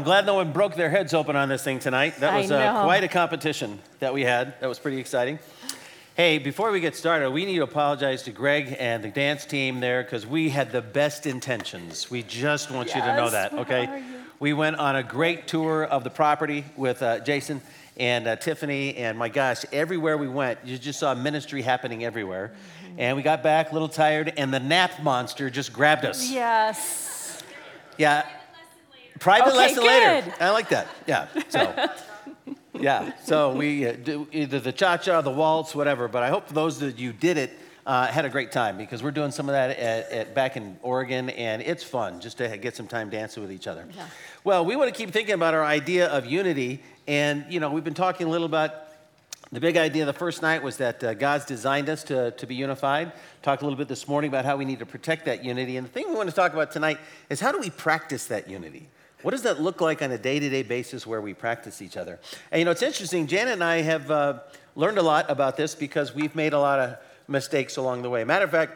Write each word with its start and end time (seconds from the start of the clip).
I'm 0.00 0.04
glad 0.04 0.24
no 0.24 0.32
one 0.32 0.52
broke 0.52 0.76
their 0.76 0.88
heads 0.88 1.12
open 1.12 1.36
on 1.36 1.50
this 1.50 1.62
thing 1.62 1.78
tonight. 1.78 2.16
That 2.20 2.34
was 2.34 2.50
uh, 2.50 2.84
quite 2.84 3.04
a 3.04 3.08
competition 3.08 3.78
that 3.98 4.14
we 4.14 4.22
had. 4.22 4.58
That 4.60 4.66
was 4.66 4.78
pretty 4.78 4.96
exciting. 4.96 5.38
Hey, 6.14 6.38
before 6.38 6.70
we 6.70 6.80
get 6.80 6.96
started, 6.96 7.28
we 7.32 7.44
need 7.44 7.56
to 7.56 7.64
apologize 7.64 8.22
to 8.22 8.30
Greg 8.32 8.74
and 8.78 9.04
the 9.04 9.10
dance 9.10 9.44
team 9.44 9.78
there 9.80 10.02
because 10.02 10.26
we 10.26 10.48
had 10.48 10.72
the 10.72 10.80
best 10.80 11.26
intentions. 11.26 12.10
We 12.10 12.22
just 12.22 12.70
want 12.70 12.94
you 12.94 13.02
to 13.02 13.14
know 13.14 13.28
that, 13.28 13.52
okay? 13.52 14.02
We 14.38 14.54
went 14.54 14.76
on 14.76 14.96
a 14.96 15.02
great 15.02 15.46
tour 15.46 15.84
of 15.84 16.02
the 16.02 16.08
property 16.08 16.64
with 16.78 17.02
uh, 17.02 17.18
Jason 17.18 17.60
and 17.98 18.26
uh, 18.26 18.36
Tiffany, 18.36 18.96
and 18.96 19.18
my 19.18 19.28
gosh, 19.28 19.66
everywhere 19.70 20.16
we 20.16 20.28
went, 20.28 20.60
you 20.64 20.78
just 20.78 20.98
saw 20.98 21.14
ministry 21.14 21.60
happening 21.60 22.06
everywhere. 22.06 22.52
Mm-hmm. 22.86 23.00
And 23.00 23.16
we 23.18 23.22
got 23.22 23.42
back 23.42 23.68
a 23.70 23.74
little 23.74 23.86
tired, 23.86 24.32
and 24.38 24.50
the 24.50 24.60
nap 24.60 25.02
monster 25.02 25.50
just 25.50 25.74
grabbed 25.74 26.06
us. 26.06 26.30
Yes. 26.30 27.42
Yeah. 27.98 28.24
Private 29.20 29.48
Okay, 29.48 29.56
lesson 29.56 29.84
later. 29.84 30.34
I 30.40 30.50
like 30.50 30.70
that. 30.70 30.88
Yeah. 31.06 31.28
So, 31.50 31.88
yeah. 32.80 33.12
So 33.24 33.54
we 33.54 33.86
uh, 33.86 33.92
do 33.92 34.26
either 34.32 34.58
the 34.58 34.72
cha 34.72 34.96
cha, 34.96 35.20
the 35.20 35.30
waltz, 35.30 35.74
whatever. 35.74 36.08
But 36.08 36.22
I 36.22 36.30
hope 36.30 36.48
those 36.48 36.80
that 36.80 36.98
you 36.98 37.12
did 37.12 37.36
it 37.36 37.52
uh, 37.84 38.06
had 38.06 38.24
a 38.24 38.30
great 38.30 38.50
time 38.50 38.78
because 38.78 39.02
we're 39.02 39.10
doing 39.10 39.30
some 39.30 39.46
of 39.48 39.52
that 39.52 39.76
at, 39.78 40.10
at 40.10 40.34
back 40.34 40.56
in 40.56 40.78
Oregon, 40.82 41.28
and 41.30 41.60
it's 41.60 41.84
fun 41.84 42.20
just 42.20 42.38
to 42.38 42.56
get 42.56 42.74
some 42.74 42.86
time 42.86 43.10
dancing 43.10 43.42
with 43.42 43.52
each 43.52 43.66
other. 43.66 43.86
Yeah. 43.94 44.06
Well, 44.42 44.64
we 44.64 44.74
want 44.74 44.92
to 44.92 44.98
keep 44.98 45.12
thinking 45.12 45.34
about 45.34 45.52
our 45.52 45.64
idea 45.64 46.08
of 46.08 46.24
unity, 46.24 46.82
and 47.06 47.44
you 47.50 47.60
know 47.60 47.70
we've 47.70 47.84
been 47.84 47.92
talking 47.92 48.26
a 48.26 48.30
little 48.30 48.46
about 48.46 48.72
the 49.52 49.60
big 49.60 49.76
idea 49.76 50.06
the 50.06 50.12
first 50.12 50.40
night 50.40 50.62
was 50.62 50.76
that 50.76 51.02
uh, 51.02 51.12
God's 51.12 51.44
designed 51.44 51.88
us 51.88 52.04
to, 52.04 52.30
to 52.30 52.46
be 52.46 52.54
unified. 52.54 53.12
Talked 53.42 53.62
a 53.62 53.64
little 53.64 53.76
bit 53.76 53.88
this 53.88 54.06
morning 54.06 54.28
about 54.28 54.44
how 54.44 54.56
we 54.56 54.64
need 54.64 54.78
to 54.78 54.86
protect 54.86 55.24
that 55.24 55.44
unity. 55.44 55.76
And 55.76 55.84
the 55.84 55.90
thing 55.90 56.08
we 56.08 56.14
want 56.14 56.28
to 56.28 56.34
talk 56.34 56.52
about 56.52 56.70
tonight 56.70 56.98
is 57.28 57.40
how 57.40 57.50
do 57.50 57.58
we 57.58 57.68
practice 57.68 58.26
that 58.26 58.48
unity? 58.48 58.88
What 59.22 59.32
does 59.32 59.42
that 59.42 59.60
look 59.60 59.80
like 59.80 60.02
on 60.02 60.10
a 60.10 60.18
day 60.18 60.38
to 60.38 60.48
day 60.48 60.62
basis 60.62 61.06
where 61.06 61.20
we 61.20 61.34
practice 61.34 61.82
each 61.82 61.96
other? 61.96 62.18
And 62.50 62.58
you 62.58 62.64
know, 62.64 62.70
it's 62.70 62.82
interesting. 62.82 63.26
Janet 63.26 63.54
and 63.54 63.64
I 63.64 63.82
have 63.82 64.10
uh, 64.10 64.40
learned 64.76 64.98
a 64.98 65.02
lot 65.02 65.30
about 65.30 65.56
this 65.56 65.74
because 65.74 66.14
we've 66.14 66.34
made 66.34 66.52
a 66.52 66.58
lot 66.58 66.78
of 66.78 66.96
mistakes 67.28 67.76
along 67.76 68.02
the 68.02 68.10
way. 68.10 68.24
Matter 68.24 68.44
of 68.44 68.50
fact, 68.50 68.72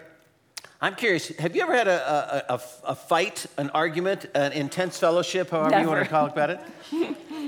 I'm 0.81 0.95
curious, 0.97 1.29
have 1.39 1.57
you 1.57 1.63
ever 1.63 1.75
had 1.75 1.89
a, 1.89 2.45
a, 2.51 2.55
a, 2.55 2.61
a 2.89 2.95
fight, 2.95 3.47
an 3.57 3.71
argument, 3.71 4.27
an 4.35 4.53
intense 4.53 4.99
fellowship, 4.99 5.51
however 5.51 5.81
you 5.81 5.87
want 5.89 6.05
to 6.05 6.05
Never. 6.05 6.07
call 6.11 6.27
it 6.27 6.33
about 6.33 6.51
it, 6.51 6.61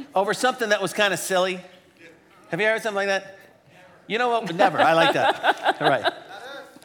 over 0.14 0.32
something 0.32 0.70
that 0.70 0.80
was 0.80 0.94
kind 0.94 1.12
of 1.12 1.20
silly? 1.20 1.60
Have 2.50 2.60
you 2.60 2.66
ever 2.66 2.74
had 2.74 2.82
something 2.82 2.96
like 2.96 3.08
that? 3.08 3.38
You 4.06 4.18
know 4.18 4.28
what? 4.28 4.54
Never. 4.54 4.78
I 4.78 4.94
like 4.94 5.12
that. 5.14 5.76
All 5.82 5.88
right. 5.88 6.12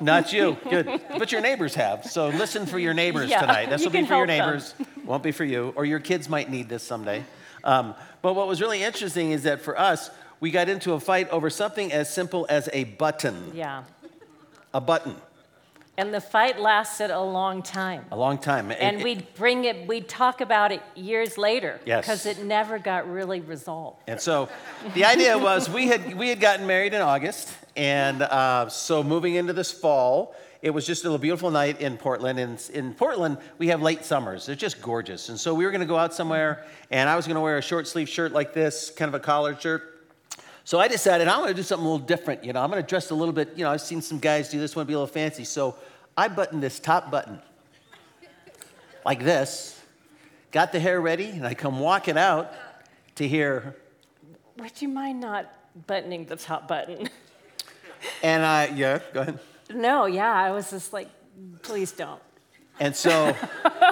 Not 0.01 0.33
you. 0.33 0.57
Good. 0.69 0.99
But 1.17 1.31
your 1.31 1.41
neighbors 1.41 1.75
have. 1.75 2.05
So 2.05 2.29
listen 2.29 2.65
for 2.65 2.79
your 2.79 2.95
neighbors 2.95 3.29
Yeah, 3.29 3.41
tonight. 3.41 3.69
This 3.69 3.83
will 3.83 3.91
be 3.91 4.03
for 4.05 4.15
your 4.15 4.25
neighbors. 4.25 4.73
them. 4.73 4.87
Won't 5.05 5.23
be 5.23 5.31
for 5.31 5.43
you. 5.45 5.73
Or 5.75 5.85
your 5.85 5.99
kids 5.99 6.29
might 6.29 6.49
need 6.49 6.69
this 6.69 6.83
someday. 6.83 7.23
Um, 7.63 7.95
but 8.21 8.33
what 8.33 8.47
was 8.47 8.61
really 8.61 8.83
interesting 8.83 9.31
is 9.31 9.43
that 9.43 9.61
for 9.61 9.79
us, 9.79 10.09
we 10.39 10.51
got 10.51 10.69
into 10.69 10.93
a 10.93 10.99
fight 10.99 11.29
over 11.29 11.49
something 11.49 11.91
as 11.91 12.11
simple 12.11 12.45
as 12.49 12.69
a 12.73 12.85
button. 12.85 13.51
Yeah. 13.53 13.83
A 14.73 14.81
button. 14.81 15.15
And 15.97 16.13
the 16.13 16.21
fight 16.21 16.59
lasted 16.59 17.11
a 17.11 17.21
long 17.21 17.61
time. 17.61 18.05
A 18.11 18.15
long 18.15 18.37
time. 18.37 18.71
It- 18.71 18.79
And 18.79 19.03
we'd 19.03 19.33
bring 19.35 19.65
it, 19.65 19.87
we'd 19.87 20.07
talk 20.07 20.41
about 20.41 20.71
it 20.71 20.81
years 20.95 21.37
later. 21.37 21.79
Yes. 21.85 22.05
Because 22.05 22.25
it 22.25 22.43
never 22.43 22.79
got 22.79 23.11
really 23.11 23.41
resolved. 23.41 24.01
And 24.07 24.19
so 24.19 24.49
the 24.95 25.05
idea 25.05 25.37
was 25.37 25.69
we 25.69 25.87
had, 25.87 26.17
we 26.17 26.29
had 26.29 26.39
gotten 26.39 26.65
married 26.65 26.93
in 26.93 27.01
August. 27.01 27.53
And 27.75 28.21
uh, 28.21 28.69
so 28.69 29.03
moving 29.03 29.35
into 29.35 29.53
this 29.53 29.71
fall, 29.71 30.33
it 30.61 30.69
was 30.69 30.85
just 30.85 31.05
a 31.05 31.17
beautiful 31.17 31.49
night 31.49 31.81
in 31.81 31.97
Portland. 31.97 32.39
And 32.39 32.69
in 32.73 32.93
Portland, 32.93 33.37
we 33.57 33.67
have 33.67 33.81
late 33.81 34.05
summers. 34.05 34.45
They're 34.45 34.55
just 34.55 34.81
gorgeous. 34.81 35.29
And 35.29 35.39
so 35.39 35.53
we 35.55 35.65
were 35.65 35.71
going 35.71 35.81
to 35.81 35.87
go 35.87 35.97
out 35.97 36.13
somewhere, 36.13 36.65
and 36.91 37.09
I 37.09 37.15
was 37.15 37.25
going 37.25 37.35
to 37.35 37.41
wear 37.41 37.57
a 37.57 37.61
short 37.61 37.87
sleeve 37.87 38.07
shirt 38.07 38.31
like 38.31 38.53
this, 38.53 38.91
kind 38.91 39.09
of 39.09 39.15
a 39.15 39.19
collared 39.19 39.61
shirt. 39.61 40.07
So 40.63 40.79
I 40.79 40.87
decided 40.87 41.27
I'm 41.27 41.39
going 41.39 41.49
to 41.49 41.55
do 41.55 41.63
something 41.63 41.85
a 41.85 41.89
little 41.91 42.05
different. 42.05 42.43
You 42.43 42.53
know, 42.53 42.61
I'm 42.61 42.69
going 42.69 42.81
to 42.81 42.87
dress 42.87 43.09
a 43.09 43.15
little 43.15 43.33
bit. 43.33 43.53
You 43.55 43.63
know, 43.63 43.71
I've 43.71 43.81
seen 43.81 44.01
some 44.01 44.19
guys 44.19 44.49
do 44.49 44.59
this, 44.59 44.75
want 44.75 44.85
to 44.85 44.87
be 44.87 44.93
a 44.93 44.97
little 44.97 45.11
fancy. 45.11 45.43
So 45.43 45.75
I 46.15 46.27
buttoned 46.27 46.61
this 46.61 46.79
top 46.79 47.09
button 47.09 47.39
like 49.03 49.23
this, 49.23 49.81
got 50.51 50.71
the 50.71 50.79
hair 50.79 51.01
ready, 51.01 51.29
and 51.29 51.47
I 51.47 51.55
come 51.55 51.79
walking 51.79 52.17
out 52.17 52.53
to 53.15 53.27
hear 53.27 53.75
Would 54.57 54.79
you 54.79 54.89
mind 54.89 55.19
not 55.19 55.51
buttoning 55.87 56.25
the 56.25 56.35
top 56.35 56.67
button? 56.67 57.09
And 58.21 58.45
I, 58.45 58.67
yeah, 58.67 58.99
go 59.13 59.21
ahead. 59.21 59.39
No, 59.75 60.05
yeah, 60.05 60.31
I 60.31 60.51
was 60.51 60.69
just 60.71 60.93
like, 60.93 61.09
please 61.61 61.91
don't. 61.91 62.21
And 62.79 62.95
so 62.95 63.35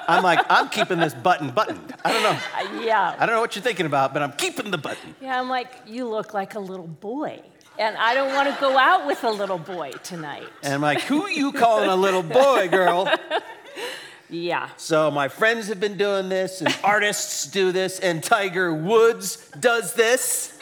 I'm 0.07 0.23
like, 0.23 0.39
I'm 0.49 0.69
keeping 0.69 0.99
this 0.99 1.13
button 1.13 1.51
buttoned. 1.51 1.93
I 2.03 2.11
don't 2.11 2.23
know. 2.23 2.29
Uh, 2.79 2.83
yeah. 2.83 3.15
I 3.19 3.25
don't 3.25 3.35
know 3.35 3.41
what 3.41 3.55
you're 3.55 3.63
thinking 3.63 3.85
about, 3.85 4.13
but 4.13 4.23
I'm 4.23 4.31
keeping 4.31 4.71
the 4.71 4.77
button. 4.77 5.15
Yeah, 5.21 5.39
I'm 5.39 5.49
like, 5.49 5.71
you 5.85 6.07
look 6.07 6.33
like 6.33 6.55
a 6.55 6.59
little 6.59 6.87
boy. 6.87 7.41
And 7.77 7.95
I 7.97 8.13
don't 8.13 8.33
want 8.33 8.53
to 8.53 8.59
go 8.59 8.77
out 8.77 9.05
with 9.05 9.23
a 9.23 9.29
little 9.29 9.59
boy 9.59 9.91
tonight. 10.03 10.47
And 10.63 10.73
I'm 10.73 10.81
like, 10.81 11.01
who 11.01 11.27
you 11.29 11.51
calling 11.53 11.89
a 11.89 11.95
little 11.95 12.23
boy, 12.23 12.67
girl? 12.69 13.09
Yeah. 14.29 14.69
So 14.77 15.09
my 15.09 15.27
friends 15.27 15.67
have 15.69 15.79
been 15.79 15.97
doing 15.97 16.29
this, 16.29 16.61
and 16.61 16.75
artists 16.83 17.47
do 17.47 17.71
this, 17.71 17.99
and 17.99 18.23
Tiger 18.23 18.73
Woods 18.73 19.49
does 19.59 19.93
this, 19.93 20.57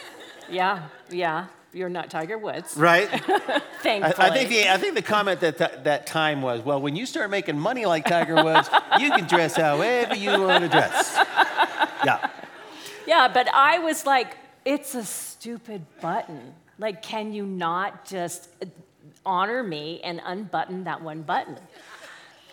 Yeah. 0.50 0.88
Yeah. 1.10 1.46
You're 1.72 1.88
not 1.90 2.10
Tiger 2.10 2.38
Woods. 2.38 2.76
right? 2.76 3.08
I, 3.12 3.60
Thankfully. 3.82 4.14
I 4.26 4.30
think 4.30 4.48
the 4.48 4.68
I 4.68 4.76
think 4.78 4.94
the 4.94 5.02
comment 5.02 5.40
that 5.40 5.58
th- 5.58 5.84
that 5.84 6.06
time 6.06 6.42
was, 6.42 6.62
well, 6.62 6.80
when 6.80 6.96
you 6.96 7.06
start 7.06 7.30
making 7.30 7.58
money 7.58 7.84
like 7.86 8.06
Tiger 8.06 8.42
Woods, 8.42 8.68
you 8.98 9.10
can 9.10 9.26
dress 9.26 9.56
however 9.56 10.14
you 10.16 10.30
want 10.30 10.64
to 10.64 10.68
dress. 10.68 11.14
Yeah. 12.04 12.30
Yeah, 13.06 13.28
but 13.28 13.48
I 13.54 13.78
was 13.78 14.04
like, 14.06 14.36
it's 14.64 14.94
a 14.94 15.04
stupid 15.04 15.84
button. 16.00 16.54
Like, 16.78 17.02
can 17.02 17.32
you 17.32 17.46
not 17.46 18.04
just 18.04 18.48
uh, 18.62 18.66
honor 19.24 19.62
me 19.62 20.00
and 20.02 20.20
unbutton 20.24 20.84
that 20.84 21.02
one 21.02 21.22
button? 21.22 21.56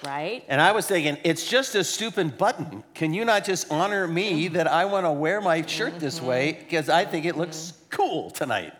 Right? 0.03 0.43
And 0.47 0.61
I 0.61 0.71
was 0.71 0.87
thinking, 0.87 1.17
it's 1.23 1.49
just 1.49 1.73
a 1.75 1.83
stupid 1.83 2.37
button. 2.37 2.83
Can 2.93 3.13
you 3.13 3.25
not 3.25 3.43
just 3.43 3.71
honor 3.71 4.07
me 4.07 4.49
that 4.49 4.67
I 4.67 4.85
want 4.85 5.05
to 5.05 5.11
wear 5.11 5.41
my 5.41 5.65
shirt 5.65 5.99
this 5.99 6.21
way 6.21 6.53
because 6.53 6.89
I 6.89 7.05
think 7.05 7.25
it 7.25 7.37
looks 7.37 7.73
cool 7.89 8.29
tonight? 8.29 8.73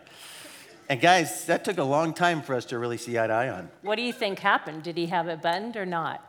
And 0.88 1.00
guys, 1.00 1.46
that 1.46 1.64
took 1.64 1.78
a 1.78 1.84
long 1.84 2.14
time 2.14 2.42
for 2.42 2.54
us 2.54 2.64
to 2.66 2.78
really 2.78 2.96
see 2.96 3.18
eye 3.18 3.26
to 3.26 3.32
eye 3.32 3.48
on. 3.48 3.70
What 3.82 3.96
do 3.96 4.02
you 4.02 4.12
think 4.12 4.38
happened? 4.38 4.84
Did 4.84 4.96
he 4.96 5.06
have 5.06 5.26
it 5.28 5.42
buttoned 5.42 5.76
or 5.76 5.86
not? 5.86 6.22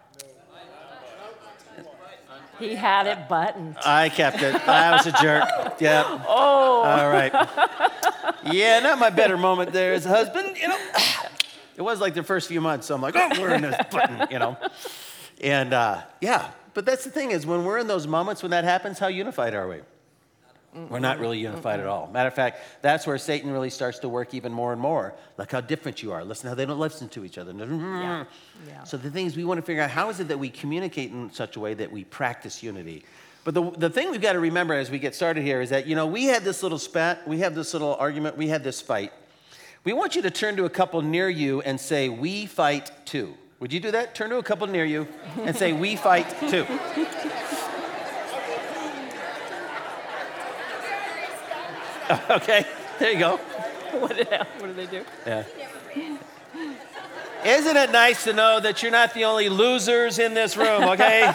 He 2.60 2.74
had 2.74 3.06
it 3.06 3.30
buttoned. 3.30 3.78
I 3.86 4.10
kept 4.10 4.42
it. 4.42 4.56
I 4.68 4.92
was 4.92 5.06
a 5.06 5.12
jerk. 5.12 5.44
Yeah. 5.80 6.26
Oh. 6.28 6.82
All 6.82 7.08
right. 7.08 7.32
Yeah, 8.52 8.80
not 8.80 8.98
my 8.98 9.12
better 9.12 9.38
moment 9.38 9.74
there 9.74 9.94
as 9.94 10.08
a 10.08 10.10
husband, 10.10 10.58
you 10.58 10.68
know. 10.68 10.78
It 11.76 11.84
was 11.84 12.02
like 12.02 12.16
the 12.16 12.24
first 12.24 12.48
few 12.48 12.62
months, 12.62 12.88
so 12.88 12.96
I'm 12.96 13.02
like, 13.02 13.16
oh, 13.16 13.30
we're 13.40 13.54
in 13.54 13.62
this 13.62 13.76
button, 13.92 14.28
you 14.32 14.40
know. 14.40 14.58
And 15.40 15.72
uh, 15.72 16.02
yeah, 16.20 16.50
but 16.74 16.84
that's 16.84 17.04
the 17.04 17.12
thing 17.12 17.30
is 17.30 17.46
when 17.46 17.64
we're 17.64 17.78
in 17.78 17.86
those 17.86 18.08
moments 18.08 18.42
when 18.42 18.50
that 18.52 18.64
happens, 18.64 18.98
how 18.98 19.08
unified 19.08 19.54
are 19.54 19.68
we? 19.68 19.82
We're 20.90 21.00
not 21.00 21.20
really 21.20 21.40
unified 21.40 21.80
at 21.80 21.88
all. 21.88 22.10
Matter 22.12 22.28
of 22.28 22.34
fact, 22.34 22.62
that's 22.82 23.08
where 23.08 23.18
Satan 23.18 23.52
really 23.52 23.70
starts 23.70 24.00
to 24.00 24.10
work 24.10 24.34
even 24.34 24.54
more 24.54 24.72
and 24.72 24.82
more. 24.82 25.14
Look 25.38 25.52
how 25.52 25.62
different 25.62 26.04
you 26.04 26.12
are. 26.12 26.24
Listen 26.24 26.50
how 26.50 26.56
they 26.56 26.66
don't 26.66 26.80
listen 26.80 27.10
to 27.10 27.26
each 27.26 27.38
other. 27.38 27.54
Yeah. 28.68 28.84
So 28.86 28.98
the 28.98 29.12
thing 29.12 29.28
is, 29.28 29.38
we 29.38 29.44
want 29.44 29.60
to 29.60 29.62
figure 29.62 29.84
out 29.84 29.92
how 29.92 30.10
is 30.10 30.20
it 30.20 30.30
that 30.30 30.40
we 30.40 30.50
communicate 30.50 31.12
in 31.12 31.32
such 31.32 31.58
a 31.58 31.60
way 31.60 31.76
that 31.76 31.92
we 31.92 32.04
practice 32.06 32.64
unity. 32.64 33.04
But 33.44 33.54
the, 33.54 33.72
the 33.72 33.90
thing 33.90 34.10
we've 34.12 34.20
got 34.20 34.34
to 34.34 34.40
remember 34.40 34.74
as 34.74 34.90
we 34.90 35.00
get 35.00 35.14
started 35.16 35.44
here 35.44 35.62
is 35.62 35.70
that, 35.70 35.86
you 35.86 35.96
know, 35.96 36.08
we 36.08 36.26
had 36.26 36.44
this 36.44 36.64
little 36.64 36.80
spat, 36.80 37.26
we 37.28 37.40
have 37.40 37.56
this 37.56 37.74
little 37.74 37.96
argument, 37.96 38.36
we 38.36 38.48
had 38.48 38.64
this 38.64 38.82
fight. 38.82 39.14
We 39.84 39.94
want 39.94 40.16
you 40.16 40.22
to 40.24 40.32
turn 40.32 40.58
to 40.58 40.66
a 40.66 40.70
couple 40.70 41.02
near 41.02 41.30
you 41.30 41.62
and 41.62 41.80
say, 41.80 42.10
we 42.10 42.46
fight 42.46 42.92
too. 43.06 43.36
Would 43.60 43.72
you 43.72 43.80
do 43.80 43.92
that? 43.92 44.16
Turn 44.16 44.30
to 44.32 44.38
a 44.38 44.44
couple 44.44 44.68
near 44.68 44.86
you 44.86 45.08
and 45.38 45.56
say, 45.56 45.72
we 45.72 45.96
fight 45.96 46.28
too. 46.50 46.66
okay, 52.30 52.66
there 53.00 53.12
you 53.12 53.20
go. 53.20 53.38
what, 54.00 54.16
what 54.16 54.16
did 54.16 54.76
they 54.76 54.86
do? 54.86 55.04
Yeah. 55.26 55.44
Isn't 57.46 57.78
it 57.78 57.92
nice 57.92 58.24
to 58.24 58.34
know 58.34 58.60
that 58.60 58.82
you're 58.82 58.92
not 58.92 59.14
the 59.14 59.26
only 59.26 59.50
losers 59.50 60.20
in 60.20 60.34
this 60.34 60.58
room, 60.58 60.84
okay? 60.84 61.32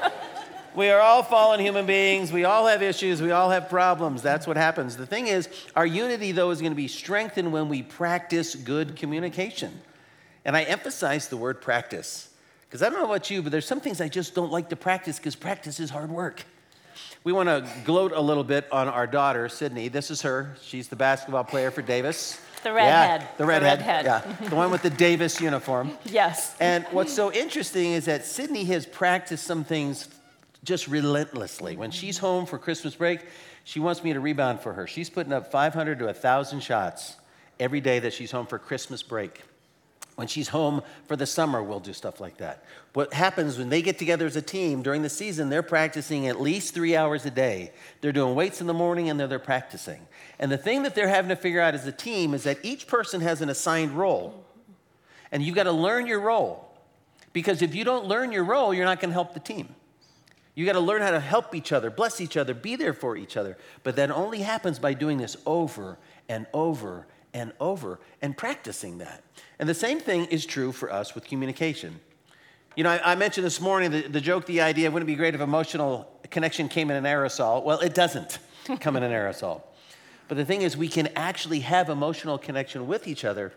we 0.74 0.90
are 0.90 1.00
all 1.00 1.22
fallen 1.22 1.60
human 1.60 1.86
beings. 1.86 2.32
We 2.32 2.44
all 2.44 2.66
have 2.66 2.82
issues. 2.82 3.22
We 3.22 3.30
all 3.30 3.50
have 3.50 3.68
problems. 3.68 4.22
That's 4.22 4.46
what 4.46 4.56
happens. 4.56 4.96
The 4.96 5.06
thing 5.06 5.28
is, 5.28 5.48
our 5.76 5.86
unity, 5.86 6.32
though, 6.32 6.50
is 6.50 6.60
going 6.60 6.72
to 6.72 6.76
be 6.76 6.88
strengthened 6.88 7.52
when 7.52 7.68
we 7.68 7.82
practice 7.82 8.54
good 8.54 8.96
communication. 8.96 9.80
And 10.44 10.56
I 10.56 10.62
emphasize 10.62 11.28
the 11.28 11.36
word 11.36 11.60
practice 11.60 12.28
because 12.68 12.82
I 12.82 12.88
don't 12.88 12.98
know 12.98 13.06
about 13.06 13.30
you, 13.30 13.42
but 13.42 13.52
there's 13.52 13.66
some 13.66 13.80
things 13.80 14.00
I 14.00 14.08
just 14.08 14.34
don't 14.34 14.52
like 14.52 14.70
to 14.70 14.76
practice 14.76 15.18
because 15.18 15.36
practice 15.36 15.80
is 15.80 15.90
hard 15.90 16.10
work. 16.10 16.44
We 17.22 17.32
want 17.32 17.48
to 17.50 17.68
gloat 17.84 18.12
a 18.12 18.20
little 18.20 18.44
bit 18.44 18.66
on 18.72 18.88
our 18.88 19.06
daughter, 19.06 19.48
Sydney. 19.48 19.88
This 19.88 20.10
is 20.10 20.22
her. 20.22 20.56
She's 20.62 20.88
the 20.88 20.96
basketball 20.96 21.44
player 21.44 21.70
for 21.70 21.82
Davis. 21.82 22.40
The 22.62 22.72
redhead. 22.72 23.20
Yeah, 23.22 23.26
the 23.36 23.42
The 23.42 23.46
redhead. 23.46 23.78
redhead. 23.80 24.04
Yeah, 24.06 24.48
the 24.48 24.56
one 24.56 24.70
with 24.70 24.82
the 24.82 24.90
Davis 24.90 25.40
uniform. 25.40 25.92
Yes. 26.04 26.54
And 26.60 26.84
what's 26.92 27.12
so 27.12 27.32
interesting 27.32 27.92
is 27.92 28.06
that 28.06 28.24
Sydney 28.24 28.64
has 28.64 28.86
practiced 28.86 29.44
some 29.46 29.64
things 29.64 30.08
just 30.64 30.88
relentlessly. 30.88 31.76
When 31.76 31.90
she's 31.90 32.18
home 32.18 32.46
for 32.46 32.58
Christmas 32.58 32.94
break, 32.94 33.20
she 33.64 33.80
wants 33.80 34.02
me 34.04 34.12
to 34.12 34.20
rebound 34.20 34.60
for 34.60 34.72
her. 34.74 34.86
She's 34.86 35.08
putting 35.10 35.32
up 35.32 35.50
500 35.50 35.98
to 36.00 36.06
1,000 36.06 36.60
shots 36.62 37.16
every 37.58 37.80
day 37.80 37.98
that 37.98 38.12
she's 38.12 38.30
home 38.30 38.46
for 38.46 38.58
Christmas 38.58 39.02
break. 39.02 39.42
When 40.20 40.28
she's 40.28 40.48
home 40.48 40.82
for 41.06 41.16
the 41.16 41.24
summer, 41.24 41.62
we'll 41.62 41.80
do 41.80 41.94
stuff 41.94 42.20
like 42.20 42.36
that. 42.36 42.62
What 42.92 43.14
happens 43.14 43.56
when 43.56 43.70
they 43.70 43.80
get 43.80 43.98
together 43.98 44.26
as 44.26 44.36
a 44.36 44.42
team 44.42 44.82
during 44.82 45.00
the 45.00 45.08
season, 45.08 45.48
they're 45.48 45.62
practicing 45.62 46.26
at 46.26 46.38
least 46.38 46.74
three 46.74 46.94
hours 46.94 47.24
a 47.24 47.30
day. 47.30 47.72
They're 48.02 48.12
doing 48.12 48.34
weights 48.34 48.60
in 48.60 48.66
the 48.66 48.74
morning 48.74 49.08
and 49.08 49.18
they're, 49.18 49.28
they're 49.28 49.38
practicing. 49.38 50.06
And 50.38 50.52
the 50.52 50.58
thing 50.58 50.82
that 50.82 50.94
they're 50.94 51.08
having 51.08 51.30
to 51.30 51.36
figure 51.36 51.62
out 51.62 51.74
as 51.74 51.86
a 51.86 51.92
team 51.92 52.34
is 52.34 52.42
that 52.42 52.58
each 52.62 52.86
person 52.86 53.22
has 53.22 53.40
an 53.40 53.48
assigned 53.48 53.92
role. 53.92 54.44
And 55.32 55.42
you've 55.42 55.56
got 55.56 55.62
to 55.62 55.72
learn 55.72 56.06
your 56.06 56.20
role. 56.20 56.70
Because 57.32 57.62
if 57.62 57.74
you 57.74 57.84
don't 57.84 58.04
learn 58.04 58.30
your 58.30 58.44
role, 58.44 58.74
you're 58.74 58.84
not 58.84 59.00
going 59.00 59.08
to 59.08 59.14
help 59.14 59.32
the 59.32 59.40
team. 59.40 59.74
You 60.54 60.66
got 60.66 60.74
to 60.74 60.80
learn 60.80 61.00
how 61.00 61.12
to 61.12 61.20
help 61.20 61.54
each 61.54 61.72
other, 61.72 61.88
bless 61.88 62.20
each 62.20 62.36
other, 62.36 62.52
be 62.52 62.76
there 62.76 62.92
for 62.92 63.16
each 63.16 63.38
other. 63.38 63.56
But 63.84 63.96
that 63.96 64.10
only 64.10 64.40
happens 64.40 64.78
by 64.78 64.92
doing 64.92 65.16
this 65.16 65.38
over 65.46 65.96
and 66.28 66.46
over 66.52 67.06
and 67.34 67.52
over 67.60 68.00
and 68.22 68.36
practicing 68.36 68.98
that. 68.98 69.22
And 69.58 69.68
the 69.68 69.74
same 69.74 70.00
thing 70.00 70.26
is 70.26 70.46
true 70.46 70.72
for 70.72 70.92
us 70.92 71.14
with 71.14 71.24
communication. 71.24 72.00
You 72.76 72.84
know, 72.84 72.90
I, 72.90 73.12
I 73.12 73.14
mentioned 73.14 73.44
this 73.44 73.60
morning 73.60 73.90
the, 73.90 74.02
the 74.02 74.20
joke, 74.20 74.46
the 74.46 74.60
idea, 74.60 74.90
wouldn't 74.90 75.08
it 75.08 75.12
be 75.12 75.16
great 75.16 75.34
if 75.34 75.40
emotional 75.40 76.10
connection 76.30 76.68
came 76.68 76.90
in 76.90 76.96
an 76.96 77.04
aerosol? 77.04 77.64
Well, 77.64 77.80
it 77.80 77.94
doesn't 77.94 78.38
come 78.80 78.96
in 78.96 79.02
an 79.02 79.12
aerosol. 79.12 79.62
But 80.28 80.36
the 80.36 80.44
thing 80.44 80.62
is, 80.62 80.76
we 80.76 80.88
can 80.88 81.08
actually 81.16 81.60
have 81.60 81.88
emotional 81.88 82.38
connection 82.38 82.86
with 82.86 83.08
each 83.08 83.24
other 83.24 83.52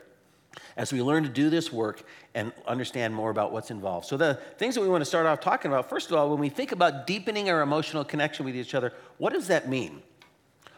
as 0.75 0.91
we 0.91 1.01
learn 1.01 1.23
to 1.23 1.29
do 1.29 1.49
this 1.49 1.71
work 1.71 2.03
and 2.33 2.51
understand 2.67 3.13
more 3.13 3.29
about 3.29 3.51
what's 3.51 3.69
involved. 3.71 4.07
So, 4.07 4.17
the 4.17 4.39
things 4.57 4.75
that 4.75 4.81
we 4.81 4.87
want 4.87 5.01
to 5.01 5.05
start 5.05 5.25
off 5.25 5.39
talking 5.39 5.71
about 5.71 5.87
first 5.87 6.09
of 6.09 6.17
all, 6.17 6.29
when 6.29 6.39
we 6.39 6.49
think 6.49 6.71
about 6.71 7.05
deepening 7.05 7.49
our 7.49 7.61
emotional 7.61 8.03
connection 8.03 8.45
with 8.45 8.55
each 8.55 8.73
other, 8.73 8.93
what 9.17 9.33
does 9.33 9.47
that 9.47 9.69
mean? 9.69 10.01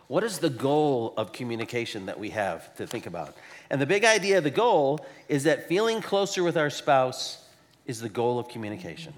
What 0.07 0.23
is 0.23 0.39
the 0.39 0.49
goal 0.49 1.13
of 1.17 1.31
communication 1.31 2.05
that 2.05 2.19
we 2.19 2.29
have 2.29 2.75
to 2.75 2.85
think 2.85 3.07
about? 3.07 3.35
And 3.69 3.81
the 3.81 3.85
big 3.87 4.05
idea, 4.05 4.39
the 4.39 4.51
goal, 4.51 5.05
is 5.27 5.43
that 5.43 5.67
feeling 5.67 6.01
closer 6.01 6.43
with 6.43 6.57
our 6.57 6.69
spouse 6.69 7.43
is 7.87 8.01
the 8.01 8.09
goal 8.09 8.37
of 8.37 8.47
communication. 8.47 9.13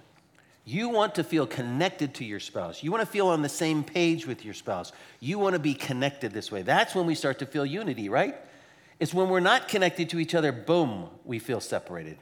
You 0.64 0.90
want 0.90 1.16
to 1.16 1.24
feel 1.24 1.48
connected 1.48 2.14
to 2.16 2.26
your 2.26 2.40
spouse. 2.40 2.84
You 2.84 2.92
want 2.92 3.02
to 3.02 3.10
feel 3.10 3.28
on 3.28 3.42
the 3.42 3.50
same 3.50 3.84
page 3.84 4.28
with 4.28 4.44
your 4.44 4.54
spouse. 4.54 4.92
You 5.20 5.40
want 5.40 5.54
to 5.54 5.60
be 5.60 5.74
connected 5.74 6.34
this 6.34 6.52
way. 6.52 6.62
That's 6.62 6.94
when 6.94 7.06
we 7.06 7.16
start 7.16 7.40
to 7.40 7.46
feel 7.46 7.66
unity, 7.66 8.10
right? 8.10 8.36
It's 9.00 9.14
when 9.14 9.30
we're 9.30 9.40
not 9.40 9.68
connected 9.68 10.10
to 10.10 10.20
each 10.20 10.36
other, 10.36 10.52
boom, 10.52 11.08
we 11.24 11.40
feel 11.40 11.60
separated. 11.60 12.18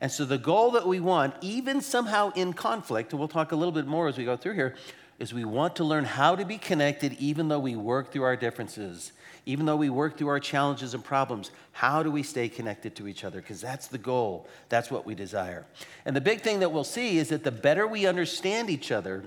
And 0.00 0.10
so 0.10 0.24
the 0.24 0.38
goal 0.38 0.72
that 0.72 0.86
we 0.86 1.00
want, 1.00 1.34
even 1.42 1.80
somehow 1.80 2.32
in 2.34 2.54
conflict, 2.54 3.12
and 3.12 3.18
we'll 3.18 3.28
talk 3.28 3.52
a 3.52 3.56
little 3.56 3.72
bit 3.72 3.86
more 3.86 4.08
as 4.08 4.18
we 4.18 4.24
go 4.24 4.36
through 4.36 4.54
here, 4.54 4.74
is 5.18 5.32
we 5.32 5.44
want 5.44 5.76
to 5.76 5.84
learn 5.84 6.04
how 6.04 6.34
to 6.34 6.44
be 6.44 6.58
connected 6.58 7.16
even 7.18 7.48
though 7.48 7.58
we 7.58 7.76
work 7.76 8.10
through 8.10 8.24
our 8.24 8.36
differences, 8.36 9.12
even 9.46 9.66
though 9.66 9.76
we 9.76 9.90
work 9.90 10.18
through 10.18 10.28
our 10.28 10.40
challenges 10.40 10.94
and 10.94 11.04
problems. 11.04 11.50
How 11.72 12.02
do 12.02 12.10
we 12.10 12.22
stay 12.22 12.48
connected 12.48 12.96
to 12.96 13.08
each 13.08 13.24
other? 13.24 13.40
Because 13.40 13.60
that's 13.60 13.88
the 13.88 13.98
goal, 13.98 14.48
that's 14.68 14.90
what 14.90 15.06
we 15.06 15.14
desire. 15.14 15.64
And 16.04 16.16
the 16.16 16.20
big 16.20 16.40
thing 16.40 16.60
that 16.60 16.72
we'll 16.72 16.84
see 16.84 17.18
is 17.18 17.28
that 17.28 17.44
the 17.44 17.52
better 17.52 17.86
we 17.86 18.06
understand 18.06 18.70
each 18.70 18.90
other, 18.90 19.24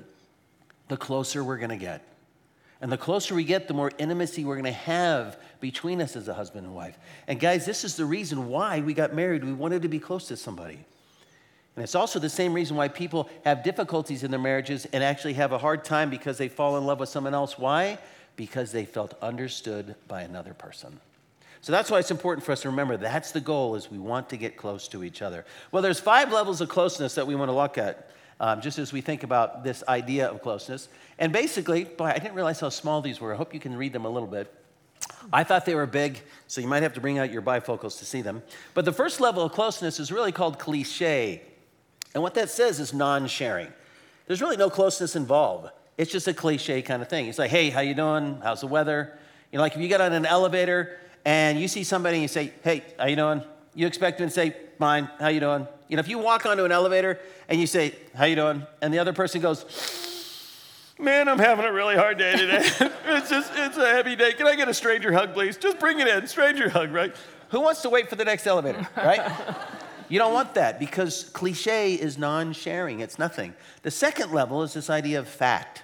the 0.88 0.98
closer 0.98 1.44
we're 1.44 1.58
going 1.58 1.70
to 1.70 1.78
get. 1.78 2.04
And 2.82 2.92
the 2.92 2.98
closer 2.98 3.34
we 3.34 3.46
get, 3.46 3.68
the 3.68 3.74
more 3.74 3.92
intimacy 3.98 4.44
we're 4.44 4.56
going 4.56 4.66
to 4.66 4.72
have 4.72 5.38
between 5.60 6.02
us 6.02 6.16
as 6.16 6.28
a 6.28 6.34
husband 6.34 6.66
and 6.68 6.76
wife. 6.76 6.98
And 7.28 7.40
guys, 7.40 7.66
this 7.66 7.84
is 7.84 7.96
the 7.96 8.06
reason 8.06 8.48
why 8.48 8.82
we 8.82 8.94
got 8.94 9.14
married. 9.14 9.44
We 9.44 9.54
wanted 9.54 9.82
to 9.84 9.88
be 9.88 10.00
close 10.00 10.28
to 10.28 10.38
somebody. 10.38 10.86
And 11.76 11.84
it's 11.84 11.96
also 11.96 12.20
the 12.20 12.30
same 12.30 12.54
reason 12.54 12.78
why 12.78 12.88
people 12.88 13.30
have 13.44 13.64
difficulties 13.64 14.24
in 14.24 14.32
their 14.32 14.40
marriages 14.40 14.86
and 14.94 15.04
actually 15.04 15.34
have 15.34 15.52
a 15.52 15.58
hard 15.58 15.84
time 15.84 16.10
because 16.10 16.38
they 16.38 16.48
fall 16.48 16.78
in 16.78 16.86
love 16.86 17.00
with 17.00 17.10
someone 17.10 17.34
else. 17.34 17.60
Why? 17.60 17.98
Because 18.36 18.72
they 18.72 18.86
felt 18.86 19.14
understood 19.22 19.96
by 20.08 20.22
another 20.22 20.54
person. 20.54 21.00
So 21.62 21.72
that's 21.72 21.90
why 21.90 22.00
it's 22.00 22.12
important 22.12 22.46
for 22.46 22.52
us 22.52 22.62
to 22.62 22.70
remember 22.70 22.96
that's 22.96 23.32
the 23.32 23.42
goal 23.42 23.76
is 23.76 23.90
we 23.90 23.98
want 23.98 24.30
to 24.30 24.38
get 24.38 24.56
close 24.56 24.88
to 24.90 25.04
each 25.04 25.22
other. 25.22 25.46
Well, 25.72 25.82
there's 25.82 26.00
five 26.00 26.32
levels 26.32 26.62
of 26.62 26.70
closeness 26.70 27.16
that 27.16 27.26
we 27.26 27.36
want 27.36 27.50
to 27.50 27.56
look 27.56 27.78
at 27.78 28.12
um, 28.40 28.62
just 28.62 28.80
as 28.80 28.94
we 28.94 29.02
think 29.02 29.24
about 29.24 29.64
this 29.64 29.84
idea 29.88 30.28
of 30.28 30.42
closeness. 30.42 30.90
And 31.18 31.34
basically, 31.34 31.86
boy, 31.86 32.06
I 32.06 32.20
didn't 32.20 32.36
realize 32.36 32.60
how 32.60 32.70
small 32.70 33.02
these 33.02 33.20
were. 33.20 33.34
I 33.34 33.38
hope 33.38 33.54
you 33.54 33.60
can 33.60 33.76
read 33.76 33.94
them 33.94 34.06
a 34.06 34.10
little 34.10 34.28
bit. 34.28 34.54
I 35.32 35.44
thought 35.44 35.66
they 35.66 35.76
were 35.76 35.86
big, 35.86 36.22
so 36.48 36.62
you 36.62 36.68
might 36.68 36.84
have 36.84 36.94
to 36.94 37.02
bring 37.02 37.18
out 37.18 37.32
your 37.32 37.42
bifocals 37.42 38.00
to 38.00 38.06
see 38.06 38.22
them. 38.22 38.44
But 38.74 38.86
the 38.86 38.94
first 38.94 39.20
level 39.20 39.44
of 39.44 39.52
closeness 39.52 40.00
is 40.00 40.12
really 40.12 40.32
called 40.32 40.60
cliche. 40.60 41.42
And 42.16 42.24
what 42.24 42.34
that 42.36 42.50
says 42.50 42.80
is 42.80 42.94
non-sharing. 42.94 43.68
There's 44.26 44.42
really 44.42 44.56
no 44.56 44.70
closeness 44.70 45.18
involved. 45.18 45.70
It's 45.98 46.12
just 46.12 46.28
a 46.30 46.34
cliche 46.34 46.82
kind 46.82 47.02
of 47.02 47.10
thing. 47.10 47.28
It's 47.28 47.38
like, 47.38 47.52
hey, 47.52 47.70
how 47.70 47.82
you 47.82 47.94
doing? 47.94 48.40
How's 48.42 48.62
the 48.62 48.68
weather? 48.68 49.20
You 49.52 49.58
know, 49.58 49.64
like 49.64 49.76
if 49.76 49.82
you 49.82 49.90
get 49.90 50.00
on 50.00 50.14
an 50.14 50.26
elevator 50.26 50.98
and 51.26 51.60
you 51.60 51.68
see 51.68 51.84
somebody 51.84 52.16
and 52.16 52.22
you 52.22 52.30
say, 52.30 52.54
hey, 52.64 52.84
how 52.98 53.08
you 53.08 53.18
doing? 53.18 53.44
You 53.76 53.86
expect 53.86 54.18
them 54.18 54.30
to 54.30 54.34
say, 54.34 54.56
fine, 54.80 55.10
how 55.20 55.28
you 55.28 55.42
doing? 55.42 55.68
You 55.90 55.98
know, 55.98 56.00
if 56.00 56.08
you 56.08 56.18
walk 56.18 56.46
onto 56.46 56.64
an 56.64 56.72
elevator 56.72 57.20
and 57.50 57.60
you 57.60 57.68
say, 57.68 57.94
how 58.16 58.26
you 58.26 58.36
doing? 58.36 58.66
And 58.82 58.94
the 58.94 59.00
other 59.00 59.14
person 59.14 59.42
goes, 59.42 59.66
man, 60.98 61.28
I'm 61.28 61.40
having 61.40 61.66
a 61.66 61.74
really 61.74 61.98
hard 61.98 62.18
day 62.18 62.38
today. 62.38 62.64
it's 63.08 63.30
just, 63.30 63.52
it's 63.56 63.78
a 63.78 63.90
heavy 63.90 64.16
day. 64.16 64.32
Can 64.32 64.48
I 64.48 64.56
get 64.56 64.70
a 64.70 64.74
stranger 64.74 65.12
hug, 65.12 65.34
please? 65.34 65.58
Just 65.58 65.80
bring 65.80 66.00
it 66.00 66.08
in, 66.08 66.28
stranger 66.28 66.70
hug, 66.70 66.94
right? 66.94 67.14
Who 67.50 67.60
wants 67.60 67.82
to 67.82 67.90
wait 67.90 68.10
for 68.10 68.16
the 68.16 68.26
next 68.26 68.48
elevator, 68.48 68.88
right? 68.96 69.20
You 70.08 70.20
don't 70.20 70.34
want 70.34 70.54
that 70.54 70.80
because 70.80 71.26
cliche 71.34 71.94
is 71.94 72.18
non 72.18 72.54
sharing, 72.54 73.00
it's 73.00 73.18
nothing. 73.18 73.54
The 73.82 73.92
second 73.92 74.32
level 74.32 74.64
is 74.64 74.74
this 74.74 74.90
idea 74.90 75.20
of 75.20 75.28
fact, 75.28 75.84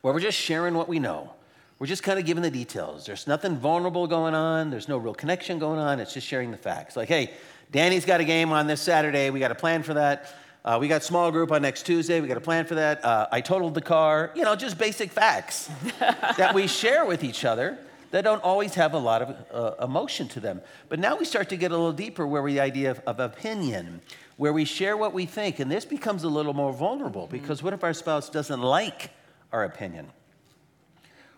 where 0.00 0.12
we're 0.12 0.20
just 0.20 0.38
sharing 0.38 0.74
what 0.74 0.88
we 0.88 0.98
know. 0.98 1.32
We're 1.78 1.86
just 1.86 2.02
kind 2.04 2.18
of 2.18 2.24
giving 2.24 2.42
the 2.42 2.50
details. 2.50 3.06
There's 3.06 3.26
nothing 3.26 3.56
vulnerable 3.56 4.06
going 4.06 4.34
on, 4.34 4.70
there's 4.70 4.88
no 4.88 4.98
real 4.98 5.14
connection 5.14 5.58
going 5.58 5.78
on. 5.78 6.00
It's 6.00 6.14
just 6.14 6.26
sharing 6.26 6.50
the 6.50 6.56
facts. 6.56 6.96
Like, 6.96 7.08
hey, 7.08 7.32
Danny's 7.70 8.04
got 8.04 8.20
a 8.20 8.24
game 8.24 8.52
on 8.52 8.66
this 8.66 8.80
Saturday. 8.80 9.30
We 9.30 9.40
got 9.40 9.50
a 9.50 9.56
plan 9.56 9.82
for 9.82 9.94
that. 9.94 10.34
Uh, 10.64 10.78
we 10.80 10.86
got 10.86 11.02
small 11.02 11.32
group 11.32 11.50
on 11.50 11.62
next 11.62 11.84
Tuesday. 11.84 12.20
We 12.20 12.28
got 12.28 12.36
a 12.36 12.40
plan 12.40 12.66
for 12.66 12.76
that. 12.76 13.04
Uh, 13.04 13.26
I 13.32 13.40
totaled 13.40 13.74
the 13.74 13.80
car. 13.80 14.30
You 14.36 14.42
know, 14.42 14.54
just 14.54 14.78
basic 14.78 15.10
facts 15.10 15.68
that 15.98 16.54
we 16.54 16.68
share 16.68 17.04
with 17.04 17.24
each 17.24 17.44
other 17.44 17.78
that 18.12 18.22
don't 18.22 18.42
always 18.44 18.74
have 18.74 18.92
a 18.94 18.98
lot 18.98 19.22
of 19.22 19.36
uh, 19.52 19.84
emotion 19.84 20.28
to 20.28 20.40
them. 20.40 20.60
But 20.88 20.98
now 20.98 21.16
we 21.16 21.24
start 21.24 21.48
to 21.48 21.56
get 21.56 21.72
a 21.72 21.76
little 21.76 21.92
deeper 21.92 22.26
where 22.26 22.42
we 22.42 22.54
the 22.54 22.60
idea 22.60 22.92
of, 22.92 23.00
of 23.00 23.18
opinion, 23.18 24.02
where 24.36 24.52
we 24.52 24.64
share 24.64 24.96
what 24.96 25.12
we 25.12 25.26
think, 25.26 25.58
and 25.58 25.70
this 25.70 25.84
becomes 25.84 26.22
a 26.22 26.28
little 26.28 26.52
more 26.52 26.72
vulnerable 26.72 27.26
because 27.26 27.62
what 27.62 27.72
if 27.72 27.82
our 27.82 27.94
spouse 27.94 28.28
doesn't 28.28 28.60
like 28.60 29.10
our 29.50 29.64
opinion? 29.64 30.08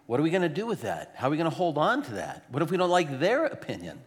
What 0.07 0.21
are 0.21 0.23
we 0.25 0.31
going 0.31 0.43
to 0.43 0.49
do 0.49 0.67
with 0.67 0.83
that? 0.83 1.15
How 1.17 1.29
are 1.29 1.31
we 1.31 1.37
going 1.37 1.51
to 1.51 1.57
hold 1.57 1.79
on 1.79 2.03
to 2.03 2.15
that? 2.15 2.45
What 2.51 2.63
if 2.63 2.71
we 2.71 2.77
don't 2.77 2.91
like 2.91 3.21
their 3.21 3.47
opinion? 3.47 4.01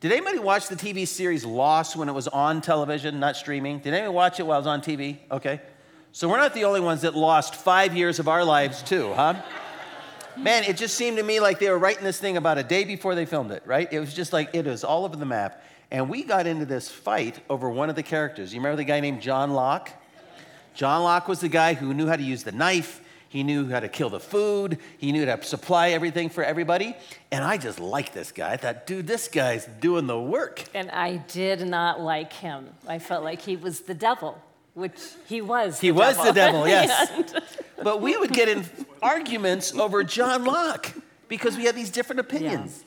Did 0.00 0.12
anybody 0.12 0.38
watch 0.38 0.68
the 0.68 0.76
TV 0.76 1.06
series 1.06 1.44
Lost 1.44 1.96
when 1.96 2.08
it 2.08 2.12
was 2.12 2.28
on 2.28 2.60
television, 2.60 3.18
not 3.18 3.36
streaming? 3.36 3.80
Did 3.80 3.92
anybody 3.92 4.14
watch 4.14 4.38
it 4.38 4.44
while 4.44 4.58
it 4.58 4.60
was 4.60 4.66
on 4.68 4.80
TV? 4.80 5.18
Okay. 5.32 5.60
So 6.12 6.28
we're 6.28 6.38
not 6.38 6.54
the 6.54 6.64
only 6.64 6.80
ones 6.80 7.02
that 7.02 7.16
lost 7.16 7.56
five 7.56 7.96
years 7.96 8.20
of 8.20 8.28
our 8.28 8.44
lives, 8.44 8.82
too, 8.82 9.12
huh? 9.14 9.42
Man, 10.40 10.62
it 10.64 10.76
just 10.76 10.94
seemed 10.94 11.16
to 11.16 11.22
me 11.24 11.40
like 11.40 11.58
they 11.58 11.68
were 11.68 11.78
writing 11.78 12.04
this 12.04 12.20
thing 12.20 12.36
about 12.36 12.58
a 12.58 12.62
day 12.62 12.84
before 12.84 13.16
they 13.16 13.26
filmed 13.26 13.50
it, 13.50 13.62
right? 13.66 13.92
It 13.92 13.98
was 13.98 14.14
just 14.14 14.32
like 14.32 14.50
it 14.54 14.66
was 14.66 14.84
all 14.84 15.04
over 15.04 15.16
the 15.16 15.26
map. 15.26 15.64
And 15.90 16.08
we 16.08 16.22
got 16.22 16.46
into 16.46 16.64
this 16.64 16.88
fight 16.88 17.40
over 17.50 17.68
one 17.68 17.90
of 17.90 17.96
the 17.96 18.04
characters. 18.04 18.54
You 18.54 18.60
remember 18.60 18.76
the 18.76 18.84
guy 18.84 19.00
named 19.00 19.20
John 19.20 19.52
Locke? 19.52 19.90
John 20.74 21.02
Locke 21.02 21.26
was 21.26 21.40
the 21.40 21.48
guy 21.48 21.74
who 21.74 21.92
knew 21.92 22.06
how 22.06 22.14
to 22.14 22.22
use 22.22 22.44
the 22.44 22.52
knife. 22.52 23.00
He 23.30 23.42
knew 23.42 23.68
how 23.68 23.80
to 23.80 23.88
kill 23.88 24.10
the 24.10 24.20
food. 24.20 24.78
He 24.96 25.10
knew 25.10 25.26
how 25.26 25.36
to 25.36 25.42
supply 25.42 25.90
everything 25.90 26.28
for 26.28 26.44
everybody. 26.44 26.94
And 27.32 27.42
I 27.42 27.56
just 27.56 27.80
liked 27.80 28.14
this 28.14 28.30
guy. 28.30 28.52
I 28.52 28.56
thought, 28.56 28.86
dude, 28.86 29.08
this 29.08 29.26
guy's 29.26 29.66
doing 29.80 30.06
the 30.06 30.20
work. 30.20 30.64
And 30.72 30.88
I 30.92 31.16
did 31.16 31.66
not 31.66 32.00
like 32.00 32.32
him. 32.32 32.68
I 32.86 33.00
felt 33.00 33.24
like 33.24 33.42
he 33.42 33.56
was 33.56 33.80
the 33.80 33.94
devil 33.94 34.40
which 34.78 34.98
he 35.26 35.40
was. 35.42 35.80
He 35.80 35.92
was 35.92 36.16
the 36.16 36.32
devil, 36.32 36.66
yes. 36.68 37.10
but 37.82 38.00
we 38.00 38.16
would 38.16 38.32
get 38.32 38.48
in 38.48 38.64
arguments 39.02 39.74
over 39.74 40.04
John 40.04 40.44
Locke 40.44 40.94
because 41.28 41.56
we 41.56 41.64
had 41.64 41.74
these 41.74 41.90
different 41.90 42.20
opinions. 42.20 42.78
Yeah. 42.78 42.84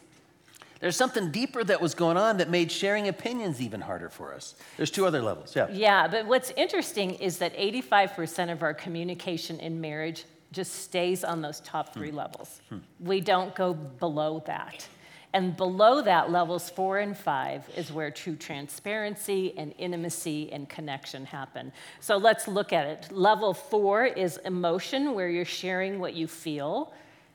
There's 0.79 0.95
something 0.95 1.29
deeper 1.31 1.63
that 1.63 1.79
was 1.79 1.93
going 1.93 2.17
on 2.17 2.37
that 2.37 2.49
made 2.49 2.71
sharing 2.71 3.07
opinions 3.07 3.61
even 3.61 3.81
harder 3.81 4.09
for 4.09 4.33
us. 4.33 4.55
There's 4.77 4.89
two 4.89 5.05
other 5.05 5.21
levels, 5.21 5.55
yeah. 5.55 5.67
Yeah, 5.71 6.07
but 6.07 6.25
what's 6.25 6.49
interesting 6.57 7.11
is 7.15 7.37
that 7.37 7.55
85% 7.55 8.51
of 8.51 8.63
our 8.63 8.73
communication 8.73 9.59
in 9.59 9.79
marriage 9.79 10.25
just 10.51 10.73
stays 10.73 11.23
on 11.23 11.41
those 11.41 11.59
top 11.59 11.93
three 11.93 12.09
hmm. 12.09 12.17
levels. 12.17 12.61
Hmm. 12.69 12.79
We 12.99 13.21
don't 13.21 13.53
go 13.53 13.73
below 13.73 14.41
that. 14.47 14.87
And 15.33 15.55
below 15.55 16.01
that, 16.01 16.29
levels 16.29 16.69
four 16.69 16.99
and 16.99 17.17
five 17.17 17.69
is 17.77 17.91
where 17.91 18.11
true 18.11 18.35
transparency 18.35 19.53
and 19.57 19.73
intimacy 19.77 20.51
and 20.51 20.67
connection 20.67 21.25
happen. 21.25 21.71
So 22.01 22.17
let's 22.17 22.49
look 22.49 22.73
at 22.73 22.85
it. 22.85 23.11
Level 23.11 23.53
four 23.53 24.05
is 24.05 24.37
emotion, 24.43 25.13
where 25.13 25.29
you're 25.29 25.45
sharing 25.45 25.99
what 25.99 26.15
you 26.15 26.27
feel. 26.27 26.91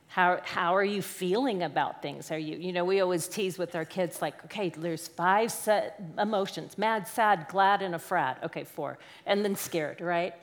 How, 0.09 0.41
how 0.45 0.75
are 0.75 0.85
you 0.85 1.03
feeling 1.03 1.63
about 1.63 2.01
things? 2.03 2.31
Are 2.31 2.39
you, 2.39 2.57
you 2.57 2.73
know, 2.73 2.85
we 2.85 3.01
always 3.01 3.29
tease 3.29 3.59
with 3.59 3.75
our 3.75 3.85
kids, 3.85 4.23
like, 4.23 4.45
okay, 4.45 4.69
there's 4.69 5.09
five 5.09 5.53
emotions 6.19 6.79
mad, 6.79 7.09
sad, 7.09 7.47
glad, 7.49 7.83
and 7.83 7.95
a 7.95 7.99
frat. 7.99 8.39
Okay, 8.45 8.65
four. 8.65 8.99
And 9.25 9.45
then 9.45 9.57
scared, 9.57 10.01
right? 10.01 10.35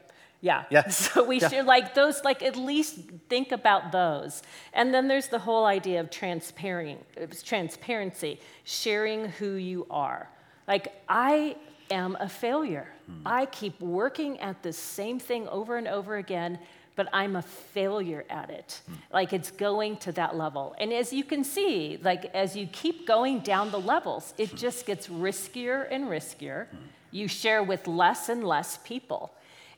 Yeah. 0.43 0.65
Yeah. 0.69 0.89
So 0.89 1.23
we 1.23 1.39
Yeah. 1.39 1.49
should 1.49 1.65
like 1.65 1.95
those, 1.95 2.23
like 2.23 2.43
at 2.43 2.57
least 2.57 2.99
think 3.29 3.51
about 3.51 3.91
those. 3.91 4.43
And 4.73 4.93
then 4.93 5.07
there's 5.07 5.29
the 5.29 5.39
whole 5.39 5.65
idea 5.65 6.01
of 6.01 6.09
transparency, 6.09 8.39
sharing 8.65 9.29
who 9.39 9.53
you 9.53 9.87
are. 9.89 10.29
Like 10.67 10.89
I 11.07 11.55
am 11.89 12.17
a 12.19 12.27
failure. 12.27 12.87
Hmm. 13.05 13.21
I 13.25 13.45
keep 13.45 13.79
working 13.79 14.39
at 14.41 14.61
the 14.63 14.73
same 14.73 15.17
thing 15.17 15.47
over 15.47 15.77
and 15.77 15.87
over 15.87 16.17
again, 16.17 16.59
but 16.95 17.07
I'm 17.13 17.37
a 17.37 17.41
failure 17.41 18.25
at 18.29 18.49
it. 18.49 18.81
Hmm. 18.85 18.93
Like 19.13 19.31
it's 19.31 19.51
going 19.51 19.95
to 19.97 20.11
that 20.11 20.35
level. 20.35 20.75
And 20.77 20.91
as 20.91 21.13
you 21.13 21.23
can 21.23 21.45
see, 21.45 21.99
like 22.03 22.25
as 22.35 22.55
you 22.55 22.67
keep 22.67 23.07
going 23.07 23.39
down 23.39 23.71
the 23.71 23.79
levels, 23.79 24.33
it 24.37 24.49
hmm. 24.49 24.57
just 24.57 24.85
gets 24.85 25.07
riskier 25.07 25.87
and 25.89 26.09
riskier. 26.09 26.67
You 27.11 27.27
share 27.27 27.63
with 27.63 27.87
less 27.87 28.27
and 28.27 28.43
less 28.43 28.79
people. 28.83 29.31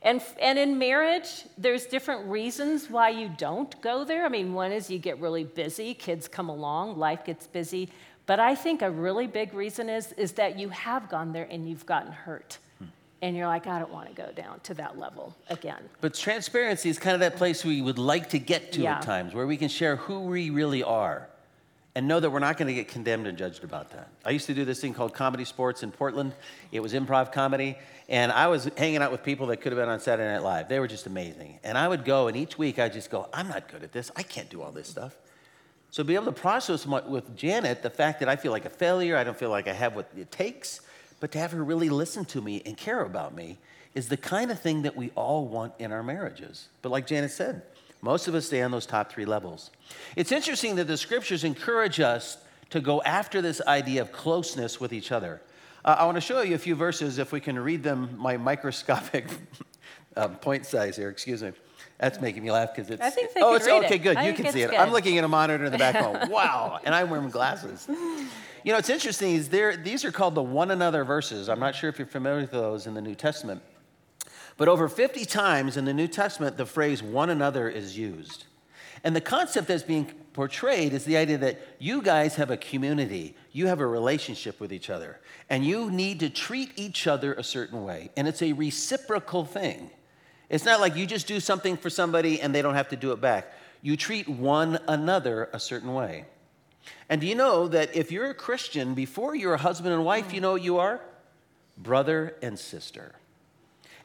And, 0.06 0.22
and 0.40 0.56
in 0.56 0.78
marriage, 0.78 1.46
there's 1.58 1.84
different 1.84 2.28
reasons 2.28 2.88
why 2.88 3.08
you 3.08 3.28
don't 3.36 3.78
go 3.82 4.04
there. 4.04 4.24
I 4.24 4.28
mean, 4.28 4.54
one 4.54 4.70
is 4.70 4.88
you 4.88 5.00
get 5.00 5.20
really 5.20 5.42
busy, 5.42 5.94
kids 5.94 6.28
come 6.28 6.48
along, 6.48 6.96
life 6.96 7.24
gets 7.24 7.48
busy. 7.48 7.90
But 8.26 8.38
I 8.38 8.54
think 8.54 8.82
a 8.82 8.90
really 8.90 9.26
big 9.26 9.52
reason 9.52 9.88
is, 9.88 10.12
is 10.12 10.30
that 10.34 10.56
you 10.58 10.68
have 10.68 11.08
gone 11.08 11.32
there 11.32 11.48
and 11.50 11.68
you've 11.68 11.86
gotten 11.86 12.12
hurt. 12.12 12.58
Hmm. 12.78 12.84
And 13.20 13.36
you're 13.36 13.48
like, 13.48 13.66
I 13.66 13.80
don't 13.80 13.92
want 13.92 14.08
to 14.08 14.14
go 14.14 14.30
down 14.30 14.60
to 14.60 14.74
that 14.74 14.96
level 14.96 15.34
again. 15.50 15.82
But 16.00 16.14
transparency 16.14 16.88
is 16.88 17.00
kind 17.00 17.14
of 17.14 17.20
that 17.20 17.34
place 17.34 17.64
we 17.64 17.82
would 17.82 17.98
like 17.98 18.30
to 18.30 18.38
get 18.38 18.70
to 18.72 18.82
Yeah. 18.82 18.98
at 18.98 19.02
times, 19.02 19.34
where 19.34 19.46
we 19.46 19.56
can 19.56 19.68
share 19.68 19.96
who 19.96 20.20
we 20.20 20.50
really 20.50 20.84
are 20.84 21.28
and 21.96 22.06
know 22.06 22.20
that 22.20 22.28
we're 22.28 22.40
not 22.40 22.58
going 22.58 22.68
to 22.68 22.74
get 22.74 22.88
condemned 22.88 23.26
and 23.26 23.38
judged 23.38 23.64
about 23.64 23.90
that. 23.92 24.10
I 24.22 24.28
used 24.28 24.44
to 24.48 24.54
do 24.54 24.66
this 24.66 24.82
thing 24.82 24.92
called 24.92 25.14
ComedySportz 25.14 25.82
in 25.82 25.90
Portland. 25.90 26.34
It 26.70 26.80
was 26.80 26.92
improv 26.92 27.32
comedy, 27.32 27.78
and 28.06 28.30
I 28.30 28.48
was 28.48 28.68
hanging 28.76 28.98
out 28.98 29.10
with 29.10 29.22
people 29.22 29.46
that 29.46 29.62
could 29.62 29.72
have 29.72 29.80
been 29.80 29.88
on 29.88 29.98
Saturday 29.98 30.30
Night 30.30 30.42
Live. 30.42 30.68
They 30.68 30.78
were 30.78 30.88
just 30.88 31.06
amazing. 31.06 31.58
And 31.64 31.78
I 31.78 31.88
would 31.88 32.04
go, 32.04 32.28
and 32.28 32.36
each 32.36 32.58
week 32.58 32.78
I'd 32.78 32.92
just 32.92 33.10
go, 33.10 33.30
I'm 33.32 33.48
not 33.48 33.72
good 33.72 33.82
at 33.82 33.92
this. 33.92 34.10
I 34.14 34.24
can't 34.24 34.50
do 34.50 34.60
all 34.60 34.72
this 34.72 34.88
stuff. 34.88 35.16
So 35.90 36.04
be 36.04 36.14
able 36.16 36.26
to 36.26 36.32
process 36.32 36.84
with 36.84 37.34
Janet 37.34 37.82
the 37.82 37.88
fact 37.88 38.20
that 38.20 38.28
I 38.28 38.36
feel 38.36 38.52
like 38.52 38.66
a 38.66 38.70
failure, 38.70 39.16
I 39.16 39.24
don't 39.24 39.38
feel 39.38 39.48
like 39.48 39.66
I 39.66 39.72
have 39.72 39.96
what 39.96 40.10
it 40.14 40.30
takes, 40.30 40.82
but 41.18 41.32
to 41.32 41.38
have 41.38 41.52
her 41.52 41.64
really 41.64 41.88
listen 41.88 42.26
to 42.26 42.42
me 42.42 42.60
and 42.66 42.76
care 42.76 43.00
about 43.00 43.34
me 43.34 43.56
is 43.94 44.10
the 44.10 44.18
kind 44.18 44.50
of 44.50 44.60
thing 44.60 44.82
that 44.82 44.96
we 44.96 45.12
all 45.14 45.48
want 45.48 45.72
in 45.78 45.92
our 45.92 46.02
marriages. 46.02 46.68
But 46.82 46.92
like 46.92 47.06
Janet 47.06 47.30
said, 47.30 47.62
most 48.06 48.28
of 48.28 48.36
us 48.36 48.46
stay 48.46 48.62
on 48.62 48.70
those 48.70 48.86
top 48.86 49.10
three 49.10 49.24
levels. 49.24 49.72
It's 50.14 50.30
interesting 50.30 50.76
that 50.76 50.86
the 50.86 50.96
scriptures 50.96 51.42
encourage 51.42 51.98
us 51.98 52.38
to 52.70 52.80
go 52.80 53.02
after 53.02 53.42
this 53.42 53.60
idea 53.66 54.00
of 54.00 54.12
closeness 54.12 54.78
with 54.78 54.92
each 54.92 55.10
other. 55.10 55.42
Uh, 55.84 55.96
I 55.98 56.04
want 56.04 56.14
to 56.14 56.20
show 56.20 56.40
you 56.42 56.54
a 56.54 56.58
few 56.58 56.76
verses 56.76 57.18
if 57.18 57.32
we 57.32 57.40
can 57.40 57.58
read 57.58 57.82
them, 57.82 58.14
my 58.16 58.36
microscopic 58.36 59.26
um, 60.16 60.36
point 60.36 60.66
size 60.66 60.96
here, 60.96 61.08
excuse 61.08 61.42
me. 61.42 61.50
That's 61.98 62.20
making 62.20 62.44
me 62.44 62.52
laugh 62.52 62.74
because 62.74 62.90
it's. 62.90 63.02
I 63.02 63.10
think 63.10 63.32
they 63.34 63.40
oh, 63.40 63.54
it's 63.54 63.66
okay. 63.66 63.96
it. 63.96 63.98
Good, 63.98 64.16
I 64.18 64.28
you 64.28 64.34
can 64.34 64.52
see 64.52 64.62
it. 64.62 64.70
I'm 64.70 64.92
looking 64.92 65.18
at 65.18 65.24
a 65.24 65.28
monitor 65.28 65.64
in 65.64 65.72
the 65.72 65.78
back 65.78 65.94
going, 65.94 66.30
wow, 66.30 66.78
and 66.84 66.94
I'm 66.94 67.10
wearing 67.10 67.30
glasses. 67.30 67.88
You 67.88 68.72
know, 68.72 68.76
it's 68.78 68.90
interesting. 68.90 69.34
Is 69.34 69.48
there? 69.48 69.76
These 69.76 70.04
are 70.04 70.12
called 70.12 70.34
the 70.34 70.42
one 70.42 70.70
another 70.70 71.04
verses. 71.04 71.48
I'm 71.48 71.58
not 71.58 71.74
sure 71.74 71.88
if 71.88 71.98
you're 71.98 72.06
familiar 72.06 72.42
with 72.42 72.50
those 72.50 72.86
in 72.86 72.92
the 72.92 73.00
New 73.00 73.14
Testament, 73.14 73.62
but 74.56 74.68
over 74.68 74.88
50 74.88 75.24
times 75.24 75.76
in 75.76 75.84
the 75.84 75.92
New 75.92 76.08
Testament, 76.08 76.56
the 76.56 76.66
phrase 76.66 77.02
one 77.02 77.30
another 77.30 77.68
is 77.68 77.96
used. 77.98 78.44
And 79.04 79.14
the 79.14 79.20
concept 79.20 79.68
that's 79.68 79.82
being 79.82 80.06
portrayed 80.32 80.92
is 80.92 81.04
the 81.04 81.16
idea 81.16 81.38
that 81.38 81.60
you 81.78 82.02
guys 82.02 82.36
have 82.36 82.50
a 82.50 82.56
community, 82.56 83.36
you 83.52 83.66
have 83.66 83.80
a 83.80 83.86
relationship 83.86 84.58
with 84.58 84.72
each 84.72 84.90
other, 84.90 85.20
and 85.50 85.64
you 85.64 85.90
need 85.90 86.20
to 86.20 86.30
treat 86.30 86.72
each 86.76 87.06
other 87.06 87.34
a 87.34 87.42
certain 87.42 87.84
way. 87.84 88.10
And 88.16 88.26
it's 88.26 88.42
a 88.42 88.52
reciprocal 88.52 89.44
thing. 89.44 89.90
It's 90.48 90.64
not 90.64 90.80
like 90.80 90.96
you 90.96 91.06
just 91.06 91.26
do 91.26 91.40
something 91.40 91.76
for 91.76 91.90
somebody 91.90 92.40
and 92.40 92.54
they 92.54 92.62
don't 92.62 92.74
have 92.74 92.88
to 92.90 92.96
do 92.96 93.12
it 93.12 93.20
back. 93.20 93.52
You 93.82 93.96
treat 93.96 94.28
one 94.28 94.78
another 94.88 95.50
a 95.52 95.60
certain 95.60 95.92
way. 95.92 96.24
And 97.08 97.20
do 97.20 97.26
you 97.26 97.34
know 97.34 97.68
that 97.68 97.94
if 97.94 98.12
you're 98.12 98.30
a 98.30 98.34
Christian, 98.34 98.94
before 98.94 99.34
you're 99.34 99.54
a 99.54 99.58
husband 99.58 99.92
and 99.92 100.04
wife, 100.04 100.32
you 100.32 100.40
know 100.40 100.54
you 100.54 100.78
are? 100.78 101.00
Brother 101.76 102.36
and 102.42 102.58
sister. 102.58 103.14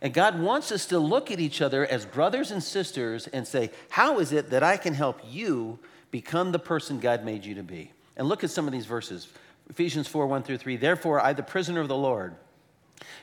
And 0.02 0.14
God 0.14 0.40
wants 0.40 0.72
us 0.72 0.88
to 0.88 1.00
look 1.00 1.30
at 1.30 1.40
each 1.40 1.62
other 1.62 1.86
as 1.86 2.06
brothers 2.06 2.50
and 2.50 2.64
sisters 2.64 3.28
and 3.28 3.48
say, 3.48 3.70
How 3.90 4.20
is 4.20 4.32
it 4.32 4.50
that 4.50 4.64
I 4.64 4.78
can 4.78 4.94
help 4.94 5.22
you 5.30 5.78
become 6.10 6.52
the 6.52 6.60
person 6.60 7.00
God 7.00 7.24
made 7.24 7.46
you 7.46 7.56
to 7.56 7.64
be? 7.64 7.92
And 8.18 8.28
look 8.28 8.44
at 8.44 8.50
some 8.50 8.66
of 8.66 8.74
these 8.74 8.86
verses 8.86 9.28
Ephesians 9.70 10.08
4 10.08 10.28
1 10.28 10.44
through 10.44 10.58
3. 10.58 10.76
Therefore, 10.78 11.22
I, 11.22 11.34
the 11.34 11.44
prisoner 11.44 11.82
of 11.82 11.88
the 11.88 11.96
Lord, 11.96 12.36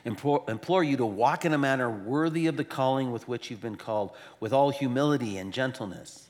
implore, 0.05 0.43
implore 0.47 0.83
you 0.83 0.97
to 0.97 1.05
walk 1.05 1.45
in 1.45 1.53
a 1.53 1.57
manner 1.57 1.89
worthy 1.89 2.47
of 2.47 2.57
the 2.57 2.63
calling 2.63 3.11
with 3.11 3.27
which 3.27 3.51
you've 3.51 3.61
been 3.61 3.75
called, 3.75 4.11
with 4.39 4.53
all 4.53 4.69
humility 4.69 5.37
and 5.37 5.53
gentleness, 5.53 6.29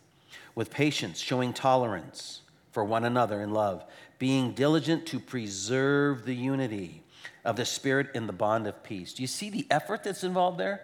with 0.55 0.71
patience, 0.71 1.19
showing 1.19 1.53
tolerance 1.53 2.41
for 2.71 2.83
one 2.83 3.05
another 3.05 3.41
in 3.41 3.51
love, 3.51 3.85
being 4.17 4.51
diligent 4.51 5.05
to 5.05 5.19
preserve 5.19 6.25
the 6.25 6.35
unity 6.35 7.03
of 7.45 7.55
the 7.55 7.65
Spirit 7.65 8.09
in 8.13 8.27
the 8.27 8.33
bond 8.33 8.67
of 8.67 8.83
peace. 8.83 9.13
Do 9.13 9.23
you 9.23 9.27
see 9.27 9.49
the 9.49 9.65
effort 9.69 10.03
that's 10.03 10.23
involved 10.23 10.57
there? 10.57 10.81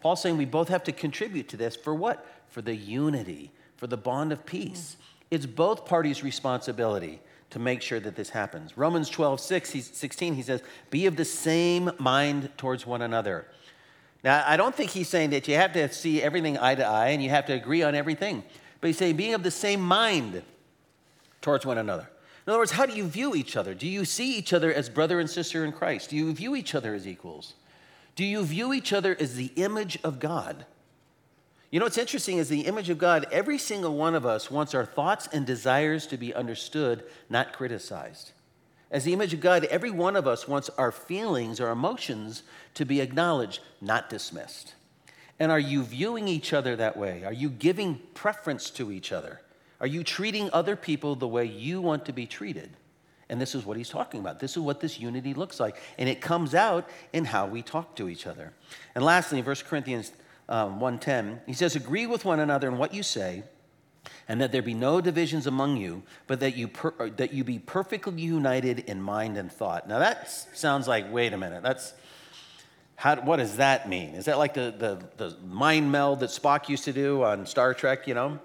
Paul's 0.00 0.20
saying 0.20 0.36
we 0.36 0.44
both 0.44 0.68
have 0.68 0.84
to 0.84 0.92
contribute 0.92 1.48
to 1.48 1.56
this 1.56 1.76
for 1.76 1.94
what? 1.94 2.26
For 2.48 2.62
the 2.62 2.74
unity, 2.74 3.50
for 3.76 3.86
the 3.86 3.96
bond 3.96 4.32
of 4.32 4.44
peace. 4.44 4.96
It's 5.30 5.46
both 5.46 5.86
parties' 5.86 6.22
responsibility 6.22 7.20
to 7.50 7.58
make 7.58 7.82
sure 7.82 8.00
that 8.00 8.16
this 8.16 8.30
happens. 8.30 8.76
Romans 8.76 9.08
12, 9.08 9.40
6, 9.40 9.70
he's, 9.70 9.86
16, 9.86 10.34
he 10.34 10.42
says, 10.42 10.62
Be 10.90 11.06
of 11.06 11.16
the 11.16 11.24
same 11.24 11.90
mind 11.98 12.50
towards 12.56 12.86
one 12.86 13.00
another. 13.02 13.46
Now, 14.22 14.42
I 14.46 14.56
don't 14.56 14.74
think 14.74 14.90
he's 14.90 15.08
saying 15.08 15.30
that 15.30 15.46
you 15.48 15.54
have 15.54 15.72
to 15.74 15.92
see 15.92 16.22
everything 16.22 16.58
eye 16.58 16.74
to 16.74 16.84
eye 16.84 17.08
and 17.08 17.22
you 17.22 17.30
have 17.30 17.46
to 17.46 17.52
agree 17.52 17.82
on 17.82 17.94
everything, 17.94 18.42
but 18.80 18.88
he's 18.88 18.98
saying 18.98 19.16
being 19.16 19.34
of 19.34 19.42
the 19.42 19.50
same 19.50 19.80
mind 19.80 20.42
towards 21.42 21.64
one 21.66 21.78
another. 21.78 22.08
In 22.46 22.50
other 22.50 22.58
words, 22.58 22.72
how 22.72 22.84
do 22.84 22.94
you 22.94 23.06
view 23.06 23.34
each 23.34 23.56
other? 23.56 23.74
Do 23.74 23.86
you 23.86 24.04
see 24.04 24.36
each 24.36 24.52
other 24.52 24.72
as 24.72 24.90
brother 24.90 25.18
and 25.18 25.30
sister 25.30 25.64
in 25.64 25.72
Christ? 25.72 26.10
Do 26.10 26.16
you 26.16 26.32
view 26.32 26.54
each 26.54 26.74
other 26.74 26.94
as 26.94 27.08
equals? 27.08 27.54
Do 28.16 28.24
you 28.24 28.44
view 28.44 28.72
each 28.72 28.92
other 28.92 29.16
as 29.18 29.34
the 29.34 29.50
image 29.56 29.98
of 30.04 30.20
God? 30.20 30.66
You 31.70 31.80
know 31.80 31.86
what's 31.86 31.98
interesting 31.98 32.38
is 32.38 32.48
the 32.48 32.66
image 32.66 32.90
of 32.90 32.98
God, 32.98 33.26
every 33.32 33.58
single 33.58 33.96
one 33.96 34.14
of 34.14 34.24
us 34.24 34.50
wants 34.50 34.74
our 34.74 34.84
thoughts 34.84 35.26
and 35.32 35.44
desires 35.44 36.06
to 36.06 36.16
be 36.16 36.32
understood, 36.32 37.02
not 37.28 37.52
criticized. 37.52 38.30
As 38.92 39.02
the 39.02 39.12
image 39.12 39.34
of 39.34 39.40
God, 39.40 39.64
every 39.64 39.90
one 39.90 40.14
of 40.14 40.28
us 40.28 40.46
wants 40.46 40.70
our 40.78 40.92
feelings, 40.92 41.60
our 41.60 41.72
emotions 41.72 42.44
to 42.74 42.84
be 42.84 43.00
acknowledged, 43.00 43.60
not 43.80 44.08
dismissed. 44.08 44.74
And 45.40 45.50
are 45.50 45.58
you 45.58 45.82
viewing 45.82 46.28
each 46.28 46.52
other 46.52 46.76
that 46.76 46.96
way? 46.96 47.24
Are 47.24 47.32
you 47.32 47.48
giving 47.48 48.00
preference 48.14 48.70
to 48.70 48.92
each 48.92 49.10
other? 49.10 49.40
Are 49.80 49.86
you 49.86 50.04
treating 50.04 50.50
other 50.52 50.76
people 50.76 51.16
the 51.16 51.28
way 51.28 51.44
you 51.44 51.80
want 51.80 52.06
to 52.06 52.12
be 52.12 52.26
treated? 52.26 52.70
And 53.28 53.40
this 53.40 53.54
is 53.54 53.64
what 53.64 53.76
he's 53.76 53.88
talking 53.88 54.20
about. 54.20 54.38
This 54.38 54.52
is 54.52 54.58
what 54.58 54.80
this 54.80 55.00
unity 55.00 55.34
looks 55.34 55.58
like. 55.58 55.76
And 55.98 56.08
it 56.08 56.20
comes 56.20 56.54
out 56.54 56.88
in 57.12 57.24
how 57.24 57.46
we 57.46 57.62
talk 57.62 57.96
to 57.96 58.08
each 58.08 58.26
other. 58.26 58.52
And 58.94 59.04
lastly, 59.04 59.38
in 59.38 59.44
1 59.44 59.56
Corinthians 59.66 60.12
um, 60.48 60.78
1.10, 60.78 61.40
he 61.46 61.54
says, 61.54 61.74
Agree 61.74 62.06
with 62.06 62.24
one 62.24 62.38
another 62.38 62.68
in 62.68 62.76
what 62.76 62.92
you 62.92 63.02
say, 63.02 63.44
and 64.28 64.40
that 64.40 64.52
there 64.52 64.62
be 64.62 64.74
no 64.74 65.00
divisions 65.00 65.46
among 65.46 65.78
you, 65.78 66.02
but 66.26 66.40
that 66.40 66.56
you, 66.56 66.68
per- 66.68 67.10
that 67.10 67.32
you 67.32 67.44
be 67.44 67.58
perfectly 67.58 68.20
united 68.20 68.80
in 68.80 69.00
mind 69.00 69.38
and 69.38 69.50
thought. 69.50 69.88
Now 69.88 69.98
that 70.00 70.30
sounds 70.56 70.86
like, 70.86 71.10
wait 71.10 71.32
a 71.32 71.38
minute, 71.38 71.62
that's, 71.62 71.94
how, 72.96 73.16
what 73.16 73.36
does 73.36 73.56
that 73.56 73.88
mean? 73.88 74.10
Is 74.14 74.26
that 74.26 74.38
like 74.38 74.52
the, 74.52 74.74
the, 74.76 75.28
the 75.28 75.36
mind 75.46 75.90
meld 75.90 76.20
that 76.20 76.30
Spock 76.30 76.68
used 76.68 76.84
to 76.84 76.92
do 76.92 77.22
on 77.22 77.46
Star 77.46 77.72
Trek, 77.72 78.06
you 78.06 78.14
know? 78.14 78.38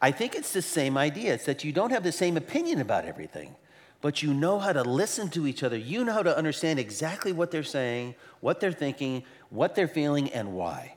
I 0.00 0.10
think 0.12 0.34
it's 0.34 0.52
the 0.52 0.62
same 0.62 0.96
idea. 0.96 1.34
It's 1.34 1.44
that 1.44 1.64
you 1.64 1.72
don't 1.72 1.90
have 1.90 2.02
the 2.02 2.12
same 2.12 2.36
opinion 2.36 2.80
about 2.80 3.04
everything, 3.04 3.54
but 4.00 4.22
you 4.22 4.32
know 4.32 4.58
how 4.58 4.72
to 4.72 4.82
listen 4.82 5.28
to 5.30 5.46
each 5.46 5.62
other. 5.62 5.76
You 5.76 6.04
know 6.04 6.14
how 6.14 6.22
to 6.22 6.36
understand 6.36 6.78
exactly 6.78 7.32
what 7.32 7.50
they're 7.50 7.62
saying, 7.62 8.14
what 8.40 8.60
they're 8.60 8.72
thinking, 8.72 9.24
what 9.50 9.74
they're 9.74 9.88
feeling, 9.88 10.30
and 10.30 10.54
why. 10.54 10.94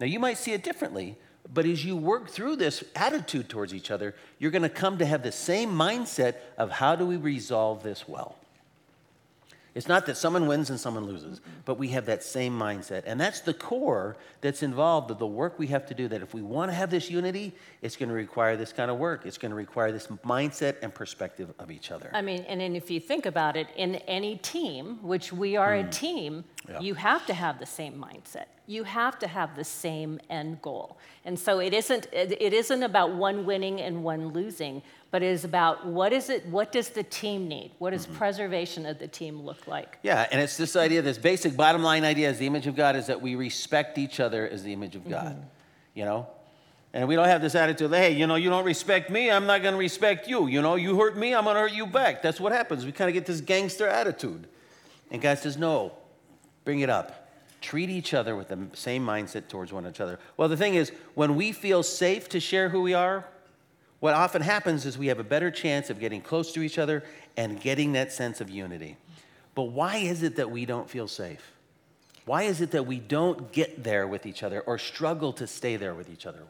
Now, 0.00 0.06
you 0.06 0.18
might 0.18 0.38
see 0.38 0.52
it 0.52 0.62
differently, 0.62 1.16
but 1.52 1.66
as 1.66 1.84
you 1.84 1.96
work 1.96 2.30
through 2.30 2.56
this 2.56 2.82
attitude 2.94 3.50
towards 3.50 3.74
each 3.74 3.90
other, 3.90 4.14
you're 4.38 4.50
going 4.50 4.62
to 4.62 4.68
come 4.70 4.98
to 4.98 5.06
have 5.06 5.22
the 5.22 5.32
same 5.32 5.70
mindset 5.70 6.36
of 6.56 6.70
how 6.70 6.96
do 6.96 7.04
we 7.04 7.16
resolve 7.16 7.82
this 7.82 8.08
well. 8.08 8.37
It's 9.78 9.86
not 9.86 10.06
that 10.06 10.16
someone 10.16 10.48
wins 10.48 10.70
and 10.70 10.80
someone 10.80 11.04
loses, 11.06 11.40
but 11.64 11.78
we 11.78 11.86
have 11.90 12.06
that 12.06 12.24
same 12.24 12.58
mindset. 12.58 13.04
And 13.06 13.20
that's 13.20 13.42
the 13.42 13.54
core 13.54 14.16
that's 14.40 14.64
involved 14.64 15.12
of 15.12 15.20
the 15.20 15.26
work 15.28 15.56
we 15.56 15.68
have 15.68 15.86
to 15.86 15.94
do. 15.94 16.08
That 16.08 16.20
if 16.20 16.34
we 16.34 16.42
want 16.42 16.72
to 16.72 16.74
have 16.74 16.90
this 16.90 17.08
unity, 17.08 17.54
it's 17.80 17.94
going 17.94 18.08
to 18.08 18.14
require 18.16 18.56
this 18.56 18.72
kind 18.72 18.90
of 18.90 18.98
work. 18.98 19.24
It's 19.24 19.38
going 19.38 19.50
to 19.50 19.56
require 19.56 19.92
this 19.92 20.08
mindset 20.08 20.82
and 20.82 20.92
perspective 20.92 21.54
of 21.60 21.70
each 21.70 21.92
other. 21.92 22.10
I 22.12 22.22
mean, 22.22 22.44
and 22.48 22.60
then 22.60 22.74
if 22.74 22.90
you 22.90 22.98
think 22.98 23.24
about 23.24 23.56
it, 23.56 23.68
in 23.76 23.94
any 24.08 24.38
team, 24.38 24.98
which 25.00 25.32
we 25.32 25.56
are 25.56 25.76
a 25.76 25.84
mm. 25.84 25.92
team, 25.92 26.44
Yeah. 26.68 26.80
you 26.80 26.94
have 26.94 27.24
to 27.26 27.34
have 27.34 27.60
the 27.60 27.66
same 27.66 27.94
mindset. 27.94 28.46
You 28.66 28.82
have 28.84 29.16
to 29.20 29.28
have 29.28 29.54
the 29.54 29.64
same 29.64 30.18
end 30.28 30.60
goal. 30.60 30.98
And 31.24 31.38
so 31.38 31.60
it 31.60 31.72
isn't, 31.72 32.08
it 32.12 32.36
it 32.42 32.52
isn't 32.52 32.82
about 32.82 33.14
one 33.14 33.46
winning 33.46 33.80
and 33.80 34.02
one 34.02 34.32
losing, 34.32 34.82
but 35.10 35.22
it 35.22 35.28
is 35.28 35.44
about 35.44 35.86
what 35.86 36.12
is 36.12 36.28
it, 36.28 36.46
what 36.46 36.70
does 36.70 36.90
the 36.90 37.02
team 37.02 37.48
need? 37.48 37.72
What 37.78 37.90
does 37.90 38.06
mm-hmm. 38.06 38.16
preservation 38.16 38.86
of 38.86 38.98
the 38.98 39.08
team 39.08 39.40
look 39.40 39.66
like? 39.66 39.98
Yeah, 40.02 40.26
and 40.30 40.40
it's 40.40 40.56
this 40.56 40.76
idea, 40.76 41.00
this 41.02 41.18
basic 41.18 41.56
bottom 41.56 41.82
line 41.82 42.04
idea 42.04 42.28
as 42.28 42.38
the 42.38 42.46
image 42.46 42.66
of 42.66 42.76
God 42.76 42.96
is 42.96 43.06
that 43.06 43.22
we 43.22 43.34
respect 43.34 43.96
each 43.96 44.20
other 44.20 44.46
as 44.46 44.62
the 44.62 44.72
image 44.72 44.96
of 44.96 45.02
mm-hmm. 45.02 45.12
God. 45.12 45.46
You 45.94 46.04
know? 46.04 46.26
And 46.92 47.06
we 47.06 47.16
don't 47.16 47.28
have 47.28 47.42
this 47.42 47.54
attitude, 47.54 47.90
hey, 47.90 48.12
you 48.12 48.26
know, 48.26 48.36
you 48.36 48.48
don't 48.48 48.64
respect 48.64 49.10
me, 49.10 49.30
I'm 49.30 49.46
not 49.46 49.62
going 49.62 49.74
to 49.74 49.78
respect 49.78 50.26
you. 50.26 50.46
You 50.46 50.62
know, 50.62 50.76
you 50.76 50.98
hurt 50.98 51.16
me, 51.16 51.34
I'm 51.34 51.44
going 51.44 51.54
to 51.54 51.60
hurt 51.60 51.72
you 51.72 51.86
back. 51.86 52.22
That's 52.22 52.40
what 52.40 52.52
happens. 52.52 52.86
We 52.86 52.92
kind 52.92 53.08
of 53.08 53.14
get 53.14 53.26
this 53.26 53.40
gangster 53.40 53.86
attitude. 53.86 54.46
And 55.10 55.20
God 55.20 55.38
says, 55.38 55.56
no, 55.56 55.92
bring 56.64 56.80
it 56.80 56.88
up. 56.88 57.28
Treat 57.60 57.90
each 57.90 58.14
other 58.14 58.36
with 58.36 58.48
the 58.48 58.58
same 58.72 59.04
mindset 59.04 59.48
towards 59.48 59.72
one 59.72 59.84
another. 59.84 60.18
Well, 60.36 60.48
the 60.48 60.56
thing 60.56 60.76
is, 60.76 60.92
when 61.14 61.34
we 61.34 61.52
feel 61.52 61.82
safe 61.82 62.28
to 62.30 62.40
share 62.40 62.68
who 62.68 62.82
we 62.82 62.94
are, 62.94 63.26
what 64.00 64.14
often 64.14 64.42
happens 64.42 64.86
is 64.86 64.96
we 64.96 65.08
have 65.08 65.18
a 65.18 65.24
better 65.24 65.50
chance 65.50 65.90
of 65.90 65.98
getting 65.98 66.20
close 66.20 66.52
to 66.52 66.62
each 66.62 66.78
other 66.78 67.04
and 67.36 67.60
getting 67.60 67.92
that 67.92 68.12
sense 68.12 68.40
of 68.40 68.48
unity. 68.48 68.96
But 69.54 69.64
why 69.64 69.96
is 69.96 70.22
it 70.22 70.36
that 70.36 70.50
we 70.50 70.66
don't 70.66 70.88
feel 70.88 71.08
safe? 71.08 71.52
Why 72.24 72.42
is 72.42 72.60
it 72.60 72.72
that 72.72 72.86
we 72.86 72.98
don't 72.98 73.50
get 73.52 73.82
there 73.82 74.06
with 74.06 74.26
each 74.26 74.42
other 74.42 74.60
or 74.60 74.78
struggle 74.78 75.32
to 75.32 75.46
stay 75.46 75.76
there 75.76 75.94
with 75.94 76.10
each 76.10 76.26
other? 76.26 76.42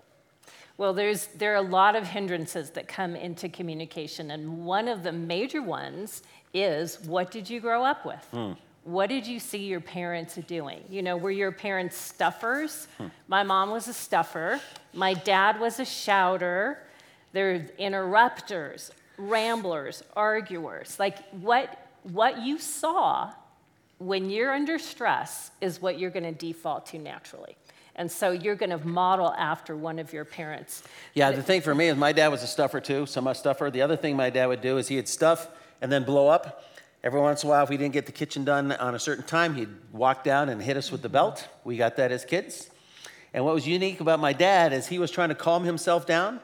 Well, 0.77 0.93
there's, 0.93 1.27
there 1.29 1.53
are 1.53 1.57
a 1.57 1.69
lot 1.69 1.97
of 1.97 2.07
hindrances 2.07 2.71
that 2.71 2.87
come 2.87 3.17
into 3.17 3.49
communication, 3.49 4.31
and 4.31 4.65
one 4.65 4.87
of 4.87 5.03
the 5.03 5.13
major 5.13 5.63
ones 5.63 6.23
is 6.55 7.01
what 7.01 7.31
did 7.31 7.49
you 7.49 7.61
grow 7.61 7.85
up 7.85 8.05
with? 8.05 8.25
Hmm. 8.31 8.53
What 8.85 9.09
did 9.09 9.27
you 9.27 9.41
see 9.41 9.59
your 9.59 9.81
parents 9.81 10.37
doing? 10.47 10.83
You 10.89 11.03
know, 11.03 11.17
were 11.17 11.31
your 11.31 11.53
parents 11.53 11.97
stuffers? 11.97 12.89
Hmm. 12.97 13.07
My 13.27 13.43
mom 13.43 13.71
was 13.71 13.89
a 13.89 13.93
stuffer. 13.93 14.61
My 14.93 15.15
dad 15.15 15.61
was 15.61 15.81
a 15.81 15.85
shouter. 15.85 16.79
There's 17.33 17.71
interrupters, 17.79 18.91
ramblers, 19.17 20.03
arguers. 20.17 20.99
Like 20.99 21.29
what, 21.31 21.87
what 22.03 22.43
you 22.43 22.59
saw 22.59 23.33
when 23.99 24.31
you're 24.31 24.53
under 24.53 24.79
stress 24.79 25.51
is 25.61 25.83
what 25.83 25.99
you're 25.99 26.11
going 26.11 26.25
to 26.25 26.33
default 26.33 26.87
to 26.87 26.99
naturally. 26.99 27.57
And 27.97 28.11
so 28.11 28.31
you're 28.31 28.55
going 28.55 28.71
to 28.71 28.79
model 28.87 29.35
after 29.37 29.77
one 29.77 29.99
of 29.99 30.13
your 30.13 30.25
parents. 30.25 30.85
Yeah, 31.15 31.33
the 31.33 31.43
thing 31.43 31.61
for 31.63 31.75
me 31.75 31.89
is 31.89 31.97
my 31.97 32.13
dad 32.13 32.29
was 32.29 32.45
a 32.45 32.47
stuffer 32.47 32.81
too, 32.81 33.07
somewhat 33.07 33.37
stuffer. 33.37 33.71
The 33.73 33.83
other 33.83 33.97
thing 33.97 34.15
my 34.17 34.31
dad 34.31 34.47
would 34.47 34.61
do 34.61 34.79
is 34.79 34.87
he'd 34.87 35.09
stuff 35.09 35.49
and 35.83 35.91
then 35.91 36.05
blow 36.05 36.29
up. 36.29 36.65
Every 37.03 37.21
once 37.21 37.43
in 37.43 37.49
a 37.49 37.51
while, 37.51 37.65
if 37.65 37.71
we 37.71 37.77
didn't 37.77 37.93
get 37.93 38.07
the 38.07 38.13
kitchen 38.13 38.45
done 38.45 38.73
on 38.73 38.95
a 38.95 38.99
certain 38.99 39.25
time, 39.25 39.55
he'd 39.55 39.69
walk 39.93 40.23
down 40.25 40.49
and 40.49 40.63
hit 40.63 40.77
us 40.77 40.93
with 40.93 41.03
the 41.03 41.09
belt. 41.09 41.49
We 41.65 41.77
got 41.77 41.97
that 41.97 42.13
as 42.13 42.25
kids. 42.25 42.71
And 43.35 43.45
what 43.45 43.55
was 43.55 43.67
unique 43.67 44.01
about 44.01 44.21
my 44.21 44.33
dad 44.33 44.73
is 44.73 44.87
he 44.87 44.99
was 44.99 45.11
trying 45.11 45.29
to 45.29 45.35
calm 45.35 45.65
himself 45.65 46.07
down. 46.07 46.41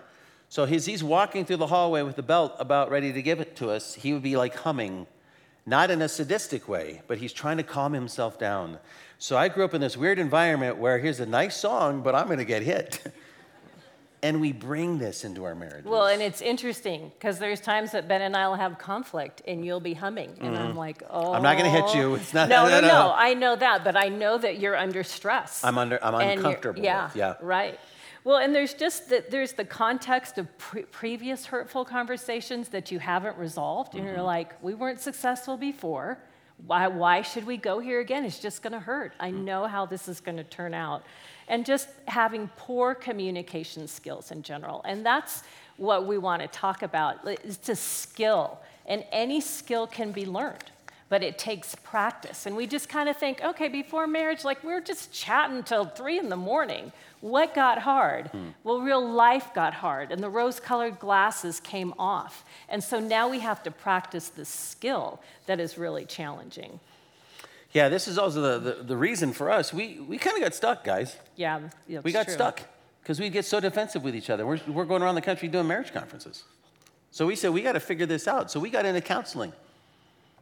So 0.55 0.63
as 0.63 0.87
he's 0.87 1.03
walking 1.03 1.45
through 1.45 1.57
the 1.57 1.67
hallway 1.67 2.03
with 2.03 2.15
the 2.15 2.23
belt 2.23 2.55
about 2.61 2.89
ready 2.89 3.13
to 3.13 3.23
give 3.23 3.41
it 3.41 3.57
to 3.57 3.71
us, 3.71 3.93
he 3.95 4.13
would 4.13 4.23
be 4.23 4.37
like 4.37 4.55
humming, 4.55 5.09
not 5.67 5.91
in 5.91 6.01
a 6.01 6.09
sadistic 6.09 6.69
way, 6.69 7.03
but 7.09 7.19
he's 7.19 7.33
trying 7.33 7.57
to 7.57 7.65
calm 7.65 7.93
himself 7.93 8.39
down. 8.39 8.79
So 9.19 9.37
I 9.37 9.49
grew 9.49 9.65
up 9.65 9.75
in 9.75 9.81
this 9.81 9.97
weird 9.97 10.21
environment 10.21 10.77
where 10.77 11.01
here's 11.01 11.19
a 11.19 11.27
nice 11.27 11.57
song, 11.57 12.03
but 12.03 12.15
I'm 12.15 12.27
going 12.27 12.39
to 12.39 12.45
get 12.45 12.63
hit. 12.63 13.05
and 14.23 14.41
we 14.41 14.53
bring 14.53 14.99
this 14.99 15.25
into 15.25 15.43
our 15.43 15.57
marriage. 15.57 15.87
Well, 15.87 16.07
and 16.07 16.23
it's 16.23 16.41
interesting 16.41 17.11
because 17.19 17.41
there's 17.41 17.61
times 17.61 17.91
that 17.91 18.07
Ben 18.07 18.23
and 18.23 18.37
I 18.37 18.47
will 18.47 18.55
have 18.55 18.79
conflict 18.79 19.43
and 19.49 19.67
you'll 19.67 19.81
be 19.81 19.95
humming. 19.95 20.37
And 20.41 20.57
I'm 20.57 20.77
like, 20.77 21.03
oh. 21.11 21.21
Mm-hmm. 21.21 21.35
I'm 21.35 21.43
not 21.43 21.57
gonna 21.59 21.69
hit 21.69 21.97
you. 21.97 22.15
It's 22.15 22.33
not- 22.33 22.49
No, 22.49 22.63
no, 22.69 22.81
no, 22.81 22.81
no. 22.81 22.87
no. 22.87 23.13
I 23.17 23.35
know 23.35 23.57
that, 23.57 23.83
but 23.83 23.97
I 23.97 24.09
know 24.09 24.39
that 24.39 24.61
you're 24.61 24.77
under 24.77 25.03
stress. 25.03 25.65
I'm 25.65 25.79
under- 25.79 25.99
I'm 26.01 26.15
uncomfortable 26.15 26.81
Yeah, 26.81 27.07
with, 27.07 27.17
yeah. 27.17 27.35
right. 27.41 27.77
Well, 28.25 28.39
and 28.39 28.55
there's 28.55 28.73
just 28.75 29.11
the, 29.11 29.23
there's 29.31 29.53
the 29.53 29.67
context 29.67 30.39
of 30.39 30.57
pre- 30.59 30.85
previous 30.85 31.45
hurtful 31.47 31.85
conversations 31.85 32.69
that 32.71 32.91
you 32.91 32.99
haven't 32.99 33.37
resolved, 33.37 33.95
and 33.95 34.05
Mm-hmm. 34.05 34.15
you're 34.15 34.23
like, 34.25 34.63
we 34.63 34.75
weren't 34.75 35.01
successful 35.01 35.57
before. 35.59 36.19
Why, 36.67 36.87
why 36.87 37.21
should 37.23 37.45
we 37.47 37.57
go 37.59 37.81
here 37.81 38.01
again? 38.01 38.25
It's 38.25 38.39
just 38.39 38.63
going 38.63 38.73
to 38.73 38.79
hurt. 38.81 39.13
I 39.21 39.31
Mm. 39.31 39.45
know 39.45 39.67
how 39.67 39.85
this 39.87 40.09
is 40.09 40.21
going 40.21 40.37
to 40.39 40.45
turn 40.45 40.73
out. 40.73 41.03
And 41.49 41.67
just 41.67 41.89
having 42.09 42.49
poor 42.57 42.95
communication 42.95 43.87
skills 43.89 44.31
in 44.31 44.43
general. 44.43 44.81
And 44.87 45.05
that's 45.05 45.43
what 45.77 46.07
we 46.07 46.17
want 46.17 46.41
to 46.41 46.49
talk 46.49 46.83
about. 46.83 47.27
It's 47.27 47.69
a 47.69 47.77
skill, 47.77 48.59
and 48.87 49.05
any 49.13 49.41
skill 49.43 49.87
can 49.87 50.13
be 50.13 50.25
learned 50.25 50.71
but 51.09 51.23
it 51.23 51.39
takes 51.39 51.75
practice. 51.77 52.47
And 52.47 52.57
we 52.57 52.67
just 52.67 52.89
kind 52.89 53.09
of 53.09 53.17
think, 53.17 53.43
okay, 53.43 53.69
before 53.69 54.07
marriage, 54.07 54.45
like 54.45 54.63
we're 54.65 54.81
just 54.81 55.13
chatting 55.13 55.63
till 55.63 55.85
three 55.85 56.19
in 56.19 56.29
the 56.29 56.37
morning. 56.37 56.93
What 57.21 57.55
got 57.55 57.79
hard? 57.79 58.29
Hmm. 58.29 58.49
Well, 58.65 58.81
real 58.81 59.07
life 59.07 59.55
got 59.55 59.75
hard, 59.75 60.13
and 60.13 60.23
the 60.23 60.29
rose 60.29 60.61
colored 60.61 60.99
glasses 60.99 61.61
came 61.61 61.95
off. 61.99 62.45
And 62.69 62.83
so 62.85 63.01
now 63.01 63.29
we 63.29 63.41
have 63.41 63.63
to 63.63 63.71
practice 63.71 64.29
this 64.29 64.49
skill 64.49 65.21
that 65.47 65.59
is 65.61 65.79
really 65.79 66.05
challenging. 66.05 66.81
Yeah, 67.73 67.89
this 67.89 68.07
is 68.07 68.19
also 68.19 68.59
the, 68.59 68.73
the, 68.77 68.83
the 68.85 68.97
reason 68.97 69.33
for 69.33 69.51
us. 69.51 69.73
We, 69.73 69.99
we 70.01 70.17
kind 70.19 70.37
of 70.37 70.43
got 70.43 70.55
stuck, 70.55 70.85
guys. 70.85 71.17
Yeah, 71.35 71.61
We 71.89 72.13
got 72.13 72.27
true. 72.27 72.35
stuck 72.35 72.61
because 73.03 73.19
we 73.19 73.29
get 73.31 73.45
so 73.45 73.59
defensive 73.59 74.05
with 74.05 74.15
each 74.15 74.31
other. 74.31 74.47
We're, 74.47 74.61
we're 74.69 74.85
going 74.85 75.03
around 75.03 75.17
the 75.17 75.23
country 75.23 75.49
doing 75.49 75.67
marriage 75.67 75.93
conferences. 75.93 76.45
So 77.11 77.27
we 77.27 77.37
said, 77.37 77.53
we 77.53 77.63
got 77.63 77.73
to 77.73 77.81
figure 77.81 78.07
this 78.07 78.29
out. 78.29 78.51
So 78.51 78.61
we 78.61 78.71
got 78.71 78.87
into 78.87 79.01
counseling 79.01 79.53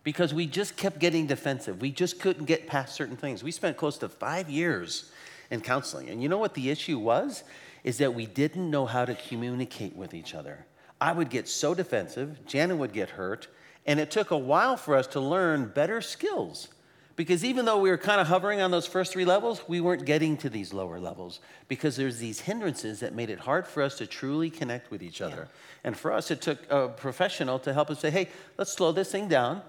because 0.04 0.34
we 0.34 0.46
just 0.46 0.76
kept 0.76 0.98
getting 0.98 1.26
defensive. 1.26 1.80
We 1.80 1.90
just 1.90 2.20
couldn't 2.20 2.46
get 2.46 2.66
past 2.66 2.94
certain 2.94 3.16
things. 3.16 3.42
We 3.42 3.50
spent 3.50 3.76
close 3.76 3.98
to 3.98 4.08
five 4.08 4.50
years 4.50 5.10
in 5.50 5.60
counseling. 5.60 6.08
And 6.08 6.22
you 6.22 6.28
know 6.28 6.38
what 6.38 6.54
the 6.54 6.70
issue 6.70 6.98
was? 6.98 7.44
Is 7.84 7.98
that 7.98 8.14
we 8.14 8.26
didn't 8.26 8.70
know 8.70 8.86
how 8.86 9.04
to 9.04 9.14
communicate 9.14 9.94
with 9.96 10.14
each 10.14 10.34
other. 10.34 10.66
I 11.00 11.12
would 11.12 11.30
get 11.30 11.48
so 11.48 11.74
defensive, 11.74 12.46
Janet 12.46 12.78
would 12.78 12.92
get 12.92 13.10
hurt, 13.10 13.48
and 13.86 13.98
it 13.98 14.10
took 14.10 14.30
a 14.30 14.38
while 14.38 14.76
for 14.76 14.94
us 14.94 15.08
to 15.08 15.20
learn 15.20 15.72
better 15.74 16.00
skills. 16.00 16.68
Because 17.16 17.44
even 17.44 17.64
though 17.64 17.78
we 17.78 17.90
were 17.90 17.98
kind 17.98 18.20
of 18.20 18.28
hovering 18.28 18.60
on 18.60 18.70
those 18.70 18.86
first 18.86 19.12
three 19.12 19.24
levels, 19.24 19.68
we 19.68 19.80
weren't 19.80 20.06
getting 20.06 20.36
to 20.38 20.48
these 20.48 20.72
lower 20.72 20.98
levels 20.98 21.40
because 21.68 21.96
there's 21.96 22.18
these 22.18 22.40
hindrances 22.40 23.00
that 23.00 23.14
made 23.14 23.28
it 23.28 23.38
hard 23.38 23.66
for 23.66 23.82
us 23.82 23.98
to 23.98 24.06
truly 24.06 24.48
connect 24.48 24.90
with 24.90 25.02
each 25.02 25.20
other. 25.20 25.48
And 25.84 25.96
for 25.96 26.12
us, 26.12 26.30
it 26.30 26.40
took 26.40 26.58
a 26.70 26.88
professional 26.88 27.58
to 27.60 27.74
help 27.74 27.90
us 27.90 28.00
say, 28.00 28.10
hey, 28.10 28.28
let's 28.56 28.72
slow 28.72 28.92
this 28.92 29.12
thing 29.12 29.28
down. 29.28 29.60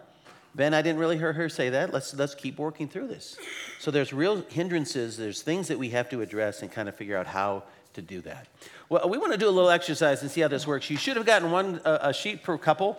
Ben, 0.56 0.74
I 0.74 0.82
didn't 0.82 1.00
really 1.00 1.18
hear 1.18 1.34
her 1.34 1.50
say 1.50 1.70
that. 1.70 1.92
Let's, 1.92 2.14
let's 2.14 2.36
keep 2.36 2.60
working 2.60 2.88
through 2.88 3.08
this. 3.08 3.38
So 3.80 3.90
there's 3.90 4.14
real 4.14 4.44
hindrances, 4.50 5.18
there's 5.18 5.42
things 5.42 5.68
that 5.68 5.80
we 5.80 5.90
have 5.90 6.10
to 6.10 6.22
address 6.22 6.62
and 6.62 6.72
kind 6.72 6.88
of 6.88 6.96
figure 6.96 7.18
out 7.18 7.26
how 7.26 7.64
to 7.94 8.02
do 8.02 8.22
that. 8.22 8.48
Well, 8.90 9.10
we 9.10 9.18
want 9.18 9.32
to 9.32 9.38
do 9.38 9.48
a 9.48 9.52
little 9.52 9.70
exercise 9.70 10.22
and 10.22 10.30
see 10.30 10.42
how 10.42 10.48
this 10.48 10.68
works. 10.68 10.90
You 10.90 10.98
should 10.98 11.18
have 11.18 11.26
gotten 11.26 11.52
one 11.52 11.82
a 11.86 12.14
sheet 12.14 12.44
per 12.44 12.58
couple. 12.58 12.98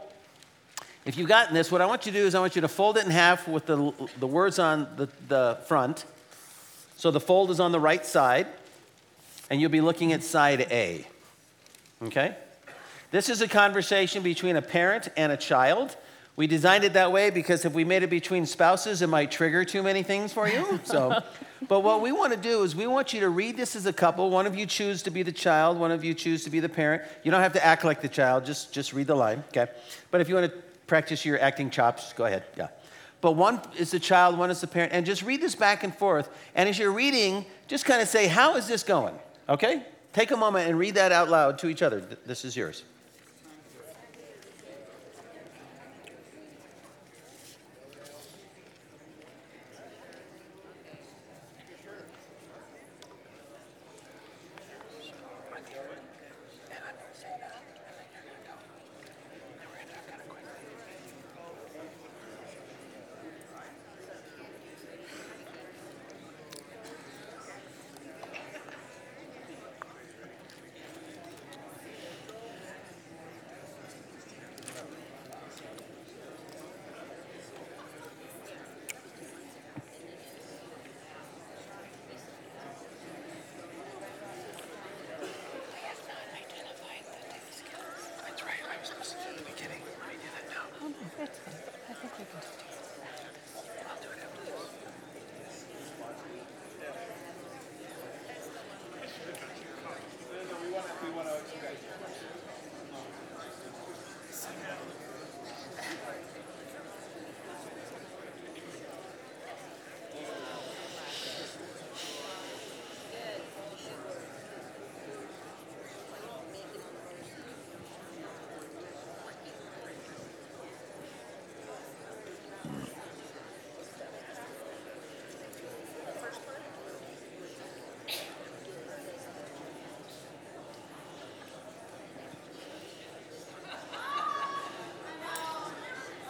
If 1.05 1.19
you've 1.19 1.29
gotten 1.29 1.55
this, 1.55 1.71
what 1.71 1.81
I 1.81 1.87
want 1.87 2.07
you 2.07 2.13
to 2.13 2.19
do 2.19 2.27
is 2.27 2.35
I 2.35 2.41
want 2.41 2.57
you 2.57 2.63
to 2.63 2.69
fold 2.69 2.97
it 2.97 3.05
in 3.05 3.11
half 3.11 3.47
with 3.47 3.67
the, 3.67 3.93
the 4.19 4.27
words 4.27 4.59
on 4.59 4.89
the, 4.97 5.09
the 5.29 5.59
front. 5.67 6.07
So 6.97 7.11
the 7.11 7.21
fold 7.21 7.51
is 7.51 7.61
on 7.61 7.73
the 7.73 7.81
right 7.81 8.05
side, 8.05 8.47
and 9.51 9.61
you'll 9.61 9.71
be 9.71 9.83
looking 9.83 10.13
at 10.13 10.23
side 10.23 10.67
A. 10.71 11.07
Okay? 12.03 12.35
This 13.11 13.29
is 13.29 13.43
a 13.43 13.49
conversation 13.49 14.23
between 14.23 14.57
a 14.57 14.63
parent 14.63 15.09
and 15.17 15.31
a 15.31 15.37
child. 15.37 15.97
We 16.37 16.49
designed 16.49 16.83
it 16.83 16.95
that 16.95 17.13
way 17.13 17.31
because 17.31 17.65
if 17.65 17.75
we 17.75 17.85
made 17.85 18.03
it 18.03 18.11
between 18.11 18.45
spouses, 18.45 19.03
it 19.03 19.07
might 19.07 19.31
trigger 19.31 19.65
too 19.65 19.85
many 19.85 20.03
things 20.03 20.33
for 20.33 20.49
you. 20.49 20.81
So, 20.83 21.23
but 21.69 21.81
what 21.81 22.01
we 22.01 22.11
want 22.11 22.33
to 22.33 22.39
do 22.39 22.65
is 22.65 22.75
we 22.75 22.89
want 22.89 23.13
you 23.13 23.21
to 23.21 23.29
read 23.29 23.57
this 23.57 23.77
as 23.77 23.87
a 23.87 23.93
couple. 23.93 24.31
One 24.31 24.45
of 24.47 24.57
you 24.57 24.67
choose 24.67 25.03
to 25.05 25.11
be 25.11 25.23
the 25.23 25.33
child, 25.33 25.79
one 25.79 25.93
of 25.93 26.05
you 26.05 26.13
choose 26.13 26.43
to 26.45 26.51
be 26.51 26.59
the 26.59 26.69
parent. 26.69 27.03
You 27.23 27.31
don't 27.31 27.41
have 27.41 27.53
to 27.53 27.65
act 27.65 27.85
like 27.85 28.01
the 28.01 28.09
child, 28.09 28.45
just, 28.45 28.73
just 28.73 28.93
read 28.93 29.07
the 29.07 29.15
line, 29.15 29.45
okay? 29.49 29.71
But 30.11 30.21
if 30.21 30.29
you 30.29 30.35
want 30.35 30.51
to 30.51 30.59
practice 30.89 31.25
your 31.25 31.41
acting 31.41 31.71
chops, 31.71 32.13
go 32.15 32.25
ahead, 32.25 32.43
yeah. 32.57 32.69
But 33.21 33.33
one 33.37 33.61
is 33.79 33.93
the 33.93 34.01
child, 34.01 34.37
one 34.37 34.51
is 34.51 34.61
the 34.61 34.67
parent, 34.67 34.93
and 34.93 35.07
just 35.07 35.23
read 35.23 35.41
this 35.41 35.55
back 35.55 35.83
and 35.85 35.97
forth. 35.97 36.29
And 36.55 36.69
as 36.69 36.79
you're 36.79 36.93
reading, 36.93 37.47
just 37.69 37.87
kind 37.87 38.03
of 38.03 38.09
say, 38.09 38.27
How 38.27 38.57
is 38.57 38.67
this 38.67 38.83
going? 38.83 39.15
Okay? 39.49 39.83
Take 40.13 40.31
a 40.31 40.37
moment 40.37 40.69
and 40.69 40.79
read 40.79 40.97
that 40.97 41.11
out 41.11 41.31
loud 41.31 41.59
to 41.61 41.69
each 41.69 41.81
other. 41.81 42.01
This 42.27 42.45
is 42.45 42.55
yours. 42.55 42.83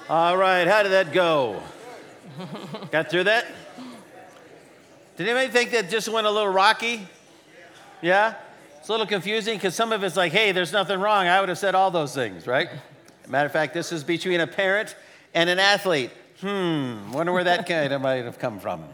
All 0.09 0.37
right, 0.37 0.67
how 0.67 0.83
did 0.83 0.93
that 0.93 1.14
go? 1.14 1.62
Got 2.90 3.09
through 3.09 3.25
that? 3.25 3.47
Did 5.17 5.29
anybody 5.29 5.51
think 5.51 5.71
that 5.71 5.88
just 5.88 6.11
went 6.11 6.27
a 6.27 6.31
little 6.31 6.53
rocky? 6.53 7.09
Yeah? 8.03 8.35
It's 8.79 8.88
a 8.90 8.93
little 8.93 9.07
confusing 9.07 9.57
because 9.57 9.75
some 9.75 9.93
of 9.93 10.05
it's 10.05 10.14
like, 10.14 10.31
hey, 10.31 10.53
there's 10.53 10.75
nothing 10.75 11.01
wrong. 11.01 11.27
I 11.27 11.40
would 11.40 11.49
have 11.49 11.57
said 11.57 11.75
all 11.75 11.90
those 11.90 12.14
things, 12.14 12.47
right? 12.47 12.69
Matter 13.29 13.47
of 13.47 13.53
fact, 13.53 13.73
this 13.73 13.93
is 13.93 14.05
between 14.05 14.40
a 14.40 14.47
parent 14.47 14.95
and 15.33 15.49
an 15.49 15.59
athlete. 15.59 16.11
Hmm, 16.43 17.11
wonder 17.11 17.33
where 17.33 17.45
that 17.45 17.67
kind 17.67 18.03
might 18.03 18.27
have 18.27 18.38
come 18.38 18.61
from. 18.61 18.85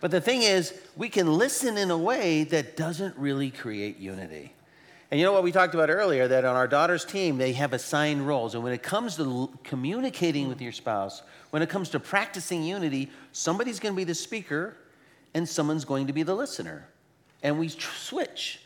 But 0.00 0.12
the 0.12 0.20
thing 0.22 0.40
is, 0.40 0.72
we 0.96 1.10
can 1.10 1.30
listen 1.36 1.76
in 1.76 1.90
a 1.90 1.98
way 1.98 2.44
that 2.44 2.74
doesn't 2.74 3.14
really 3.18 3.50
create 3.50 3.98
unity. 3.98 4.54
And 5.10 5.18
you 5.18 5.24
know 5.24 5.32
what 5.32 5.42
we 5.42 5.52
talked 5.52 5.74
about 5.74 5.88
earlier 5.88 6.28
that 6.28 6.44
on 6.44 6.54
our 6.54 6.68
daughter's 6.68 7.04
team, 7.04 7.38
they 7.38 7.52
have 7.54 7.72
assigned 7.72 8.26
roles. 8.26 8.54
And 8.54 8.62
when 8.62 8.74
it 8.74 8.82
comes 8.82 9.16
to 9.16 9.50
communicating 9.64 10.48
with 10.48 10.60
your 10.60 10.72
spouse, 10.72 11.22
when 11.50 11.62
it 11.62 11.70
comes 11.70 11.88
to 11.90 12.00
practicing 12.00 12.62
unity, 12.62 13.10
somebody's 13.32 13.80
going 13.80 13.94
to 13.94 13.96
be 13.96 14.04
the 14.04 14.14
speaker 14.14 14.76
and 15.32 15.48
someone's 15.48 15.86
going 15.86 16.08
to 16.08 16.12
be 16.12 16.22
the 16.22 16.34
listener. 16.34 16.86
And 17.42 17.58
we 17.58 17.68
switch. 17.68 18.60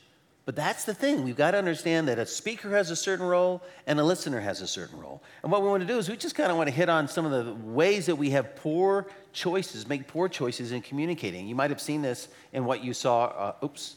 But 0.45 0.57
that's 0.57 0.85
the 0.85 0.95
thing. 0.95 1.23
We've 1.23 1.37
got 1.37 1.53
to 1.53 1.59
understand 1.59 2.09
that 2.09 2.19
a 2.19 2.27
speaker 2.27 2.71
has 2.71 2.91
a 2.91 2.97
certain 2.97 3.25
role 3.25 3.63
and 3.87 4.01
a 4.01 4.05
listener 4.05 4.41
has 4.41 4.61
a 4.61 4.67
certain 4.67 4.99
role. 4.99 5.23
And 5.45 5.53
what 5.53 5.63
we 5.63 5.69
want 5.69 5.83
to 5.83 5.87
do 5.87 5.99
is 5.99 6.09
we 6.09 6.17
just 6.17 6.35
kind 6.35 6.51
of 6.51 6.57
want 6.57 6.69
to 6.69 6.75
hit 6.75 6.89
on 6.89 7.07
some 7.07 7.25
of 7.25 7.31
the 7.31 7.55
ways 7.55 8.07
that 8.07 8.17
we 8.17 8.31
have 8.31 8.57
poor 8.57 9.07
choices, 9.33 9.87
make 9.89 10.09
poor 10.09 10.29
choices 10.29 10.73
in 10.73 10.83
communicating. 10.83 11.47
You 11.47 11.55
might 11.55 11.71
have 11.71 11.81
seen 11.81 12.03
this 12.03 12.27
in 12.53 12.65
what 12.65 12.83
you 12.83 12.93
saw. 12.93 13.27
Uh, 13.27 13.65
oops. 13.65 13.95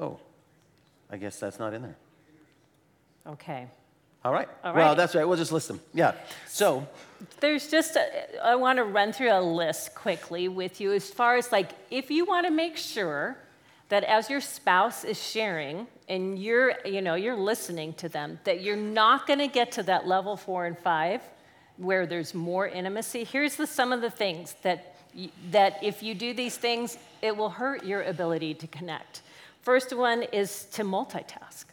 Oh, 0.00 0.18
I 1.12 1.18
guess 1.18 1.38
that's 1.38 1.58
not 1.58 1.74
in 1.74 1.82
there. 1.82 1.96
Okay. 3.26 3.68
All 4.24 4.32
right. 4.32 4.48
All 4.64 4.72
Well, 4.72 4.94
that's 4.94 5.14
right. 5.14 5.24
We'll 5.24 5.36
just 5.36 5.52
list 5.52 5.68
them. 5.68 5.80
Yeah. 5.92 6.14
So, 6.48 6.86
There's 7.40 7.68
just, 7.68 7.96
a, 7.96 8.44
I 8.44 8.54
want 8.54 8.78
to 8.78 8.84
run 8.84 9.12
through 9.12 9.32
a 9.32 9.42
list 9.42 9.94
quickly 9.94 10.48
with 10.48 10.80
you 10.80 10.92
as 10.92 11.10
far 11.10 11.36
as 11.36 11.52
like, 11.52 11.70
if 11.90 12.10
you 12.10 12.24
want 12.24 12.46
to 12.46 12.52
make 12.52 12.76
sure 12.76 13.36
that 13.90 14.04
as 14.04 14.30
your 14.30 14.40
spouse 14.40 15.04
is 15.04 15.22
sharing 15.22 15.86
and 16.08 16.38
you're, 16.38 16.74
you 16.86 17.02
know, 17.02 17.14
you're 17.14 17.36
listening 17.36 17.92
to 17.94 18.08
them, 18.08 18.38
that 18.44 18.62
you're 18.62 18.76
not 18.76 19.26
going 19.26 19.40
to 19.40 19.48
get 19.48 19.72
to 19.72 19.82
that 19.82 20.06
level 20.06 20.36
four 20.36 20.64
and 20.66 20.78
five 20.78 21.20
where 21.76 22.06
there's 22.06 22.32
more 22.32 22.66
intimacy. 22.66 23.24
Here's 23.24 23.56
the, 23.56 23.66
some 23.66 23.92
of 23.92 24.00
the 24.00 24.10
things 24.10 24.54
that, 24.62 24.96
that 25.50 25.82
if 25.82 26.02
you 26.02 26.14
do 26.14 26.32
these 26.32 26.56
things, 26.56 26.96
it 27.20 27.36
will 27.36 27.50
hurt 27.50 27.84
your 27.84 28.02
ability 28.02 28.54
to 28.54 28.66
connect. 28.66 29.22
First 29.62 29.96
one 29.96 30.24
is 30.24 30.64
to 30.72 30.82
multitask 30.82 31.66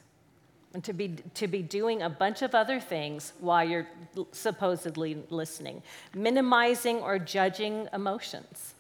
and 0.76 0.84
to 0.84 0.94
be, 0.94 1.16
to 1.34 1.48
be 1.48 1.64
doing 1.64 2.04
a 2.04 2.10
bunch 2.10 2.44
of 2.44 2.54
other 2.54 2.80
things 2.80 3.34
while 3.40 3.68
you're 3.68 3.88
supposedly 4.32 5.18
listening, 5.32 5.82
minimizing 6.14 6.98
or 6.98 7.18
judging 7.18 7.90
emotions, 7.92 8.76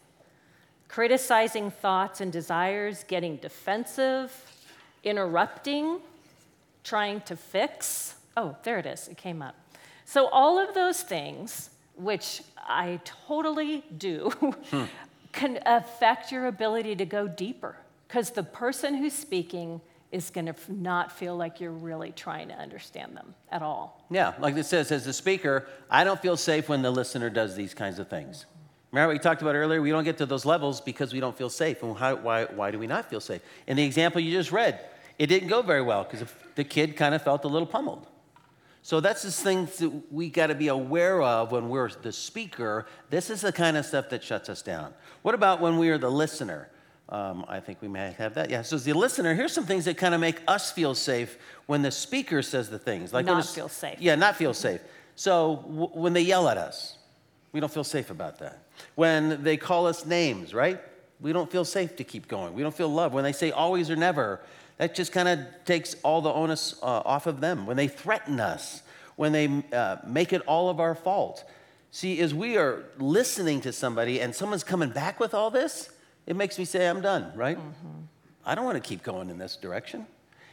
criticizing 0.87 1.71
thoughts 1.71 2.21
and 2.21 2.31
desires, 2.31 3.03
getting 3.07 3.37
defensive, 3.37 4.31
interrupting, 5.03 5.99
trying 6.83 7.21
to 7.21 7.35
fix. 7.35 8.15
Oh, 8.37 8.55
there 8.61 8.77
it 8.77 8.85
is, 8.85 9.07
it 9.07 9.17
came 9.17 9.41
up. 9.41 9.55
So, 10.05 10.27
all 10.27 10.59
of 10.59 10.75
those 10.75 11.01
things, 11.01 11.71
which 11.95 12.43
I 12.57 12.99
totally 13.03 13.83
do, 13.97 14.31
can 15.31 15.59
affect 15.65 16.31
your 16.31 16.45
ability 16.45 16.95
to 16.97 17.05
go 17.05 17.27
deeper 17.27 17.75
because 18.09 18.31
the 18.31 18.43
person 18.43 18.95
who's 18.95 19.13
speaking 19.13 19.79
is 20.11 20.31
going 20.31 20.47
to 20.47 20.55
not 20.67 21.11
feel 21.11 21.37
like 21.37 21.61
you're 21.61 21.71
really 21.71 22.11
trying 22.11 22.47
to 22.47 22.55
understand 22.55 23.15
them 23.15 23.35
at 23.51 23.61
all. 23.61 24.03
yeah, 24.09 24.33
like 24.39 24.57
it 24.57 24.65
says, 24.65 24.91
as 24.91 25.05
the 25.05 25.13
speaker, 25.13 25.67
I 25.91 26.03
don't 26.03 26.19
feel 26.19 26.35
safe 26.35 26.67
when 26.67 26.81
the 26.81 26.89
listener 26.89 27.29
does 27.29 27.55
these 27.55 27.75
kinds 27.75 27.99
of 27.99 28.09
things. 28.09 28.47
Remember 28.91 29.09
what 29.09 29.13
we 29.13 29.19
talked 29.19 29.43
about 29.43 29.53
earlier? 29.53 29.79
We 29.83 29.91
don't 29.91 30.03
get 30.03 30.17
to 30.17 30.25
those 30.25 30.45
levels 30.45 30.81
because 30.81 31.13
we 31.13 31.19
don't 31.19 31.37
feel 31.37 31.51
safe. 31.51 31.83
And 31.83 31.95
how, 31.95 32.15
why, 32.15 32.45
why 32.45 32.71
do 32.71 32.79
we 32.79 32.87
not 32.87 33.07
feel 33.07 33.19
safe? 33.19 33.41
In 33.67 33.77
the 33.77 33.83
example 33.83 34.19
you 34.19 34.31
just 34.31 34.51
read, 34.51 34.79
it 35.19 35.27
didn't 35.27 35.47
go 35.49 35.61
very 35.61 35.83
well 35.83 36.03
because 36.03 36.27
the 36.55 36.63
kid 36.63 36.97
kind 36.97 37.13
of 37.13 37.21
felt 37.21 37.45
a 37.45 37.47
little 37.47 37.67
pummeled. 37.67 38.07
So 38.81 38.99
that's 38.99 39.21
the 39.21 39.31
things 39.31 39.77
that 39.77 40.11
we 40.11 40.29
got 40.29 40.47
to 40.47 40.55
be 40.55 40.69
aware 40.69 41.21
of 41.21 41.51
when 41.51 41.69
we're 41.69 41.89
the 41.89 42.11
speaker. 42.11 42.87
This 43.11 43.29
is 43.29 43.41
the 43.41 43.51
kind 43.51 43.77
of 43.77 43.85
stuff 43.85 44.09
that 44.09 44.23
shuts 44.23 44.49
us 44.49 44.63
down. 44.63 44.95
What 45.21 45.35
about 45.35 45.61
when 45.61 45.77
we 45.77 45.89
are 45.89 45.99
the 45.99 46.09
listener? 46.09 46.69
Um, 47.09 47.43
I 47.47 47.59
think 47.59 47.81
we 47.81 47.87
may 47.87 48.11
have 48.19 48.35
that. 48.35 48.51
Yeah. 48.51 48.61
So 48.61 48.75
as 48.75 48.83
the 48.85 48.93
listener, 48.93 49.33
here's 49.33 49.51
some 49.51 49.65
things 49.65 49.85
that 49.85 49.97
kind 49.97 50.13
of 50.13 50.21
make 50.21 50.41
us 50.47 50.71
feel 50.71 50.93
safe 50.93 51.37
when 51.65 51.81
the 51.81 51.89
speaker 51.89 52.43
says 52.43 52.69
the 52.69 52.77
things. 52.77 53.11
Like 53.11 53.25
Not 53.25 53.45
feel 53.47 53.67
safe. 53.67 53.99
Yeah, 53.99 54.13
not 54.13 54.35
feel 54.35 54.53
safe. 54.53 54.79
So 55.15 55.63
w- 55.67 55.89
when 55.93 56.13
they 56.13 56.21
yell 56.21 56.47
at 56.47 56.57
us, 56.57 56.97
we 57.51 57.59
don't 57.59 57.73
feel 57.73 57.83
safe 57.83 58.11
about 58.11 58.37
that. 58.39 58.63
When 58.93 59.43
they 59.43 59.57
call 59.57 59.87
us 59.87 60.05
names, 60.05 60.53
right? 60.53 60.79
We 61.19 61.33
don't 61.33 61.51
feel 61.51 61.65
safe 61.65 61.95
to 61.95 62.03
keep 62.03 62.27
going. 62.27 62.53
We 62.53 62.61
don't 62.61 62.75
feel 62.75 62.89
loved. 62.89 63.15
When 63.15 63.23
they 63.23 63.33
say 63.33 63.49
always 63.49 63.89
or 63.89 63.95
never, 63.95 64.41
that 64.77 64.93
just 64.93 65.11
kind 65.11 65.27
of 65.27 65.39
takes 65.65 65.95
all 66.03 66.21
the 66.21 66.31
onus 66.31 66.75
uh, 66.83 66.85
off 66.85 67.25
of 67.25 67.41
them. 67.41 67.65
When 67.65 67.75
they 67.75 67.87
threaten 67.87 68.39
us, 68.39 68.83
when 69.15 69.31
they 69.31 69.63
uh, 69.73 69.97
make 70.05 70.31
it 70.31 70.41
all 70.45 70.69
of 70.69 70.79
our 70.79 70.95
fault. 70.95 71.43
See, 71.91 72.21
as 72.21 72.33
we 72.35 72.55
are 72.55 72.85
listening 72.99 73.61
to 73.61 73.73
somebody 73.73 74.21
and 74.21 74.33
someone's 74.33 74.63
coming 74.63 74.91
back 74.91 75.19
with 75.19 75.33
all 75.33 75.49
this, 75.49 75.89
it 76.29 76.35
makes 76.35 76.59
me 76.59 76.63
say, 76.63 76.87
I'm 76.87 77.01
done, 77.01 77.31
right? 77.35 77.57
Mm-hmm. 77.57 78.01
I 78.45 78.53
don't 78.53 78.63
want 78.63 78.81
to 78.81 78.87
keep 78.87 79.01
going 79.01 79.31
in 79.31 79.39
this 79.39 79.55
direction. 79.55 80.05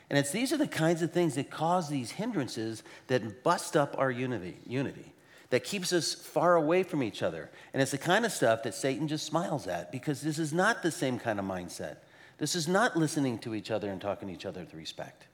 And 0.08 0.18
it's 0.18 0.30
these 0.30 0.50
are 0.50 0.56
the 0.56 0.66
kinds 0.66 1.02
of 1.02 1.12
things 1.12 1.34
that 1.34 1.50
cause 1.50 1.90
these 1.90 2.12
hindrances 2.12 2.82
that 3.08 3.44
bust 3.44 3.76
up 3.76 3.94
our 3.98 4.10
unity, 4.10 4.56
unity, 4.66 5.12
that 5.50 5.64
keeps 5.64 5.92
us 5.92 6.14
far 6.14 6.56
away 6.56 6.82
from 6.82 7.02
each 7.02 7.22
other. 7.22 7.50
And 7.74 7.82
it's 7.82 7.90
the 7.90 7.98
kind 7.98 8.24
of 8.24 8.32
stuff 8.32 8.62
that 8.62 8.74
Satan 8.74 9.06
just 9.06 9.26
smiles 9.26 9.66
at 9.66 9.92
because 9.92 10.22
this 10.22 10.38
is 10.38 10.50
not 10.50 10.82
the 10.82 10.90
same 10.90 11.18
kind 11.18 11.38
of 11.38 11.44
mindset. 11.44 11.98
This 12.38 12.54
is 12.54 12.66
not 12.66 12.96
listening 12.96 13.38
to 13.40 13.54
each 13.54 13.70
other 13.70 13.90
and 13.90 14.00
talking 14.00 14.28
to 14.28 14.34
each 14.34 14.46
other 14.46 14.60
with 14.60 14.72
respect. 14.72 15.26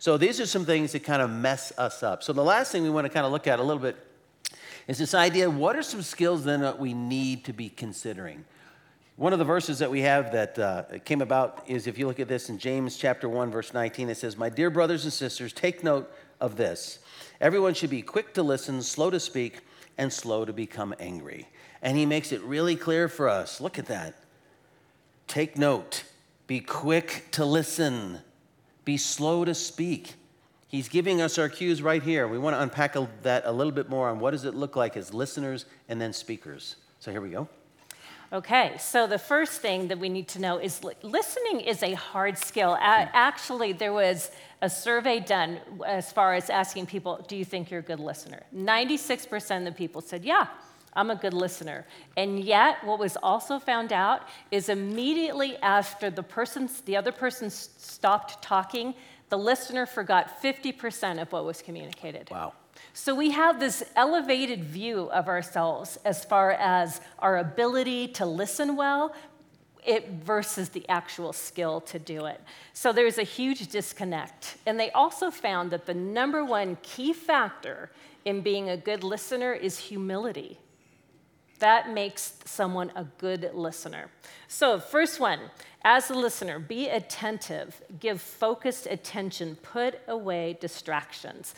So 0.00 0.18
these 0.18 0.40
are 0.40 0.46
some 0.46 0.64
things 0.64 0.90
that 0.92 1.04
kind 1.04 1.22
of 1.22 1.30
mess 1.30 1.72
us 1.78 2.02
up. 2.02 2.24
So 2.24 2.32
the 2.32 2.42
last 2.42 2.72
thing 2.72 2.82
we 2.82 2.90
want 2.90 3.04
to 3.04 3.12
kind 3.12 3.26
of 3.26 3.30
look 3.30 3.46
at 3.46 3.60
a 3.60 3.62
little 3.62 3.82
bit 3.82 3.96
is 4.88 4.98
this 4.98 5.14
idea 5.14 5.48
what 5.48 5.76
are 5.76 5.82
some 5.82 6.02
skills 6.02 6.42
then 6.42 6.62
that 6.62 6.80
we 6.80 6.94
need 6.94 7.44
to 7.44 7.52
be 7.52 7.68
considering? 7.68 8.44
One 9.16 9.32
of 9.32 9.38
the 9.38 9.44
verses 9.44 9.78
that 9.78 9.92
we 9.92 10.00
have 10.00 10.32
that 10.32 10.58
uh, 10.58 10.82
came 11.04 11.22
about 11.22 11.62
is 11.68 11.86
if 11.86 11.98
you 11.98 12.08
look 12.08 12.18
at 12.18 12.26
this 12.26 12.48
in 12.48 12.58
James 12.58 12.96
chapter 12.96 13.28
1, 13.28 13.48
verse 13.52 13.72
19, 13.72 14.08
it 14.08 14.16
says, 14.16 14.36
My 14.36 14.48
dear 14.48 14.70
brothers 14.70 15.04
and 15.04 15.12
sisters, 15.12 15.52
take 15.52 15.84
note 15.84 16.12
of 16.40 16.56
this. 16.56 16.98
Everyone 17.40 17.74
should 17.74 17.90
be 17.90 18.02
quick 18.02 18.34
to 18.34 18.42
listen, 18.42 18.82
slow 18.82 19.10
to 19.10 19.20
speak, 19.20 19.60
and 19.98 20.12
slow 20.12 20.44
to 20.44 20.52
become 20.52 20.94
angry. 20.98 21.46
And 21.80 21.96
he 21.96 22.06
makes 22.06 22.32
it 22.32 22.42
really 22.42 22.74
clear 22.74 23.08
for 23.08 23.28
us. 23.28 23.60
Look 23.60 23.78
at 23.78 23.86
that. 23.86 24.16
Take 25.28 25.56
note, 25.56 26.02
be 26.48 26.58
quick 26.58 27.28
to 27.32 27.44
listen, 27.44 28.18
be 28.84 28.96
slow 28.96 29.44
to 29.44 29.54
speak. 29.54 30.14
He's 30.66 30.88
giving 30.88 31.20
us 31.20 31.38
our 31.38 31.48
cues 31.48 31.82
right 31.82 32.02
here. 32.02 32.26
We 32.26 32.38
want 32.38 32.56
to 32.56 32.60
unpack 32.60 32.96
that 33.22 33.44
a 33.46 33.52
little 33.52 33.72
bit 33.72 33.88
more 33.88 34.08
on 34.08 34.18
what 34.18 34.32
does 34.32 34.44
it 34.44 34.54
look 34.54 34.74
like 34.74 34.96
as 34.96 35.14
listeners 35.14 35.66
and 35.88 36.00
then 36.00 36.12
speakers. 36.12 36.76
So 36.98 37.12
here 37.12 37.20
we 37.20 37.30
go. 37.30 37.48
Okay, 38.34 38.74
so 38.80 39.06
the 39.06 39.18
first 39.18 39.60
thing 39.60 39.86
that 39.86 39.98
we 40.00 40.08
need 40.08 40.26
to 40.28 40.40
know 40.40 40.58
is 40.58 40.82
li- 40.82 40.94
listening 41.02 41.60
is 41.60 41.84
a 41.84 41.92
hard 41.92 42.36
skill. 42.36 42.76
Actually, 42.80 43.72
there 43.72 43.92
was 43.92 44.32
a 44.60 44.68
survey 44.68 45.20
done 45.20 45.60
as 45.86 46.10
far 46.10 46.34
as 46.34 46.50
asking 46.50 46.86
people, 46.86 47.24
do 47.28 47.36
you 47.36 47.44
think 47.44 47.70
you're 47.70 47.78
a 47.78 47.82
good 47.84 48.00
listener? 48.00 48.42
96% 48.52 49.58
of 49.58 49.64
the 49.66 49.70
people 49.70 50.00
said, 50.00 50.24
yeah, 50.24 50.48
I'm 50.94 51.12
a 51.12 51.14
good 51.14 51.32
listener. 51.32 51.86
And 52.16 52.40
yet, 52.40 52.82
what 52.84 52.98
was 52.98 53.16
also 53.22 53.60
found 53.60 53.92
out 53.92 54.22
is 54.50 54.68
immediately 54.68 55.56
after 55.58 56.10
the 56.10 56.24
person, 56.24 56.68
the 56.86 56.96
other 56.96 57.12
person 57.12 57.50
stopped 57.50 58.42
talking, 58.42 58.94
the 59.28 59.38
listener 59.38 59.86
forgot 59.86 60.42
50% 60.42 61.22
of 61.22 61.30
what 61.30 61.44
was 61.44 61.62
communicated. 61.62 62.30
Wow. 62.32 62.54
So 62.92 63.14
we 63.14 63.32
have 63.32 63.60
this 63.60 63.82
elevated 63.96 64.64
view 64.64 65.10
of 65.10 65.28
ourselves 65.28 65.98
as 66.04 66.24
far 66.24 66.52
as 66.52 67.00
our 67.18 67.38
ability 67.38 68.08
to 68.08 68.26
listen 68.26 68.76
well 68.76 69.14
it 69.84 70.08
versus 70.08 70.70
the 70.70 70.88
actual 70.88 71.32
skill 71.32 71.80
to 71.82 71.98
do 71.98 72.24
it. 72.26 72.40
So 72.72 72.92
there's 72.92 73.18
a 73.18 73.22
huge 73.22 73.68
disconnect. 73.68 74.56
And 74.66 74.80
they 74.80 74.90
also 74.92 75.30
found 75.30 75.70
that 75.72 75.86
the 75.86 75.94
number 75.94 76.44
one 76.44 76.78
key 76.82 77.12
factor 77.12 77.90
in 78.24 78.40
being 78.40 78.70
a 78.70 78.76
good 78.76 79.04
listener 79.04 79.52
is 79.52 79.78
humility. 79.78 80.58
That 81.58 81.90
makes 81.90 82.38
someone 82.44 82.92
a 82.96 83.04
good 83.18 83.50
listener. 83.54 84.10
So, 84.48 84.80
first 84.80 85.20
one, 85.20 85.38
as 85.84 86.10
a 86.10 86.14
listener, 86.14 86.58
be 86.58 86.88
attentive, 86.88 87.80
give 88.00 88.20
focused 88.20 88.86
attention, 88.86 89.56
put 89.56 90.00
away 90.08 90.58
distractions. 90.60 91.54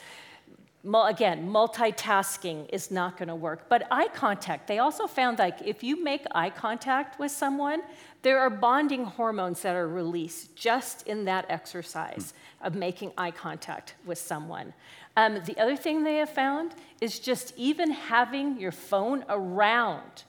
Again, 0.86 1.48
multitasking 1.48 2.68
is 2.72 2.90
not 2.90 3.16
going 3.16 3.28
to 3.28 3.34
work, 3.34 3.68
but 3.68 3.88
eye 3.90 4.08
contact. 4.14 4.68
They 4.68 4.78
also 4.78 5.06
found 5.08 5.38
like 5.40 5.60
if 5.64 5.82
you 5.82 6.02
make 6.02 6.22
eye 6.32 6.50
contact 6.50 7.18
with 7.18 7.32
someone, 7.32 7.82
There 8.26 8.40
are 8.40 8.50
bonding 8.50 9.04
hormones 9.04 9.62
that 9.62 9.76
are 9.76 9.86
released 9.86 10.56
just 10.56 11.06
in 11.06 11.26
that 11.26 11.46
exercise 11.48 12.34
of 12.60 12.74
making 12.74 13.12
eye 13.16 13.30
contact 13.30 13.94
with 14.04 14.18
someone. 14.18 14.74
Um, 15.16 15.42
the 15.44 15.56
other 15.60 15.76
thing 15.76 16.02
they 16.02 16.16
have 16.16 16.30
found 16.30 16.74
is 17.00 17.20
just 17.20 17.52
even 17.56 17.92
having 17.92 18.58
your 18.58 18.72
phone 18.72 19.24
around 19.28 20.24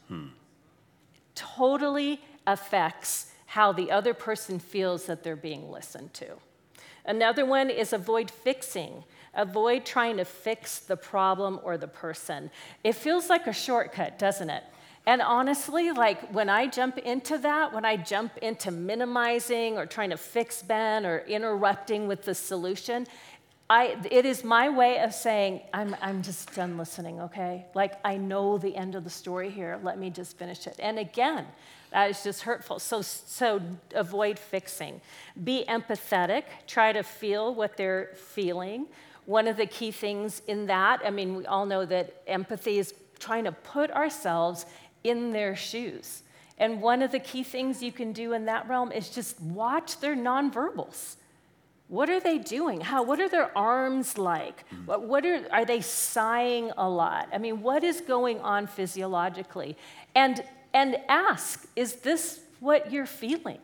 totally 1.33 2.21
affects 2.45 3.31
how 3.47 3.71
the 3.71 3.89
other 3.89 4.13
person 4.13 4.59
feels 4.59 5.05
that 5.07 5.23
they're 5.23 5.35
being 5.35 5.71
listened 5.71 6.13
to. 6.13 6.35
Another 7.03 7.47
one 7.47 7.71
is 7.71 7.93
avoid 7.93 8.29
fixing. 8.29 9.05
Avoid 9.37 9.85
trying 9.85 10.17
to 10.17 10.25
fix 10.25 10.79
the 10.79 10.97
problem 10.97 11.59
or 11.63 11.77
the 11.77 11.87
person. 11.87 12.51
It 12.83 12.93
feels 12.93 13.29
like 13.29 13.47
a 13.47 13.53
shortcut, 13.53 14.19
doesn't 14.19 14.49
it? 14.49 14.63
And 15.05 15.21
honestly, 15.21 15.91
like 15.91 16.33
when 16.33 16.49
I 16.49 16.67
jump 16.67 16.97
into 16.97 17.37
that, 17.37 17.73
when 17.73 17.85
I 17.85 17.95
jump 17.95 18.37
into 18.39 18.71
minimizing 18.71 19.77
or 19.77 19.85
trying 19.85 20.09
to 20.09 20.17
fix 20.17 20.61
Ben 20.61 21.05
or 21.05 21.19
interrupting 21.19 22.09
with 22.09 22.23
the 22.23 22.35
solution, 22.35 23.07
I, 23.69 23.97
it 24.11 24.25
is 24.25 24.43
my 24.43 24.69
way 24.69 24.99
of 24.99 25.13
saying, 25.13 25.61
I'm, 25.73 25.95
I'm 26.01 26.21
just 26.21 26.53
done 26.53 26.77
listening, 26.77 27.19
okay? 27.21 27.65
Like, 27.73 27.93
I 28.03 28.17
know 28.17 28.57
the 28.57 28.75
end 28.75 28.95
of 28.95 29.03
the 29.03 29.09
story 29.09 29.49
here. 29.49 29.79
Let 29.83 29.97
me 29.97 30.09
just 30.09 30.37
finish 30.37 30.67
it. 30.67 30.75
And 30.79 30.99
again, 30.99 31.45
that 31.91 32.09
is 32.09 32.23
just 32.23 32.41
hurtful. 32.41 32.79
So, 32.79 33.01
so 33.01 33.61
avoid 33.93 34.39
fixing. 34.39 34.99
Be 35.43 35.65
empathetic. 35.67 36.43
Try 36.65 36.93
to 36.93 37.03
feel 37.03 37.53
what 37.53 37.77
they're 37.77 38.11
feeling. 38.15 38.87
One 39.27 39.49
of 39.49 39.57
the 39.57 39.65
key 39.65 39.91
things 39.91 40.41
in 40.47 40.67
that, 40.67 41.01
I 41.05 41.09
mean, 41.09 41.35
we 41.35 41.45
all 41.45 41.65
know 41.65 41.85
that 41.85 42.23
empathy 42.27 42.79
is 42.79 42.93
trying 43.19 43.43
to 43.43 43.51
put 43.51 43.91
ourselves 43.91 44.65
in 45.03 45.33
their 45.33 45.53
shoes. 45.53 46.23
And 46.57 46.81
one 46.81 47.01
of 47.01 47.11
the 47.11 47.19
key 47.19 47.43
things 47.43 47.83
you 47.83 47.91
can 47.91 48.13
do 48.13 48.31
in 48.31 48.45
that 48.45 48.69
realm 48.69 48.93
is 48.93 49.09
just 49.09 49.39
watch 49.41 49.99
their 49.99 50.15
nonverbals. 50.15 51.17
What 51.89 52.09
are 52.09 52.21
they 52.21 52.37
doing? 52.37 52.79
How, 52.79 53.03
what 53.03 53.19
are 53.19 53.27
their 53.27 53.55
arms 53.57 54.17
like? 54.17 54.63
Mm. 54.69 54.85
What, 54.85 55.01
what 55.03 55.25
are, 55.25 55.45
are 55.51 55.65
they 55.65 55.81
sighing 55.81 56.71
a 56.77 56.87
lot? 56.87 57.27
I 57.33 57.37
mean, 57.37 57.61
what 57.61 57.83
is 57.83 57.99
going 57.99 58.39
on 58.39 58.65
physiologically? 58.65 59.75
And, 60.15 60.41
and 60.73 60.97
ask, 61.09 61.67
is 61.75 61.97
this 61.97 62.39
what 62.61 62.93
you're 62.93 63.05
feeling? 63.05 63.59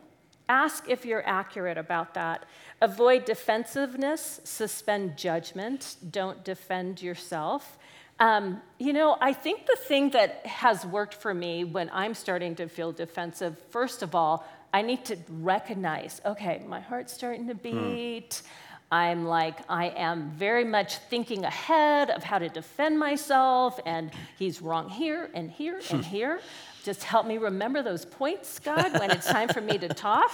Ask 0.48 0.88
if 0.88 1.04
you're 1.06 1.26
accurate 1.26 1.78
about 1.78 2.14
that. 2.14 2.44
Avoid 2.80 3.24
defensiveness, 3.24 4.40
suspend 4.44 5.16
judgment, 5.16 5.96
don't 6.10 6.44
defend 6.44 7.02
yourself. 7.02 7.78
Um, 8.20 8.60
you 8.78 8.92
know, 8.92 9.16
I 9.20 9.32
think 9.32 9.66
the 9.66 9.76
thing 9.76 10.10
that 10.10 10.46
has 10.46 10.86
worked 10.86 11.14
for 11.14 11.34
me 11.34 11.64
when 11.64 11.90
I'm 11.92 12.14
starting 12.14 12.54
to 12.56 12.68
feel 12.68 12.92
defensive, 12.92 13.58
first 13.70 14.02
of 14.02 14.14
all, 14.14 14.46
I 14.72 14.82
need 14.82 15.04
to 15.06 15.16
recognize 15.28 16.20
okay, 16.26 16.62
my 16.66 16.80
heart's 16.80 17.12
starting 17.12 17.46
to 17.48 17.54
hmm. 17.54 17.62
beat. 17.62 18.30
Mm. 18.30 18.42
I'm 18.92 19.24
like, 19.24 19.58
I 19.68 19.86
am 19.96 20.30
very 20.32 20.62
much 20.62 20.98
thinking 20.98 21.44
ahead 21.44 22.10
of 22.10 22.22
how 22.22 22.38
to 22.38 22.48
defend 22.48 22.96
myself, 22.96 23.80
and 23.86 24.12
he's 24.38 24.62
wrong 24.62 24.88
here 24.88 25.30
and 25.34 25.50
here 25.50 25.80
and 25.90 26.04
here. 26.16 26.40
Just 26.84 27.02
help 27.02 27.26
me 27.26 27.38
remember 27.38 27.82
those 27.82 28.04
points, 28.04 28.58
God, 28.58 28.92
when 29.00 29.10
it's 29.10 29.26
time 29.26 29.48
for 29.48 29.62
me 29.62 29.78
to 29.78 29.88
talk. 30.08 30.30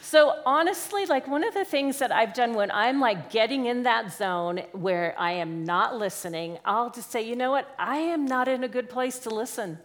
So 0.00 0.38
honestly, 0.46 1.06
like 1.06 1.26
one 1.26 1.42
of 1.42 1.54
the 1.54 1.64
things 1.64 1.98
that 1.98 2.12
I've 2.12 2.34
done 2.34 2.54
when 2.54 2.70
I'm 2.70 3.00
like 3.00 3.30
getting 3.30 3.66
in 3.66 3.82
that 3.82 4.12
zone 4.12 4.62
where 4.70 5.12
I 5.18 5.32
am 5.32 5.64
not 5.64 5.96
listening, 5.96 6.58
I'll 6.64 6.90
just 6.90 7.10
say, 7.10 7.22
you 7.22 7.34
know 7.34 7.50
what? 7.50 7.72
I 7.80 7.96
am 7.96 8.26
not 8.26 8.46
in 8.46 8.62
a 8.62 8.68
good 8.68 8.88
place 8.88 9.18
to 9.20 9.30
listen. 9.30 9.78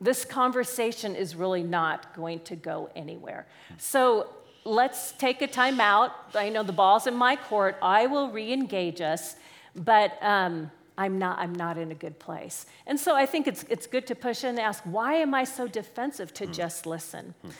This 0.00 0.24
conversation 0.24 1.14
is 1.14 1.36
really 1.36 1.62
not 1.62 2.14
going 2.16 2.40
to 2.40 2.56
go 2.56 2.90
anywhere. 2.96 3.46
So 3.78 4.28
let's 4.64 5.12
take 5.12 5.42
a 5.42 5.46
time 5.46 5.80
out. 5.80 6.10
I 6.34 6.48
know 6.48 6.64
the 6.64 6.72
ball's 6.72 7.06
in 7.06 7.14
my 7.14 7.36
court. 7.36 7.76
I 7.80 8.06
will 8.06 8.30
re-engage 8.30 9.00
us, 9.00 9.36
but 9.76 10.20
um, 10.22 10.72
I'm 10.96 11.18
not, 11.18 11.38
I'm 11.38 11.54
not 11.54 11.76
in 11.78 11.90
a 11.90 11.94
good 11.94 12.18
place. 12.18 12.66
And 12.86 12.98
so 12.98 13.16
I 13.16 13.26
think 13.26 13.46
it's, 13.46 13.64
it's 13.68 13.86
good 13.86 14.06
to 14.06 14.14
push 14.14 14.44
in 14.44 14.50
and 14.50 14.60
ask, 14.60 14.82
why 14.84 15.14
am 15.14 15.34
I 15.34 15.44
so 15.44 15.66
defensive 15.66 16.32
to 16.34 16.46
mm. 16.46 16.52
just 16.52 16.86
listen? 16.86 17.34
Mm. 17.44 17.52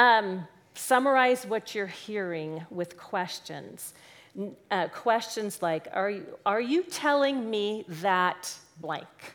Um, 0.00 0.48
Summarize 0.74 1.44
what 1.46 1.74
you're 1.74 1.86
hearing 1.86 2.64
with 2.70 2.96
questions. 2.96 3.92
Uh, 4.70 4.86
questions 4.88 5.60
like, 5.60 5.88
are 5.92 6.10
you, 6.10 6.26
are 6.46 6.60
you 6.60 6.84
telling 6.84 7.50
me 7.50 7.84
that 7.88 8.56
blank? 8.80 9.34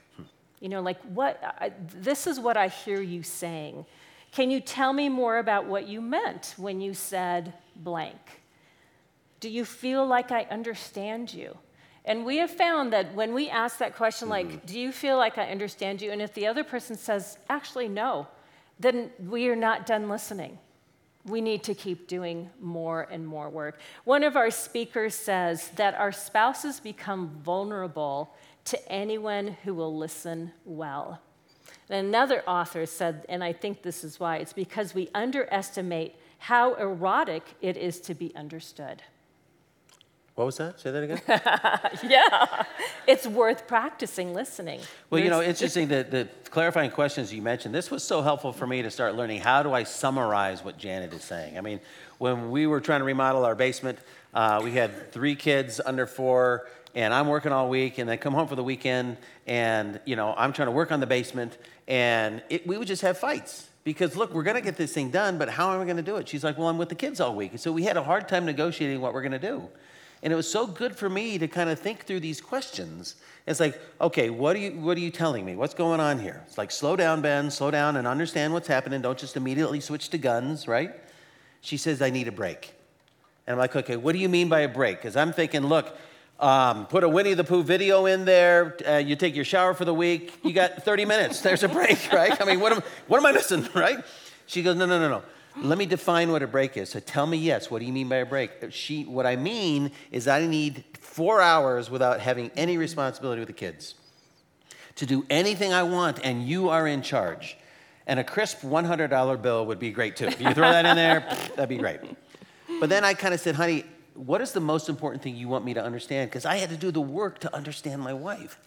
You 0.61 0.69
know, 0.69 0.81
like, 0.81 0.99
what, 1.03 1.39
I, 1.59 1.73
this 1.93 2.25
is 2.25 2.39
what 2.39 2.55
I 2.55 2.69
hear 2.69 3.01
you 3.01 3.21
saying. 3.21 3.85
Can 4.31 4.49
you 4.49 4.61
tell 4.61 4.93
me 4.93 5.09
more 5.09 5.37
about 5.37 5.65
what 5.65 5.87
you 5.87 6.01
meant 6.01 6.55
when 6.57 6.79
you 6.81 6.93
said 6.93 7.53
blank? 7.75 8.41
Do 9.41 9.49
you 9.49 9.65
feel 9.65 10.07
like 10.07 10.31
I 10.31 10.43
understand 10.49 11.33
you? 11.33 11.57
And 12.05 12.25
we 12.25 12.37
have 12.37 12.51
found 12.51 12.93
that 12.93 13.13
when 13.13 13.33
we 13.33 13.49
ask 13.49 13.79
that 13.79 13.95
question, 13.95 14.29
like, 14.29 14.47
mm-hmm. 14.47 14.65
do 14.65 14.79
you 14.79 14.91
feel 14.91 15.17
like 15.17 15.37
I 15.37 15.45
understand 15.45 16.01
you? 16.01 16.11
And 16.11 16.21
if 16.21 16.33
the 16.33 16.47
other 16.47 16.63
person 16.63 16.95
says, 16.95 17.37
actually, 17.49 17.87
no, 17.87 18.27
then 18.79 19.09
we 19.19 19.49
are 19.49 19.55
not 19.55 19.85
done 19.85 20.07
listening 20.07 20.59
we 21.25 21.41
need 21.41 21.63
to 21.63 21.73
keep 21.73 22.07
doing 22.07 22.49
more 22.61 23.07
and 23.11 23.25
more 23.25 23.49
work. 23.49 23.79
One 24.03 24.23
of 24.23 24.35
our 24.35 24.51
speakers 24.51 25.15
says 25.15 25.69
that 25.69 25.95
our 25.95 26.11
spouses 26.11 26.79
become 26.79 27.29
vulnerable 27.43 28.33
to 28.65 28.91
anyone 28.91 29.57
who 29.63 29.73
will 29.73 29.95
listen 29.97 30.51
well. 30.65 31.19
And 31.89 32.07
another 32.07 32.43
author 32.47 32.85
said, 32.85 33.25
and 33.27 33.43
I 33.43 33.53
think 33.53 33.81
this 33.81 34.03
is 34.03 34.19
why, 34.19 34.37
it's 34.37 34.53
because 34.53 34.93
we 34.93 35.09
underestimate 35.15 36.15
how 36.37 36.75
erotic 36.75 37.43
it 37.61 37.75
is 37.75 37.99
to 38.01 38.13
be 38.13 38.35
understood. 38.35 39.01
What 40.35 40.43
was 40.43 40.57
that? 40.57 40.81
Say 40.81 40.91
that 40.91 41.01
again. 41.01 41.21
yeah, 42.09 42.65
it's 43.07 43.25
worth 43.25 43.67
practicing 43.67 44.33
listening. 44.33 44.81
Well, 45.09 45.23
you 45.23 45.29
know, 45.29 45.41
interesting 45.41 45.87
that 45.87 46.11
the 46.11 46.27
clarifying 46.49 46.91
questions 46.91 47.33
you 47.33 47.41
mentioned. 47.41 47.73
This 47.73 47.89
was 47.89 48.03
so 48.03 48.21
helpful 48.21 48.51
for 48.51 48.67
me 48.67 48.81
to 48.81 48.91
start 48.91 49.15
learning 49.15 49.39
how 49.39 49.63
do 49.63 49.71
I 49.71 49.83
summarize 49.83 50.61
what 50.61 50.77
Janet 50.77 51.13
is 51.13 51.23
saying. 51.23 51.57
I 51.57 51.61
mean, 51.61 51.79
when 52.17 52.51
we 52.51 52.67
were 52.67 52.81
trying 52.81 52.99
to 52.99 53.05
remodel 53.05 53.45
our 53.45 53.55
basement, 53.55 53.97
uh, 54.33 54.59
we 54.61 54.71
had 54.71 55.13
three 55.13 55.35
kids 55.35 55.79
under 55.85 56.05
four, 56.05 56.67
and 56.93 57.13
I'm 57.13 57.27
working 57.27 57.53
all 57.53 57.69
week, 57.69 57.97
and 57.97 58.09
then 58.09 58.17
come 58.17 58.33
home 58.33 58.49
for 58.49 58.57
the 58.57 58.63
weekend, 58.63 59.15
and 59.47 60.01
you 60.03 60.17
know, 60.17 60.33
I'm 60.37 60.51
trying 60.51 60.67
to 60.67 60.73
work 60.73 60.91
on 60.91 60.99
the 60.99 61.07
basement, 61.07 61.57
and 61.87 62.43
it, 62.49 62.67
we 62.67 62.77
would 62.77 62.89
just 62.89 63.03
have 63.03 63.17
fights 63.17 63.69
because 63.85 64.17
look, 64.17 64.33
we're 64.33 64.43
going 64.43 64.57
to 64.57 64.61
get 64.61 64.75
this 64.75 64.91
thing 64.91 65.11
done, 65.11 65.37
but 65.37 65.47
how 65.47 65.73
am 65.73 65.79
I 65.79 65.85
going 65.85 65.95
to 65.95 66.03
do 66.03 66.17
it? 66.17 66.27
She's 66.27 66.43
like, 66.43 66.57
well, 66.57 66.67
I'm 66.67 66.77
with 66.77 66.89
the 66.89 66.95
kids 66.95 67.21
all 67.21 67.33
week, 67.33 67.51
and 67.51 67.59
so 67.59 67.71
we 67.71 67.83
had 67.83 67.95
a 67.95 68.03
hard 68.03 68.27
time 68.27 68.45
negotiating 68.45 68.99
what 68.99 69.13
we're 69.13 69.21
going 69.21 69.31
to 69.31 69.39
do. 69.39 69.69
And 70.25 70.33
it 70.33 70.35
was 70.35 70.49
so 70.49 70.65
good 70.65 70.95
for 70.95 71.07
me 71.07 71.37
to 71.37 71.47
kind 71.47 71.69
of 71.69 71.77
think 71.77 72.05
through 72.05 72.19
these 72.19 72.41
questions. 72.41 73.13
It's 73.45 73.59
like, 73.59 73.79
okay, 74.01 74.31
what 74.31 74.55
are 74.55 74.59
you, 74.59 74.71
what 74.71 74.97
are 74.97 75.01
you 75.01 75.11
telling 75.11 75.45
me? 75.45 75.55
What's 75.55 75.75
going 75.75 75.99
on 75.99 76.17
here? 76.17 76.41
It's 76.47 76.57
like, 76.57 76.71
slow 76.71 76.95
down, 76.95 77.21
Ben, 77.21 77.51
slow 77.51 77.69
down 77.69 77.95
and 77.95 78.07
understand 78.07 78.51
what's 78.51 78.67
happening. 78.67 79.03
Don't 79.03 79.19
just 79.19 79.37
immediately 79.37 79.79
switch 79.79 80.09
to 80.09 80.17
guns, 80.17 80.67
right? 80.67 80.95
She 81.61 81.77
says, 81.77 82.01
I 82.01 82.09
need 82.09 82.27
a 82.27 82.31
break. 82.31 82.73
And 83.45 83.53
I'm 83.53 83.59
like, 83.59 83.75
okay, 83.75 83.97
what 83.97 84.13
do 84.13 84.17
you 84.17 84.27
mean 84.27 84.49
by 84.49 84.61
a 84.61 84.67
break? 84.67 84.97
Because 84.97 85.15
I'm 85.15 85.31
thinking, 85.31 85.67
look, 85.67 85.95
um, 86.39 86.87
put 86.87 87.03
a 87.03 87.09
Winnie 87.09 87.35
the 87.35 87.43
Pooh 87.43 87.61
video 87.61 88.07
in 88.07 88.25
there. 88.25 88.75
Uh, 88.83 88.97
you 88.97 89.15
take 89.15 89.35
your 89.35 89.45
shower 89.45 89.75
for 89.75 89.85
the 89.85 89.93
week. 89.93 90.39
You 90.43 90.53
got 90.53 90.83
30 90.83 91.05
minutes. 91.05 91.41
There's 91.41 91.61
a 91.61 91.69
break, 91.69 91.99
right? 92.11 92.35
I 92.41 92.45
mean, 92.45 92.59
what 92.59 92.71
am, 92.71 92.81
what 93.05 93.19
am 93.19 93.27
I 93.27 93.31
missing, 93.31 93.69
right? 93.75 94.03
She 94.47 94.63
goes, 94.63 94.75
no, 94.75 94.87
no, 94.87 94.97
no, 94.97 95.07
no. 95.07 95.23
Let 95.57 95.77
me 95.77 95.85
define 95.85 96.31
what 96.31 96.43
a 96.43 96.47
break 96.47 96.75
is. 96.75 96.89
So 96.89 96.99
tell 96.99 97.25
me 97.25 97.37
yes. 97.37 97.71
What 97.71 97.79
do 97.79 97.85
you 97.85 97.93
mean 97.93 98.09
by 98.09 98.17
a 98.17 98.25
break? 98.25 98.51
She, 98.71 99.03
what 99.03 99.25
I 99.25 99.35
mean 99.35 99.91
is 100.11 100.27
I 100.27 100.45
need 100.45 100.83
four 100.99 101.41
hours 101.41 101.89
without 101.89 102.19
having 102.19 102.51
any 102.57 102.77
responsibility 102.77 103.39
with 103.39 103.47
the 103.47 103.53
kids 103.53 103.95
to 104.95 105.05
do 105.05 105.25
anything 105.29 105.73
I 105.73 105.83
want, 105.83 106.19
and 106.23 106.47
you 106.47 106.69
are 106.69 106.87
in 106.87 107.01
charge. 107.01 107.57
And 108.07 108.19
a 108.19 108.23
crisp 108.23 108.61
$100 108.61 109.41
bill 109.41 109.65
would 109.65 109.79
be 109.79 109.91
great 109.91 110.15
too. 110.15 110.25
If 110.25 110.41
you 110.41 110.53
throw 110.53 110.69
that 110.69 110.85
in 110.85 110.95
there, 110.95 111.21
that'd 111.55 111.69
be 111.69 111.77
great. 111.77 111.99
But 112.79 112.89
then 112.89 113.03
I 113.03 113.13
kind 113.13 113.33
of 113.33 113.39
said, 113.39 113.55
honey, 113.55 113.85
what 114.13 114.41
is 114.41 114.51
the 114.51 114.59
most 114.59 114.89
important 114.89 115.23
thing 115.23 115.35
you 115.35 115.47
want 115.47 115.65
me 115.65 115.73
to 115.73 115.83
understand? 115.83 116.29
Because 116.29 116.45
I 116.45 116.57
had 116.57 116.69
to 116.69 116.77
do 116.77 116.91
the 116.91 117.01
work 117.01 117.39
to 117.39 117.55
understand 117.55 118.01
my 118.01 118.13
wife. 118.13 118.59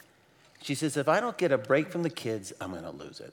She 0.63 0.75
says, 0.75 0.97
if 0.97 1.09
I 1.09 1.21
don't 1.21 1.39
get 1.39 1.53
a 1.53 1.59
break 1.59 1.91
from 1.91 2.03
the 2.03 2.11
kids, 2.11 2.53
I'm 2.61 2.71
going 2.71 2.83
to 2.83 2.91
lose 2.91 3.21
it. 3.21 3.33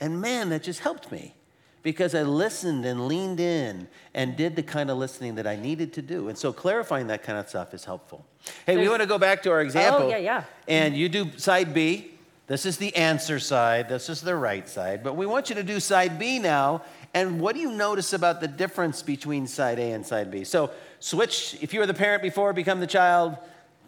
And 0.00 0.20
man, 0.20 0.48
that 0.50 0.62
just 0.62 0.80
helped 0.80 1.12
me 1.12 1.34
because 1.82 2.14
I 2.14 2.22
listened 2.22 2.84
and 2.84 3.08
leaned 3.08 3.40
in 3.40 3.88
and 4.14 4.36
did 4.36 4.56
the 4.56 4.62
kind 4.62 4.90
of 4.90 4.98
listening 4.98 5.36
that 5.36 5.46
I 5.46 5.56
needed 5.56 5.92
to 5.94 6.02
do. 6.02 6.28
And 6.28 6.36
so 6.36 6.52
clarifying 6.52 7.06
that 7.08 7.22
kind 7.22 7.38
of 7.38 7.48
stuff 7.48 7.72
is 7.74 7.84
helpful. 7.84 8.24
Hey, 8.66 8.74
There's, 8.74 8.80
we 8.80 8.88
want 8.88 9.02
to 9.02 9.06
go 9.08 9.18
back 9.18 9.42
to 9.44 9.50
our 9.50 9.60
example. 9.60 10.04
Oh, 10.04 10.08
yeah, 10.08 10.18
yeah. 10.18 10.44
And 10.68 10.96
you 10.96 11.08
do 11.08 11.30
side 11.36 11.72
B. 11.72 12.12
This 12.46 12.66
is 12.66 12.78
the 12.78 12.94
answer 12.96 13.38
side, 13.38 13.88
this 13.88 14.08
is 14.08 14.22
the 14.22 14.34
right 14.34 14.68
side. 14.68 15.04
But 15.04 15.14
we 15.14 15.24
want 15.24 15.50
you 15.50 15.54
to 15.54 15.62
do 15.62 15.78
side 15.78 16.18
B 16.18 16.40
now. 16.40 16.82
And 17.14 17.40
what 17.40 17.54
do 17.54 17.60
you 17.60 17.70
notice 17.70 18.12
about 18.12 18.40
the 18.40 18.48
difference 18.48 19.04
between 19.04 19.46
side 19.46 19.78
A 19.78 19.92
and 19.92 20.04
side 20.04 20.32
B? 20.32 20.42
So 20.42 20.70
switch, 20.98 21.56
if 21.60 21.72
you 21.72 21.78
were 21.78 21.86
the 21.86 21.94
parent 21.94 22.22
before, 22.24 22.52
become 22.52 22.80
the 22.80 22.88
child, 22.88 23.36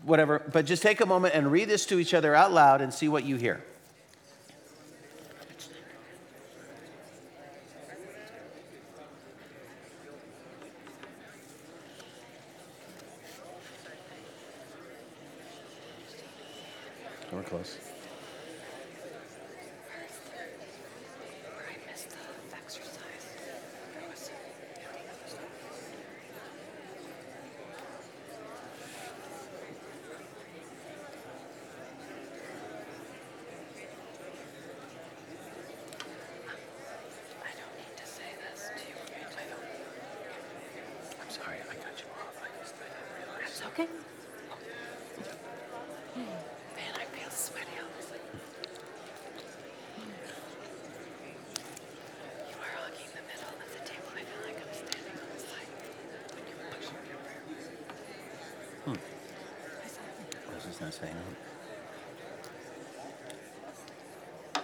whatever. 0.05 0.43
But 0.53 0.67
just 0.67 0.81
take 0.81 1.01
a 1.01 1.07
moment 1.07 1.35
and 1.35 1.51
read 1.51 1.69
this 1.69 1.87
to 1.87 1.99
each 1.99 2.15
other 2.15 2.37
out 2.37 2.53
loud 2.53 2.81
and 2.81 2.95
see 2.95 3.09
what 3.09 3.25
you 3.25 3.35
hear. 3.35 3.65
Close. 17.45 17.77
I'm 41.21 41.31
sorry, 41.31 41.57
I 41.71 41.75
cut 41.75 41.97
you 41.99 42.07
off. 42.17 42.37
I 42.43 42.49
just 42.63 42.75
I 42.77 42.89
didn't 42.89 43.13
realize. 43.19 43.51
It's 43.51 43.63
okay. 43.67 43.89
Man, 46.17 46.93
I 46.97 47.05
feel 47.17 47.31
sweaty 47.31 47.77
all 47.81 47.87
of 47.87 47.99
a 47.99 48.03
sudden. 48.03 48.41
You 52.49 52.57
are 52.57 52.73
hogging 52.81 53.11
the 53.13 53.25
middle 53.29 53.53
of 53.53 53.69
the 53.73 53.83
table. 53.85 54.09
I 54.15 54.23
feel 54.25 54.43
like 54.47 54.59
I'm 54.61 54.73
standing 54.73 55.17
on 55.19 55.29
the 55.35 55.41
side. 55.41 55.71
I 60.83 60.87
was 60.87 60.95
just 60.95 61.03
not 61.03 61.09
saying 61.09 61.15
that. 64.55 64.63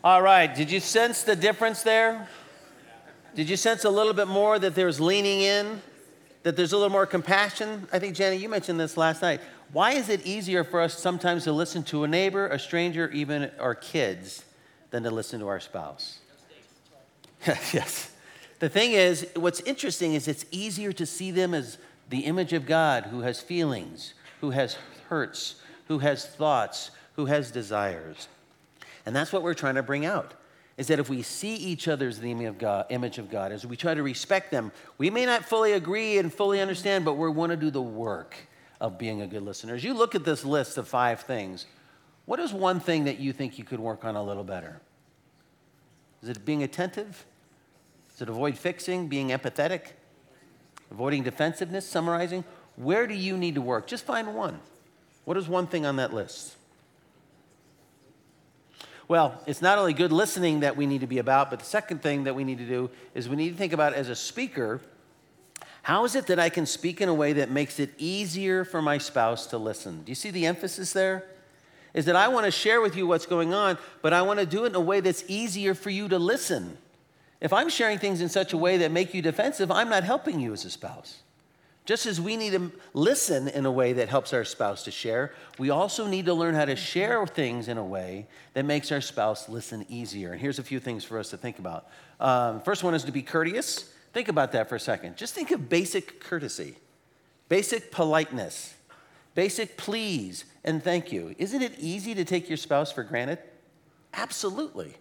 All 0.03 0.21
right, 0.21 0.53
did 0.53 0.69
you 0.69 0.79
sense 0.79 1.23
the 1.23 1.35
difference 1.35 1.81
there? 1.81 2.29
Did 3.35 3.49
you 3.49 3.57
sense 3.57 3.85
a 3.85 3.89
little 3.89 4.13
bit 4.13 4.27
more 4.27 4.59
that 4.59 4.75
there's 4.75 4.99
leaning 4.99 5.41
in? 5.41 5.81
That 6.43 6.55
there's 6.55 6.71
a 6.71 6.77
little 6.77 6.91
more 6.91 7.05
compassion? 7.05 7.87
I 7.91 7.99
think, 7.99 8.15
Jenny, 8.15 8.37
you 8.37 8.49
mentioned 8.49 8.79
this 8.79 8.95
last 8.95 9.21
night. 9.21 9.41
Why 9.71 9.91
is 9.91 10.09
it 10.09 10.25
easier 10.25 10.63
for 10.63 10.81
us 10.81 10.97
sometimes 10.97 11.43
to 11.43 11.51
listen 11.51 11.83
to 11.83 12.03
a 12.03 12.07
neighbor, 12.07 12.47
a 12.47 12.57
stranger, 12.57 13.09
even 13.11 13.51
our 13.59 13.75
kids, 13.75 14.45
than 14.91 15.03
to 15.03 15.11
listen 15.11 15.39
to 15.41 15.47
our 15.47 15.59
spouse? 15.59 16.19
yes. 17.47 18.11
The 18.59 18.69
thing 18.69 18.93
is, 18.93 19.27
what's 19.35 19.61
interesting 19.61 20.13
is 20.13 20.27
it's 20.27 20.45
easier 20.51 20.91
to 20.93 21.05
see 21.05 21.31
them 21.31 21.53
as 21.53 21.77
the 22.09 22.19
image 22.19 22.53
of 22.53 22.65
God 22.65 23.05
who 23.05 23.21
has 23.21 23.39
feelings, 23.39 24.13
who 24.41 24.49
has 24.49 24.77
hurts, 25.07 25.55
who 25.87 25.99
has 25.99 26.25
thoughts, 26.25 26.91
who 27.15 27.25
has 27.25 27.51
desires. 27.51 28.27
And 29.05 29.15
that's 29.15 29.31
what 29.31 29.43
we're 29.43 29.53
trying 29.53 29.75
to 29.75 29.83
bring 29.83 30.05
out. 30.05 30.33
Is 30.79 30.87
that 30.87 30.97
if 30.97 31.09
we 31.09 31.23
see 31.23 31.55
each 31.55 31.89
other 31.89 32.07
as 32.07 32.21
the 32.21 32.31
image 32.31 32.47
of 32.47 32.57
God, 32.57 32.85
image 32.89 33.17
of 33.17 33.29
God, 33.29 33.51
as 33.51 33.65
we 33.65 33.75
try 33.75 33.93
to 33.93 34.01
respect 34.01 34.49
them, 34.49 34.71
we 34.97 35.09
may 35.09 35.25
not 35.25 35.43
fully 35.43 35.73
agree 35.73 36.17
and 36.19 36.33
fully 36.33 36.61
understand, 36.61 37.03
but 37.03 37.15
we 37.15 37.29
want 37.29 37.49
to 37.49 37.57
do 37.57 37.69
the 37.69 37.81
work 37.81 38.37
of 38.79 38.97
being 38.97 39.21
a 39.21 39.27
good 39.27 39.43
listener. 39.43 39.75
As 39.75 39.83
you 39.83 39.93
look 39.93 40.15
at 40.15 40.23
this 40.23 40.45
list 40.45 40.77
of 40.77 40.87
five 40.87 41.19
things, 41.19 41.65
what 42.23 42.39
is 42.39 42.53
one 42.53 42.79
thing 42.79 43.03
that 43.03 43.19
you 43.19 43.33
think 43.33 43.59
you 43.59 43.65
could 43.65 43.81
work 43.81 44.05
on 44.05 44.15
a 44.15 44.23
little 44.23 44.45
better? 44.45 44.79
Is 46.23 46.29
it 46.29 46.45
being 46.45 46.63
attentive? 46.63 47.25
Is 48.15 48.21
it 48.21 48.29
avoid 48.29 48.57
fixing, 48.57 49.09
being 49.09 49.31
empathetic, 49.31 49.81
avoiding 50.91 51.23
defensiveness, 51.23 51.85
summarizing? 51.85 52.45
Where 52.77 53.05
do 53.05 53.15
you 53.15 53.37
need 53.37 53.55
to 53.55 53.61
work? 53.61 53.85
Just 53.85 54.05
find 54.05 54.33
one. 54.33 54.61
What 55.25 55.35
is 55.35 55.49
one 55.49 55.67
thing 55.67 55.85
on 55.85 55.97
that 55.97 56.13
list? 56.13 56.55
Well, 59.09 59.41
it's 59.45 59.61
not 59.61 59.77
only 59.77 59.93
good 59.93 60.13
listening 60.13 60.61
that 60.61 60.77
we 60.77 60.85
need 60.85 61.01
to 61.01 61.07
be 61.07 61.17
about, 61.17 61.49
but 61.49 61.59
the 61.59 61.65
second 61.65 62.01
thing 62.01 62.23
that 62.23 62.35
we 62.35 62.45
need 62.45 62.59
to 62.59 62.65
do 62.65 62.89
is 63.13 63.27
we 63.27 63.35
need 63.35 63.49
to 63.49 63.57
think 63.57 63.73
about 63.73 63.93
as 63.93 64.07
a 64.07 64.15
speaker 64.15 64.79
how 65.81 66.05
is 66.05 66.15
it 66.15 66.27
that 66.27 66.39
I 66.39 66.49
can 66.49 66.65
speak 66.65 67.01
in 67.01 67.09
a 67.09 67.13
way 67.13 67.33
that 67.33 67.49
makes 67.49 67.79
it 67.79 67.91
easier 67.97 68.63
for 68.63 68.81
my 68.81 68.97
spouse 68.97 69.47
to 69.47 69.57
listen? 69.57 70.03
Do 70.03 70.11
you 70.11 70.15
see 70.15 70.29
the 70.29 70.45
emphasis 70.45 70.93
there? 70.93 71.25
Is 71.93 72.05
that 72.05 72.15
I 72.15 72.27
want 72.27 72.45
to 72.45 72.51
share 72.51 72.81
with 72.81 72.95
you 72.95 73.07
what's 73.07 73.25
going 73.25 73.53
on, 73.53 73.77
but 74.01 74.13
I 74.13 74.21
want 74.21 74.39
to 74.39 74.45
do 74.45 74.65
it 74.65 74.67
in 74.67 74.75
a 74.75 74.79
way 74.79 74.99
that's 74.99 75.23
easier 75.27 75.73
for 75.73 75.89
you 75.89 76.07
to 76.09 76.19
listen. 76.19 76.77
If 77.41 77.53
I'm 77.53 77.69
sharing 77.69 77.97
things 77.97 78.21
in 78.21 78.29
such 78.29 78.53
a 78.53 78.57
way 78.57 78.77
that 78.77 78.91
make 78.91 79.13
you 79.13 79.21
defensive, 79.21 79.71
I'm 79.71 79.89
not 79.89 80.03
helping 80.03 80.39
you 80.39 80.53
as 80.53 80.65
a 80.65 80.69
spouse. 80.69 81.23
Just 81.89 82.05
as 82.05 82.21
we 82.21 82.37
need 82.37 82.51
to 82.51 82.71
listen 82.93 83.47
in 83.47 83.65
a 83.65 83.71
way 83.71 83.93
that 83.93 84.09
helps 84.09 84.31
our 84.31 84.45
spouse 84.45 84.83
to 84.83 84.91
share, 84.91 85.33
we 85.57 85.71
also 85.71 86.05
need 86.05 86.27
to 86.27 86.35
learn 86.35 86.53
how 86.53 86.65
to 86.65 86.75
share 86.75 87.25
things 87.25 87.67
in 87.67 87.79
a 87.79 87.83
way 87.83 88.27
that 88.53 88.63
makes 88.63 88.91
our 88.91 89.01
spouse 89.01 89.49
listen 89.49 89.83
easier. 89.89 90.33
And 90.33 90.39
here's 90.39 90.59
a 90.59 90.63
few 90.63 90.79
things 90.79 91.03
for 91.03 91.17
us 91.17 91.31
to 91.31 91.37
think 91.37 91.57
about. 91.57 91.87
Um, 92.19 92.61
first 92.61 92.83
one 92.83 92.93
is 92.93 93.05
to 93.05 93.11
be 93.11 93.23
courteous. 93.23 93.91
Think 94.13 94.27
about 94.27 94.51
that 94.51 94.69
for 94.69 94.75
a 94.75 94.79
second. 94.79 95.17
Just 95.17 95.33
think 95.33 95.49
of 95.49 95.67
basic 95.67 96.19
courtesy, 96.19 96.75
basic 97.47 97.91
politeness, 97.91 98.75
basic 99.33 99.75
please 99.75 100.45
and 100.63 100.83
thank 100.83 101.11
you. 101.11 101.33
Isn't 101.39 101.63
it 101.63 101.73
easy 101.79 102.13
to 102.13 102.23
take 102.23 102.49
your 102.49 102.57
spouse 102.57 102.91
for 102.91 103.01
granted? 103.01 103.39
Absolutely. 104.13 104.93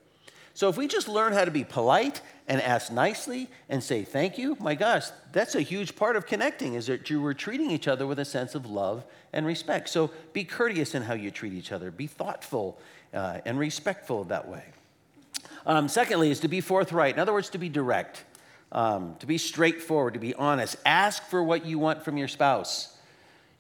So 0.55 0.71
if 0.71 0.79
we 0.79 0.89
just 0.89 1.07
learn 1.07 1.35
how 1.35 1.45
to 1.45 1.51
be 1.51 1.65
polite 1.65 2.23
and 2.49 2.63
ask 2.63 2.91
nicely 2.91 3.49
and 3.69 3.85
say 3.85 4.03
thank 4.03 4.39
you, 4.39 4.57
my 4.59 4.75
gosh, 4.75 5.07
that's 5.33 5.55
a 5.55 5.61
huge 5.61 5.95
part 5.95 6.17
of 6.17 6.27
connecting 6.27 6.75
is 6.75 6.87
that 6.87 7.11
you 7.11 7.21
were 7.21 7.35
treating 7.35 7.71
each 7.71 7.87
other 7.87 8.07
with 8.07 8.19
a 8.19 8.25
sense 8.25 8.55
of 8.55 8.67
love 8.67 9.05
and 9.33 9.47
respect. 9.47 9.91
So 9.91 10.11
be 10.33 10.45
courteous 10.45 10.95
in 10.95 11.03
how 11.03 11.15
you 11.15 11.31
treat 11.31 11.53
each 11.53 11.73
other. 11.73 11.91
Be 11.91 12.07
thoughtful 12.07 12.79
uh, 13.13 13.41
and 13.45 13.59
respectful 13.59 14.25
that 14.25 14.49
way. 14.49 14.65
Um, 15.67 15.89
secondly, 15.89 16.31
is 16.31 16.41
to 16.41 16.49
be 16.49 16.63
forthright. 16.63 17.15
In 17.15 17.21
other 17.21 17.35
words, 17.35 17.51
to 17.51 17.59
be 17.59 17.69
direct, 17.69 18.25
um, 18.73 19.17
to 19.19 19.27
be 19.27 19.37
straightforward, 19.37 20.15
to 20.15 20.21
be 20.21 20.35
honest. 20.35 20.77
Ask 20.87 21.25
for 21.25 21.43
what 21.43 21.67
you 21.67 21.79
want 21.79 22.03
from 22.03 22.17
your 22.17 22.29
spouse. 22.29 22.97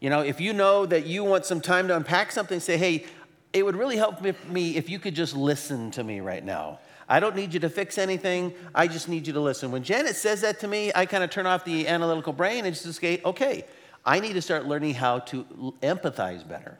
You 0.01 0.09
know, 0.09 0.20
if 0.20 0.40
you 0.40 0.55
know 0.55 0.87
that 0.87 1.07
you 1.07 1.24
want 1.24 1.44
some 1.44 1.61
time 1.61 1.88
to 1.88 1.96
unpack 1.96 2.33
something, 2.33 2.61
say, 2.61 2.79
hey, 2.79 3.05
it 3.53 3.64
would 3.64 3.77
really 3.77 3.96
help 3.96 4.22
me 4.48 4.77
if 4.77 4.88
you 4.88 4.98
could 4.98 5.14
just 5.14 5.37
listen 5.37 5.90
to 5.92 6.05
me 6.05 6.20
right 6.20 6.44
now. 6.44 6.79
I 7.09 7.21
don't 7.21 7.35
need 7.35 7.55
you 7.55 7.61
to 7.61 7.71
fix 7.71 7.97
anything. 7.97 8.53
I 8.75 8.87
just 8.87 9.09
need 9.09 9.27
you 9.27 9.33
to 9.33 9.40
listen. 9.40 9.71
When 9.71 9.83
Janet 9.83 10.14
says 10.14 10.42
that 10.42 10.61
to 10.61 10.68
me, 10.68 10.92
I 10.94 11.07
kind 11.07 11.25
of 11.25 11.31
turn 11.31 11.47
off 11.47 11.64
the 11.64 11.88
analytical 11.88 12.33
brain 12.33 12.66
and 12.66 12.75
just 12.75 13.01
say, 13.01 13.21
okay, 13.25 13.64
I 14.05 14.21
need 14.21 14.35
to 14.35 14.42
start 14.42 14.66
learning 14.66 14.94
how 14.94 15.21
to 15.21 15.75
empathize 15.83 16.47
better. 16.47 16.79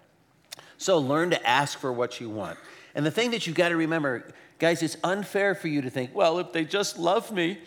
So 0.77 0.99
learn 0.99 1.31
to 1.31 1.49
ask 1.49 1.79
for 1.79 1.93
what 1.93 2.21
you 2.21 2.29
want. 2.29 2.59
And 2.95 3.05
the 3.05 3.11
thing 3.11 3.31
that 3.31 3.47
you've 3.47 3.57
got 3.57 3.71
to 3.71 3.77
remember, 3.77 4.29
guys, 4.59 4.83
it's 4.83 4.97
unfair 5.03 5.55
for 5.55 5.68
you 5.68 5.83
to 5.83 5.91
think, 5.91 6.14
well, 6.14 6.39
if 6.39 6.53
they 6.53 6.64
just 6.64 6.99
love 6.99 7.33
me, 7.33 7.59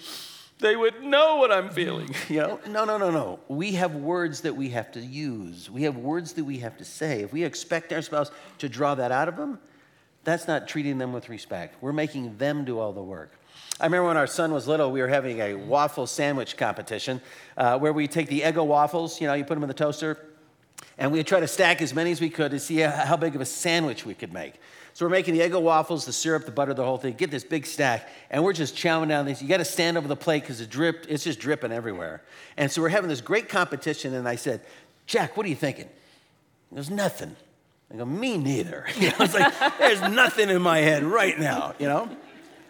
they 0.59 0.75
would 0.75 1.03
know 1.03 1.37
what 1.37 1.51
I'm 1.51 1.69
feeling. 1.69 2.13
You 2.29 2.41
know? 2.41 2.59
No, 2.67 2.85
no, 2.85 2.97
no, 2.97 3.09
no. 3.09 3.39
We 3.47 3.73
have 3.73 3.95
words 3.95 4.41
that 4.41 4.55
we 4.55 4.69
have 4.69 4.91
to 4.93 5.01
use. 5.01 5.69
We 5.69 5.83
have 5.83 5.97
words 5.97 6.33
that 6.33 6.43
we 6.43 6.59
have 6.59 6.77
to 6.77 6.85
say. 6.85 7.21
If 7.21 7.33
we 7.33 7.43
expect 7.43 7.91
our 7.91 8.01
spouse 8.01 8.31
to 8.59 8.69
draw 8.69 8.95
that 8.95 9.11
out 9.11 9.27
of 9.27 9.35
them, 9.35 9.59
that's 10.23 10.47
not 10.47 10.67
treating 10.67 10.97
them 10.97 11.13
with 11.13 11.29
respect. 11.29 11.81
We're 11.81 11.93
making 11.93 12.37
them 12.37 12.65
do 12.65 12.79
all 12.79 12.93
the 12.93 13.01
work. 13.01 13.31
I 13.79 13.85
remember 13.85 14.07
when 14.07 14.17
our 14.17 14.27
son 14.27 14.53
was 14.53 14.67
little, 14.67 14.91
we 14.91 15.01
were 15.01 15.07
having 15.07 15.39
a 15.39 15.55
waffle 15.55 16.05
sandwich 16.05 16.55
competition 16.55 17.19
uh, 17.57 17.79
where 17.79 17.93
we 17.93 18.07
take 18.07 18.27
the 18.27 18.41
Eggo 18.41 18.65
waffles, 18.65 19.19
you 19.19 19.25
know, 19.25 19.33
you 19.33 19.43
put 19.43 19.55
them 19.55 19.63
in 19.63 19.67
the 19.67 19.73
toaster, 19.73 20.19
and 20.99 21.11
we'd 21.11 21.25
try 21.25 21.39
to 21.39 21.47
stack 21.47 21.81
as 21.81 21.93
many 21.93 22.11
as 22.11 22.21
we 22.21 22.29
could 22.29 22.51
to 22.51 22.59
see 22.59 22.77
how 22.77 23.17
big 23.17 23.33
of 23.33 23.41
a 23.41 23.45
sandwich 23.45 24.05
we 24.05 24.13
could 24.13 24.33
make. 24.33 24.53
So 24.93 25.05
we're 25.05 25.11
making 25.11 25.35
the 25.35 25.39
Eggo 25.39 25.61
waffles, 25.61 26.05
the 26.05 26.13
syrup, 26.13 26.45
the 26.45 26.51
butter, 26.51 26.73
the 26.73 26.83
whole 26.83 26.97
thing. 26.97 27.13
Get 27.13 27.31
this 27.31 27.43
big 27.43 27.65
stack, 27.65 28.09
and 28.29 28.43
we're 28.43 28.53
just 28.53 28.75
chowing 28.75 29.07
down 29.07 29.25
these. 29.25 29.41
You 29.41 29.47
got 29.47 29.57
to 29.57 29.65
stand 29.65 29.97
over 29.97 30.07
the 30.07 30.15
plate 30.15 30.41
because 30.41 30.61
it 30.61 30.69
drip, 30.69 31.05
it's 31.09 31.23
just 31.23 31.39
dripping 31.39 31.71
everywhere. 31.71 32.21
And 32.57 32.69
so 32.69 32.81
we're 32.81 32.89
having 32.89 33.09
this 33.09 33.21
great 33.21 33.49
competition, 33.49 34.13
and 34.13 34.27
I 34.27 34.35
said, 34.35 34.61
Jack, 35.07 35.37
what 35.37 35.45
are 35.45 35.49
you 35.49 35.55
thinking? 35.55 35.89
There's 36.71 36.89
nothing. 36.89 37.35
I 37.91 37.97
go, 37.97 38.05
me 38.05 38.37
neither. 38.37 38.85
You 38.95 39.09
know, 39.09 39.15
it's 39.19 39.33
like, 39.33 39.53
there's 39.79 40.01
nothing 40.01 40.49
in 40.49 40.61
my 40.61 40.79
head 40.79 41.03
right 41.03 41.37
now, 41.37 41.73
you 41.79 41.87
know? 41.87 42.09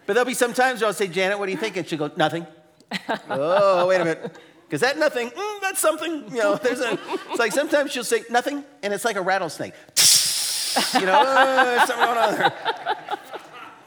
But 0.06 0.14
there'll 0.14 0.26
be 0.28 0.34
some 0.34 0.54
times 0.54 0.82
where 0.82 0.88
I'll 0.88 0.94
say, 0.94 1.08
Janet, 1.08 1.38
what 1.38 1.48
are 1.48 1.52
you 1.52 1.58
thinking? 1.58 1.84
She'll 1.84 2.00
go, 2.00 2.12
nothing. 2.16 2.48
oh, 3.30 3.88
wait 3.88 4.02
a 4.02 4.06
minute. 4.06 4.38
Because 4.66 4.82
that 4.82 4.98
nothing, 4.98 5.30
mm, 5.30 5.62
that's 5.62 5.80
something. 5.80 6.30
You 6.32 6.38
know, 6.38 6.56
there's 6.56 6.80
a, 6.80 6.98
it's 7.30 7.40
like 7.40 7.52
sometimes 7.52 7.92
she'll 7.92 8.06
say 8.06 8.24
nothing, 8.30 8.64
and 8.82 8.94
it's 8.94 9.04
like 9.04 9.18
a 9.18 9.22
rattlesnake. 9.22 9.74
you 10.94 11.06
know, 11.06 11.24
oh, 11.26 11.78
something 11.86 12.06
going 12.06 12.18
on 12.18 12.34
there. 12.36 12.54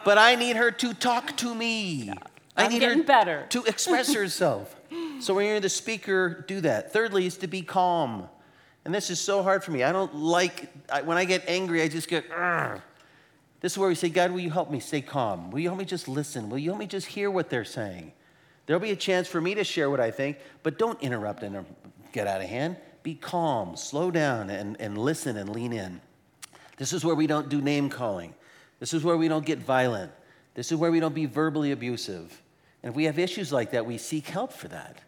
But 0.04 0.18
I 0.18 0.34
need 0.34 0.56
her 0.56 0.70
to 0.70 0.92
talk 0.92 1.34
to 1.38 1.54
me. 1.54 2.10
I 2.54 2.64
I'm 2.64 2.70
need 2.70 2.82
her 2.82 3.02
better. 3.02 3.46
to 3.48 3.64
express 3.64 4.12
herself. 4.12 4.76
so 5.20 5.32
when 5.34 5.46
you're 5.46 5.60
the 5.60 5.70
speaker, 5.70 6.44
do 6.46 6.60
that. 6.60 6.92
Thirdly, 6.92 7.24
is 7.26 7.38
to 7.38 7.46
be 7.46 7.62
calm. 7.62 8.28
And 8.84 8.94
this 8.94 9.10
is 9.10 9.18
so 9.18 9.42
hard 9.42 9.64
for 9.64 9.70
me. 9.70 9.82
I 9.82 9.92
don't 9.92 10.14
like, 10.14 10.70
I, 10.90 11.02
when 11.02 11.16
I 11.16 11.24
get 11.24 11.44
angry, 11.48 11.82
I 11.82 11.88
just 11.88 12.08
get, 12.08 12.28
Argh. 12.30 12.82
This 13.60 13.72
is 13.72 13.78
where 13.78 13.88
we 13.88 13.94
say, 13.94 14.10
God, 14.10 14.30
will 14.30 14.40
you 14.40 14.50
help 14.50 14.70
me 14.70 14.78
stay 14.78 15.00
calm? 15.00 15.50
Will 15.50 15.60
you 15.60 15.68
help 15.68 15.78
me 15.78 15.86
just 15.86 16.06
listen? 16.06 16.50
Will 16.50 16.58
you 16.58 16.70
help 16.70 16.78
me 16.78 16.86
just 16.86 17.06
hear 17.06 17.30
what 17.30 17.48
they're 17.48 17.64
saying? 17.64 18.12
There'll 18.66 18.80
be 18.80 18.90
a 18.90 18.96
chance 18.96 19.26
for 19.26 19.40
me 19.40 19.54
to 19.54 19.64
share 19.64 19.88
what 19.88 20.00
I 20.00 20.10
think, 20.10 20.38
but 20.62 20.78
don't 20.78 21.00
interrupt 21.02 21.42
and 21.42 21.64
get 22.12 22.26
out 22.26 22.42
of 22.42 22.46
hand. 22.46 22.76
Be 23.02 23.14
calm, 23.14 23.76
slow 23.76 24.10
down, 24.10 24.50
and, 24.50 24.78
and 24.80 24.98
listen 24.98 25.38
and 25.38 25.48
lean 25.48 25.72
in. 25.72 26.00
This 26.76 26.92
is 26.92 27.04
where 27.04 27.14
we 27.14 27.26
don't 27.26 27.48
do 27.48 27.60
name 27.62 27.88
calling. 27.88 28.34
This 28.80 28.92
is 28.92 29.02
where 29.02 29.16
we 29.16 29.28
don't 29.28 29.46
get 29.46 29.60
violent. 29.60 30.12
This 30.54 30.70
is 30.70 30.76
where 30.76 30.90
we 30.90 31.00
don't 31.00 31.14
be 31.14 31.26
verbally 31.26 31.72
abusive. 31.72 32.42
And 32.82 32.90
if 32.90 32.96
we 32.96 33.04
have 33.04 33.18
issues 33.18 33.50
like 33.50 33.70
that, 33.70 33.86
we 33.86 33.96
seek 33.96 34.26
help 34.26 34.52
for 34.52 34.68
that. 34.68 35.00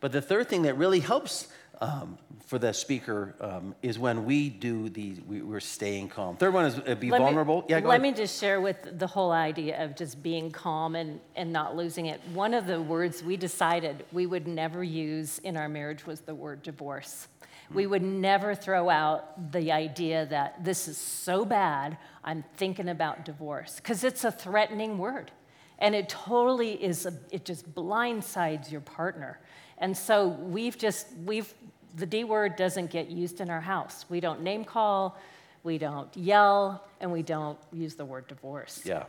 But 0.00 0.12
the 0.12 0.22
third 0.22 0.48
thing 0.48 0.62
that 0.62 0.74
really 0.74 1.00
helps 1.00 1.48
um, 1.80 2.18
for 2.46 2.58
the 2.58 2.72
speaker 2.72 3.34
um, 3.40 3.74
is 3.82 3.98
when 3.98 4.24
we 4.24 4.48
do 4.48 4.88
the 4.88 5.16
we, 5.26 5.40
are 5.54 5.60
staying 5.60 6.08
calm. 6.08 6.36
Third 6.36 6.54
one 6.54 6.66
is 6.66 6.78
uh, 6.78 6.94
be 6.94 7.10
Let 7.10 7.18
me- 7.20 7.24
vulnerable. 7.24 7.64
yeah, 7.68 7.80
go 7.80 7.88
Let 7.88 8.00
ahead. 8.00 8.02
me 8.02 8.16
just 8.16 8.38
share 8.40 8.60
with 8.60 8.98
the 8.98 9.06
whole 9.06 9.32
idea 9.32 9.82
of 9.82 9.96
just 9.96 10.22
being 10.22 10.50
calm 10.50 10.94
and, 10.94 11.20
and 11.36 11.52
not 11.52 11.76
losing 11.76 12.06
it. 12.06 12.20
One 12.32 12.54
of 12.54 12.66
the 12.66 12.80
words 12.80 13.22
we 13.22 13.36
decided 13.36 14.04
we 14.12 14.26
would 14.26 14.46
never 14.46 14.84
use 14.84 15.38
in 15.40 15.56
our 15.56 15.68
marriage 15.68 16.06
was 16.06 16.20
the 16.20 16.34
word 16.34 16.62
divorce. 16.62 17.28
We 17.72 17.86
would 17.86 18.02
never 18.02 18.54
throw 18.54 18.90
out 18.90 19.50
the 19.52 19.72
idea 19.72 20.26
that 20.26 20.62
this 20.62 20.86
is 20.86 20.98
so 20.98 21.44
bad, 21.46 21.96
I'm 22.22 22.44
thinking 22.56 22.90
about 22.90 23.24
divorce, 23.24 23.76
because 23.76 24.04
it's 24.04 24.22
a 24.22 24.30
threatening 24.30 24.98
word. 24.98 25.32
And 25.78 25.94
it 25.94 26.08
totally 26.08 26.72
is, 26.72 27.06
a, 27.06 27.14
it 27.30 27.44
just 27.44 27.74
blindsides 27.74 28.70
your 28.70 28.82
partner. 28.82 29.40
And 29.78 29.96
so 29.96 30.28
we've 30.28 30.78
just, 30.78 31.06
we've, 31.24 31.52
the 31.96 32.06
D 32.06 32.24
word 32.24 32.56
doesn't 32.56 32.90
get 32.90 33.08
used 33.08 33.40
in 33.40 33.50
our 33.50 33.60
house. 33.60 34.04
We 34.08 34.20
don't 34.20 34.42
name 34.42 34.64
call, 34.64 35.18
we 35.62 35.78
don't 35.78 36.14
yell, 36.16 36.84
and 37.00 37.10
we 37.10 37.22
don't 37.22 37.58
use 37.72 37.94
the 37.94 38.04
word 38.04 38.28
divorce. 38.28 38.82
Yeah. 38.84 39.04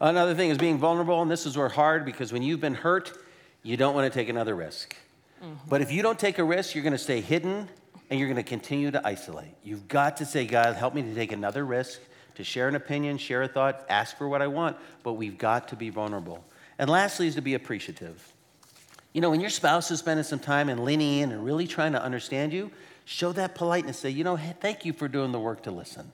Another 0.00 0.34
thing 0.34 0.50
is 0.50 0.58
being 0.58 0.78
vulnerable, 0.78 1.22
and 1.22 1.30
this 1.30 1.46
is 1.46 1.56
where 1.56 1.68
hard 1.68 2.04
because 2.04 2.32
when 2.32 2.42
you've 2.42 2.60
been 2.60 2.74
hurt, 2.74 3.12
you 3.62 3.76
don't 3.76 3.94
want 3.94 4.12
to 4.12 4.18
take 4.18 4.28
another 4.28 4.54
risk. 4.54 4.96
Mm-hmm. 5.42 5.54
But 5.68 5.82
if 5.82 5.90
you 5.90 6.02
don't 6.02 6.18
take 6.18 6.38
a 6.38 6.44
risk, 6.44 6.74
you're 6.74 6.84
going 6.84 6.92
to 6.92 6.98
stay 6.98 7.20
hidden 7.20 7.68
and 8.10 8.18
you're 8.18 8.28
going 8.28 8.36
to 8.36 8.48
continue 8.48 8.90
to 8.90 9.06
isolate. 9.06 9.54
You've 9.62 9.88
got 9.88 10.18
to 10.18 10.26
say, 10.26 10.44
God, 10.46 10.76
help 10.76 10.94
me 10.94 11.02
to 11.02 11.14
take 11.14 11.32
another 11.32 11.64
risk, 11.64 12.00
to 12.34 12.44
share 12.44 12.68
an 12.68 12.74
opinion, 12.74 13.18
share 13.18 13.42
a 13.42 13.48
thought, 13.48 13.86
ask 13.88 14.16
for 14.16 14.28
what 14.28 14.42
I 14.42 14.46
want, 14.46 14.76
but 15.02 15.14
we've 15.14 15.38
got 15.38 15.68
to 15.68 15.76
be 15.76 15.90
vulnerable. 15.90 16.44
And 16.78 16.90
lastly, 16.90 17.26
is 17.26 17.34
to 17.36 17.42
be 17.42 17.54
appreciative. 17.54 18.34
You 19.12 19.20
know, 19.20 19.30
when 19.30 19.40
your 19.40 19.50
spouse 19.50 19.90
is 19.90 19.98
spending 19.98 20.24
some 20.24 20.38
time 20.38 20.68
and 20.68 20.84
leaning 20.84 21.20
in 21.20 21.32
and 21.32 21.44
really 21.44 21.66
trying 21.66 21.92
to 21.92 22.02
understand 22.02 22.52
you, 22.52 22.70
show 23.04 23.32
that 23.32 23.54
politeness. 23.54 23.98
Say, 23.98 24.10
you 24.10 24.24
know, 24.24 24.36
hey, 24.36 24.54
thank 24.60 24.84
you 24.84 24.92
for 24.92 25.08
doing 25.08 25.32
the 25.32 25.40
work 25.40 25.62
to 25.64 25.70
listen. 25.70 26.10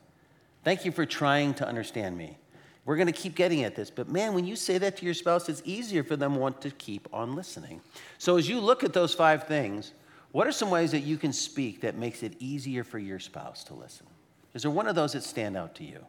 Thank 0.64 0.84
you 0.84 0.92
for 0.92 1.06
trying 1.06 1.54
to 1.54 1.66
understand 1.66 2.16
me. 2.18 2.36
We're 2.84 2.96
going 2.96 3.06
to 3.06 3.12
keep 3.12 3.34
getting 3.34 3.64
at 3.64 3.76
this, 3.76 3.90
but 3.90 4.08
man, 4.08 4.32
when 4.32 4.46
you 4.46 4.56
say 4.56 4.78
that 4.78 4.96
to 4.96 5.04
your 5.04 5.12
spouse, 5.12 5.50
it's 5.50 5.60
easier 5.66 6.02
for 6.02 6.16
them 6.16 6.36
want 6.36 6.62
to 6.62 6.70
keep 6.70 7.06
on 7.12 7.36
listening. 7.36 7.82
So 8.16 8.38
as 8.38 8.48
you 8.48 8.60
look 8.60 8.82
at 8.82 8.94
those 8.94 9.12
five 9.12 9.44
things, 9.44 9.92
what 10.32 10.46
are 10.46 10.52
some 10.52 10.70
ways 10.70 10.92
that 10.92 11.00
you 11.00 11.18
can 11.18 11.32
speak 11.32 11.82
that 11.82 11.96
makes 11.96 12.22
it 12.22 12.32
easier 12.38 12.84
for 12.84 12.98
your 12.98 13.18
spouse 13.18 13.62
to 13.64 13.74
listen? 13.74 14.06
Is 14.54 14.62
there 14.62 14.70
one 14.70 14.88
of 14.88 14.94
those 14.94 15.12
that 15.12 15.22
stand 15.22 15.54
out 15.54 15.74
to 15.76 15.84
you? 15.84 16.04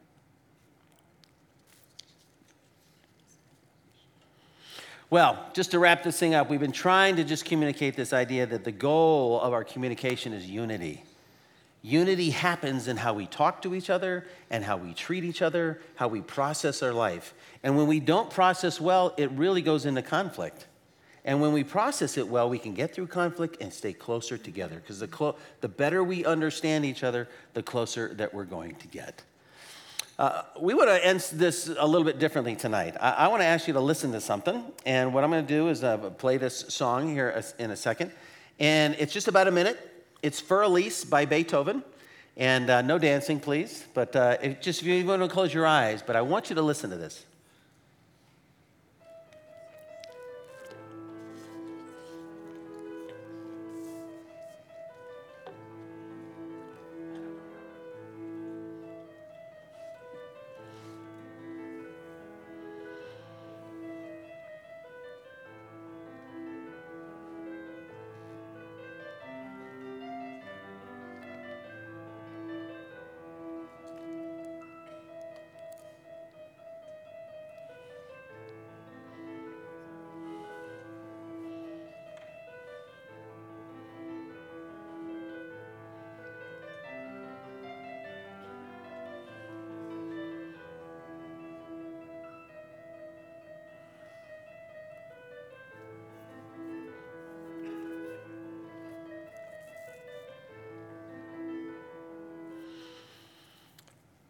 Well, 5.11 5.43
just 5.53 5.71
to 5.71 5.79
wrap 5.79 6.03
this 6.03 6.19
thing 6.19 6.35
up, 6.35 6.51
we've 6.51 6.59
been 6.59 6.71
trying 6.71 7.15
to 7.15 7.23
just 7.23 7.45
communicate 7.45 7.95
this 7.95 8.13
idea 8.13 8.45
that 8.45 8.63
the 8.63 8.71
goal 8.71 9.41
of 9.41 9.53
our 9.53 9.63
communication 9.63 10.33
is 10.33 10.45
unity. 10.45 11.03
Unity 11.81 12.29
happens 12.29 12.87
in 12.87 12.97
how 12.97 13.13
we 13.13 13.25
talk 13.25 13.63
to 13.63 13.73
each 13.73 13.89
other 13.89 14.27
and 14.51 14.63
how 14.63 14.77
we 14.77 14.93
treat 14.93 15.23
each 15.23 15.41
other, 15.41 15.79
how 15.95 16.07
we 16.07 16.21
process 16.21 16.83
our 16.83 16.93
life. 16.93 17.33
And 17.63 17.75
when 17.75 17.87
we 17.87 17.99
don't 17.99 18.29
process 18.29 18.79
well, 18.79 19.15
it 19.17 19.31
really 19.31 19.63
goes 19.63 19.87
into 19.87 20.03
conflict. 20.03 20.67
And 21.25 21.41
when 21.41 21.53
we 21.53 21.63
process 21.63 22.17
it 22.17 22.27
well, 22.27 22.47
we 22.47 22.59
can 22.59 22.73
get 22.73 22.93
through 22.93 23.07
conflict 23.07 23.57
and 23.61 23.73
stay 23.73 23.93
closer 23.93 24.37
together 24.37 24.75
because 24.75 24.99
the, 24.99 25.07
clo- 25.07 25.37
the 25.61 25.67
better 25.67 26.03
we 26.03 26.23
understand 26.23 26.85
each 26.85 27.03
other, 27.03 27.27
the 27.53 27.63
closer 27.63 28.13
that 28.15 28.33
we're 28.33 28.45
going 28.45 28.75
to 28.75 28.87
get. 28.87 29.23
Uh, 30.19 30.43
we 30.59 30.73
want 30.73 30.89
to 30.89 31.05
end 31.05 31.21
this 31.31 31.69
a 31.79 31.87
little 31.87 32.03
bit 32.03 32.19
differently 32.19 32.53
tonight. 32.53 32.93
I, 32.99 33.11
I 33.11 33.27
want 33.29 33.41
to 33.41 33.45
ask 33.45 33.69
you 33.69 33.73
to 33.75 33.79
listen 33.79 34.11
to 34.11 34.19
something. 34.19 34.65
And 34.85 35.13
what 35.13 35.23
I'm 35.23 35.31
going 35.31 35.47
to 35.47 35.53
do 35.53 35.69
is 35.69 35.81
uh, 35.81 35.97
play 35.97 36.35
this 36.35 36.65
song 36.67 37.07
here 37.07 37.41
in 37.57 37.71
a 37.71 37.77
second. 37.77 38.11
And 38.59 38.97
it's 38.99 39.13
just 39.13 39.29
about 39.29 39.47
a 39.47 39.51
minute. 39.51 39.79
It's 40.21 40.41
Für 40.41 40.65
Elise 40.65 41.05
by 41.05 41.23
Beethoven. 41.23 41.85
And 42.35 42.69
uh, 42.69 42.81
no 42.81 42.99
dancing, 42.99 43.39
please. 43.39 43.85
But 43.93 44.13
uh, 44.13 44.45
just 44.59 44.81
if 44.81 44.87
you 44.87 45.05
want 45.05 45.21
to 45.21 45.29
close 45.29 45.53
your 45.53 45.65
eyes, 45.65 46.03
but 46.05 46.17
I 46.17 46.21
want 46.21 46.49
you 46.49 46.55
to 46.57 46.61
listen 46.61 46.89
to 46.89 46.97
this. 46.97 47.23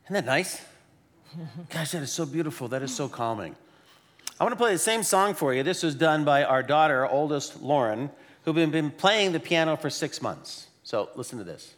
Isn't 0.10 0.26
that 0.26 0.32
nice? 0.32 0.60
Gosh, 1.70 1.92
that 1.92 2.02
is 2.02 2.12
so 2.12 2.26
beautiful. 2.26 2.68
That 2.68 2.82
is 2.82 2.96
so 2.96 3.08
calming. 3.08 3.56
I 4.40 4.44
want 4.44 4.54
to 4.54 4.58
play 4.58 4.74
the 4.74 4.80
same 4.80 5.04
song 5.04 5.36
for 5.36 5.54
you. 5.54 5.62
This 5.62 5.84
was 5.84 5.94
done 5.94 6.26
by 6.26 6.44
our 6.44 6.64
daughter, 6.64 7.06
oldest 7.06 7.62
Lauren, 7.62 8.10
been, 8.44 8.72
been 8.72 8.90
playing 8.90 9.34
the 9.34 9.40
piano 9.40 9.78
for 9.78 9.92
six 9.92 10.20
months. 10.20 10.66
So 10.82 11.10
listen 11.16 11.38
to 11.38 11.44
this. 11.44 11.76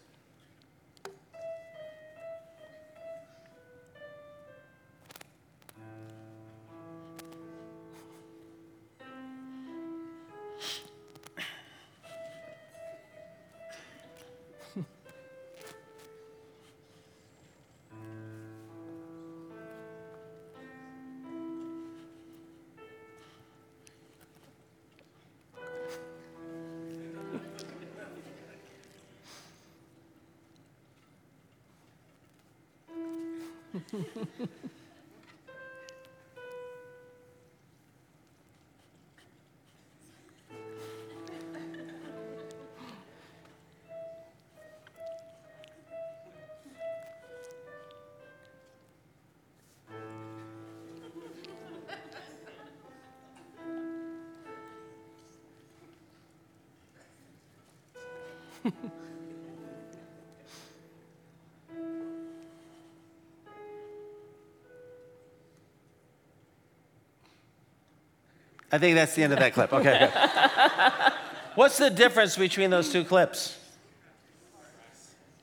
I 68.72 68.78
think 68.78 68.96
that's 68.96 69.16
the 69.16 69.24
end 69.24 69.34
of 69.34 69.40
that 69.40 69.54
clip. 69.54 69.74
Okay. 69.74 70.00
good. 70.00 71.14
What's 71.56 71.78
the 71.78 71.90
difference 71.90 72.38
between 72.38 72.70
those 72.70 72.90
two 72.92 73.04
clips? 73.04 73.58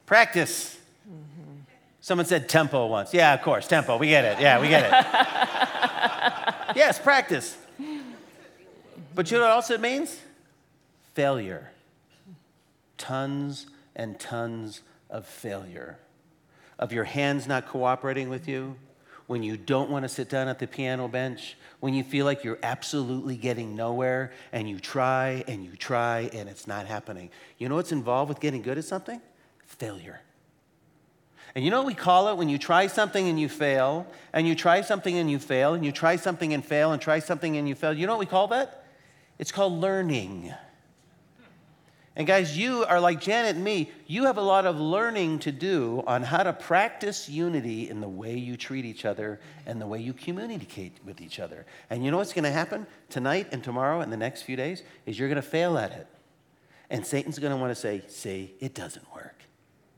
Practice. 0.06 0.78
Someone 2.00 2.24
said 2.24 2.48
tempo 2.48 2.86
once. 2.86 3.12
Yeah, 3.12 3.34
of 3.34 3.42
course, 3.42 3.68
tempo. 3.68 3.98
We 3.98 4.08
get 4.08 4.24
it. 4.24 4.40
Yeah, 4.40 4.60
we 4.60 4.68
get 4.68 4.84
it. 4.86 4.90
yes, 6.76 6.98
practice. 6.98 7.58
But 9.14 9.30
you 9.30 9.36
know 9.36 9.44
what 9.44 9.50
else 9.50 9.70
it 9.70 9.80
means? 9.82 10.18
Failure. 11.12 11.70
Tons 12.98 13.66
and 13.96 14.20
tons 14.20 14.82
of 15.08 15.26
failure. 15.26 15.98
of 16.78 16.92
your 16.92 17.04
hands 17.04 17.46
not 17.46 17.66
cooperating 17.66 18.28
with 18.28 18.46
you, 18.48 18.76
when 19.26 19.42
you 19.42 19.56
don't 19.56 19.90
want 19.90 20.04
to 20.04 20.08
sit 20.08 20.30
down 20.30 20.48
at 20.48 20.58
the 20.58 20.66
piano 20.66 21.06
bench, 21.06 21.56
when 21.80 21.92
you 21.92 22.02
feel 22.02 22.24
like 22.24 22.44
you're 22.44 22.58
absolutely 22.62 23.36
getting 23.36 23.76
nowhere 23.76 24.32
and 24.52 24.68
you 24.68 24.78
try 24.78 25.44
and 25.46 25.64
you 25.64 25.72
try 25.76 26.30
and 26.32 26.48
it's 26.48 26.66
not 26.66 26.86
happening. 26.86 27.30
You 27.58 27.68
know 27.68 27.74
what's 27.74 27.92
involved 27.92 28.30
with 28.30 28.40
getting 28.40 28.62
good 28.62 28.78
at 28.78 28.84
something? 28.84 29.20
Failure. 29.66 30.20
And 31.54 31.64
you 31.64 31.70
know 31.70 31.78
what 31.78 31.86
we 31.86 31.94
call 31.94 32.28
it 32.28 32.36
when 32.36 32.48
you 32.48 32.56
try 32.56 32.86
something 32.86 33.28
and 33.28 33.38
you 33.38 33.48
fail, 33.48 34.06
and 34.32 34.46
you 34.46 34.54
try 34.54 34.80
something 34.80 35.16
and 35.16 35.30
you 35.30 35.38
fail, 35.38 35.74
and 35.74 35.84
you 35.84 35.92
try 35.92 36.16
something 36.16 36.54
and 36.54 36.64
fail, 36.64 36.92
and 36.92 37.02
try 37.02 37.18
something 37.18 37.56
and 37.56 37.68
you 37.68 37.74
fail? 37.74 37.92
You 37.92 38.06
know 38.06 38.12
what 38.12 38.20
we 38.20 38.26
call 38.26 38.48
that? 38.48 38.84
It's 39.38 39.50
called 39.50 39.74
learning. 39.74 40.54
And 42.18 42.26
guys, 42.26 42.58
you 42.58 42.84
are 42.84 42.98
like 42.98 43.20
Janet 43.20 43.54
and 43.54 43.64
me. 43.64 43.92
You 44.08 44.24
have 44.24 44.38
a 44.38 44.42
lot 44.42 44.66
of 44.66 44.80
learning 44.80 45.38
to 45.40 45.52
do 45.52 46.02
on 46.04 46.24
how 46.24 46.42
to 46.42 46.52
practice 46.52 47.28
unity 47.28 47.88
in 47.88 48.00
the 48.00 48.08
way 48.08 48.36
you 48.36 48.56
treat 48.56 48.84
each 48.84 49.04
other 49.04 49.38
and 49.66 49.80
the 49.80 49.86
way 49.86 50.00
you 50.00 50.12
communicate 50.12 50.98
with 51.06 51.20
each 51.20 51.38
other. 51.38 51.64
And 51.88 52.04
you 52.04 52.10
know 52.10 52.16
what's 52.16 52.32
going 52.32 52.42
to 52.42 52.50
happen 52.50 52.88
tonight 53.08 53.46
and 53.52 53.62
tomorrow 53.62 54.00
and 54.00 54.12
the 54.12 54.16
next 54.16 54.42
few 54.42 54.56
days 54.56 54.82
is 55.06 55.16
you're 55.16 55.28
going 55.28 55.36
to 55.36 55.42
fail 55.42 55.78
at 55.78 55.92
it. 55.92 56.08
And 56.90 57.06
Satan's 57.06 57.38
going 57.38 57.52
to 57.52 57.56
want 57.56 57.70
to 57.70 57.80
say, 57.80 58.02
"See, 58.08 58.52
it 58.58 58.74
doesn't 58.74 59.14
work. 59.14 59.44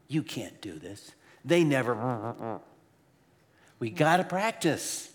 You 0.07 0.23
can't 0.23 0.61
do 0.61 0.79
this. 0.79 1.13
They 1.43 1.65
never 1.65 2.61
We 3.81 3.89
got 3.89 4.19
to 4.19 4.25
practice. 4.25 5.10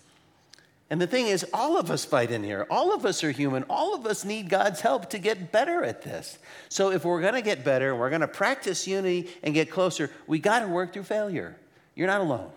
And 0.88 1.00
the 1.00 1.06
thing 1.06 1.26
is, 1.26 1.44
all 1.52 1.76
of 1.76 1.90
us 1.90 2.04
fight 2.04 2.30
in 2.30 2.44
here. 2.44 2.64
All 2.70 2.94
of 2.94 3.04
us 3.04 3.24
are 3.24 3.32
human. 3.32 3.64
All 3.64 3.94
of 3.94 4.06
us 4.06 4.24
need 4.24 4.48
God's 4.48 4.80
help 4.80 5.10
to 5.10 5.18
get 5.18 5.50
better 5.50 5.82
at 5.82 6.02
this. 6.02 6.38
So, 6.68 6.92
if 6.92 7.04
we're 7.04 7.20
going 7.20 7.34
to 7.34 7.42
get 7.42 7.64
better 7.64 7.90
and 7.90 7.98
we're 7.98 8.10
going 8.10 8.20
to 8.20 8.28
practice 8.28 8.86
unity 8.86 9.28
and 9.42 9.52
get 9.52 9.68
closer, 9.68 10.10
we 10.28 10.38
got 10.38 10.60
to 10.60 10.68
work 10.68 10.92
through 10.92 11.02
failure. 11.02 11.56
You're 11.96 12.06
not 12.06 12.20
alone. 12.20 12.50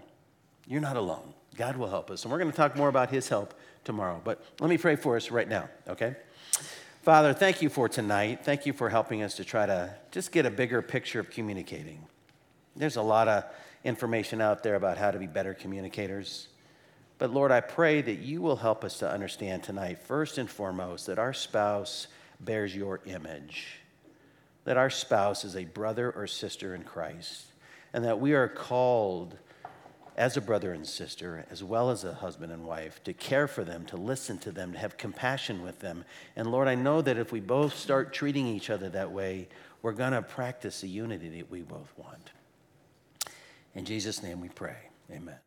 You're 0.68 0.82
not 0.82 0.96
alone. 0.96 1.34
God 1.58 1.76
will 1.76 1.90
help 1.90 2.12
us. 2.12 2.24
And 2.24 2.32
we're 2.32 2.38
going 2.38 2.52
to 2.52 2.56
talk 2.56 2.76
more 2.76 2.88
about 2.88 3.10
His 3.10 3.28
help 3.28 3.56
tomorrow. 3.84 4.22
But 4.24 4.46
let 4.60 4.70
me 4.70 4.78
pray 4.78 4.96
for 4.96 5.16
us 5.16 5.32
right 5.32 5.48
now, 5.48 5.68
okay? 5.88 6.16
Father, 7.02 7.34
thank 7.34 7.64
you 7.64 7.70
for 7.70 7.90
tonight. 7.90 8.42
Thank 8.44 8.68
you 8.68 8.74
for 8.74 8.90
helping 8.90 9.24
us 9.24 9.36
to 9.36 9.44
try 9.44 9.66
to 9.66 9.96
just 10.12 10.32
get 10.32 10.46
a 10.46 10.52
bigger 10.52 10.82
picture 10.84 11.20
of 11.20 11.32
communicating. 11.32 12.06
There's 12.76 12.98
a 12.98 13.02
lot 13.02 13.28
of 13.28 13.46
information 13.84 14.42
out 14.42 14.62
there 14.62 14.76
about 14.76 14.98
how 15.00 15.10
to 15.10 15.18
be 15.18 15.26
better 15.26 15.56
communicators. 15.56 16.48
But 17.20 17.34
Lord, 17.34 17.52
I 17.52 17.60
pray 17.60 18.02
that 18.02 18.20
you 18.20 18.42
will 18.42 18.56
help 18.56 18.84
us 18.84 18.98
to 19.00 19.12
understand 19.12 19.62
tonight, 19.62 20.00
first 20.00 20.38
and 20.38 20.50
foremost, 20.50 21.06
that 21.08 21.20
our 21.20 21.34
spouse 21.34 22.08
bears 22.40 22.74
your 22.74 23.02
image, 23.06 23.82
that 24.64 24.78
our 24.78 24.90
spouse 24.90 25.44
is 25.44 25.56
a 25.56 25.66
brother 25.66 26.12
or 26.12 26.26
sister 26.28 26.74
in 26.74 26.84
Christ, 26.84 27.48
and 27.94 28.06
that 28.06 28.22
we 28.22 28.34
are 28.34 28.48
called 28.48 29.38
as 30.16 30.38
a 30.38 30.42
brother 30.42 30.72
and 30.74 30.88
sister, 30.88 31.46
as 31.50 31.62
well 31.64 31.90
as 31.90 32.06
a 32.06 32.14
husband 32.14 32.54
and 32.54 32.66
wife, 32.66 33.04
to 33.04 33.14
care 33.14 33.48
for 33.48 33.66
them, 33.66 33.86
to 33.86 33.98
listen 33.98 34.38
to 34.38 34.52
them, 34.52 34.74
to 34.74 34.80
have 34.80 34.98
compassion 34.98 35.62
with 35.62 35.80
them. 35.80 36.06
And 36.38 36.52
Lord, 36.52 36.68
I 36.68 36.76
know 36.76 37.02
that 37.02 37.18
if 37.18 37.32
we 37.32 37.42
both 37.42 37.76
start 37.78 38.14
treating 38.14 38.48
each 38.48 38.70
other 38.70 38.90
that 38.90 39.12
way, 39.12 39.50
we're 39.82 39.94
going 39.94 40.12
to 40.12 40.22
practice 40.22 40.82
the 40.82 40.90
unity 40.90 41.30
that 41.38 41.52
we 41.52 41.62
both 41.62 41.94
want. 41.98 42.32
In 43.76 43.86
Jesus' 43.86 44.24
name 44.24 44.42
we 44.42 44.50
pray. 44.50 44.78
Amen. 45.12 45.40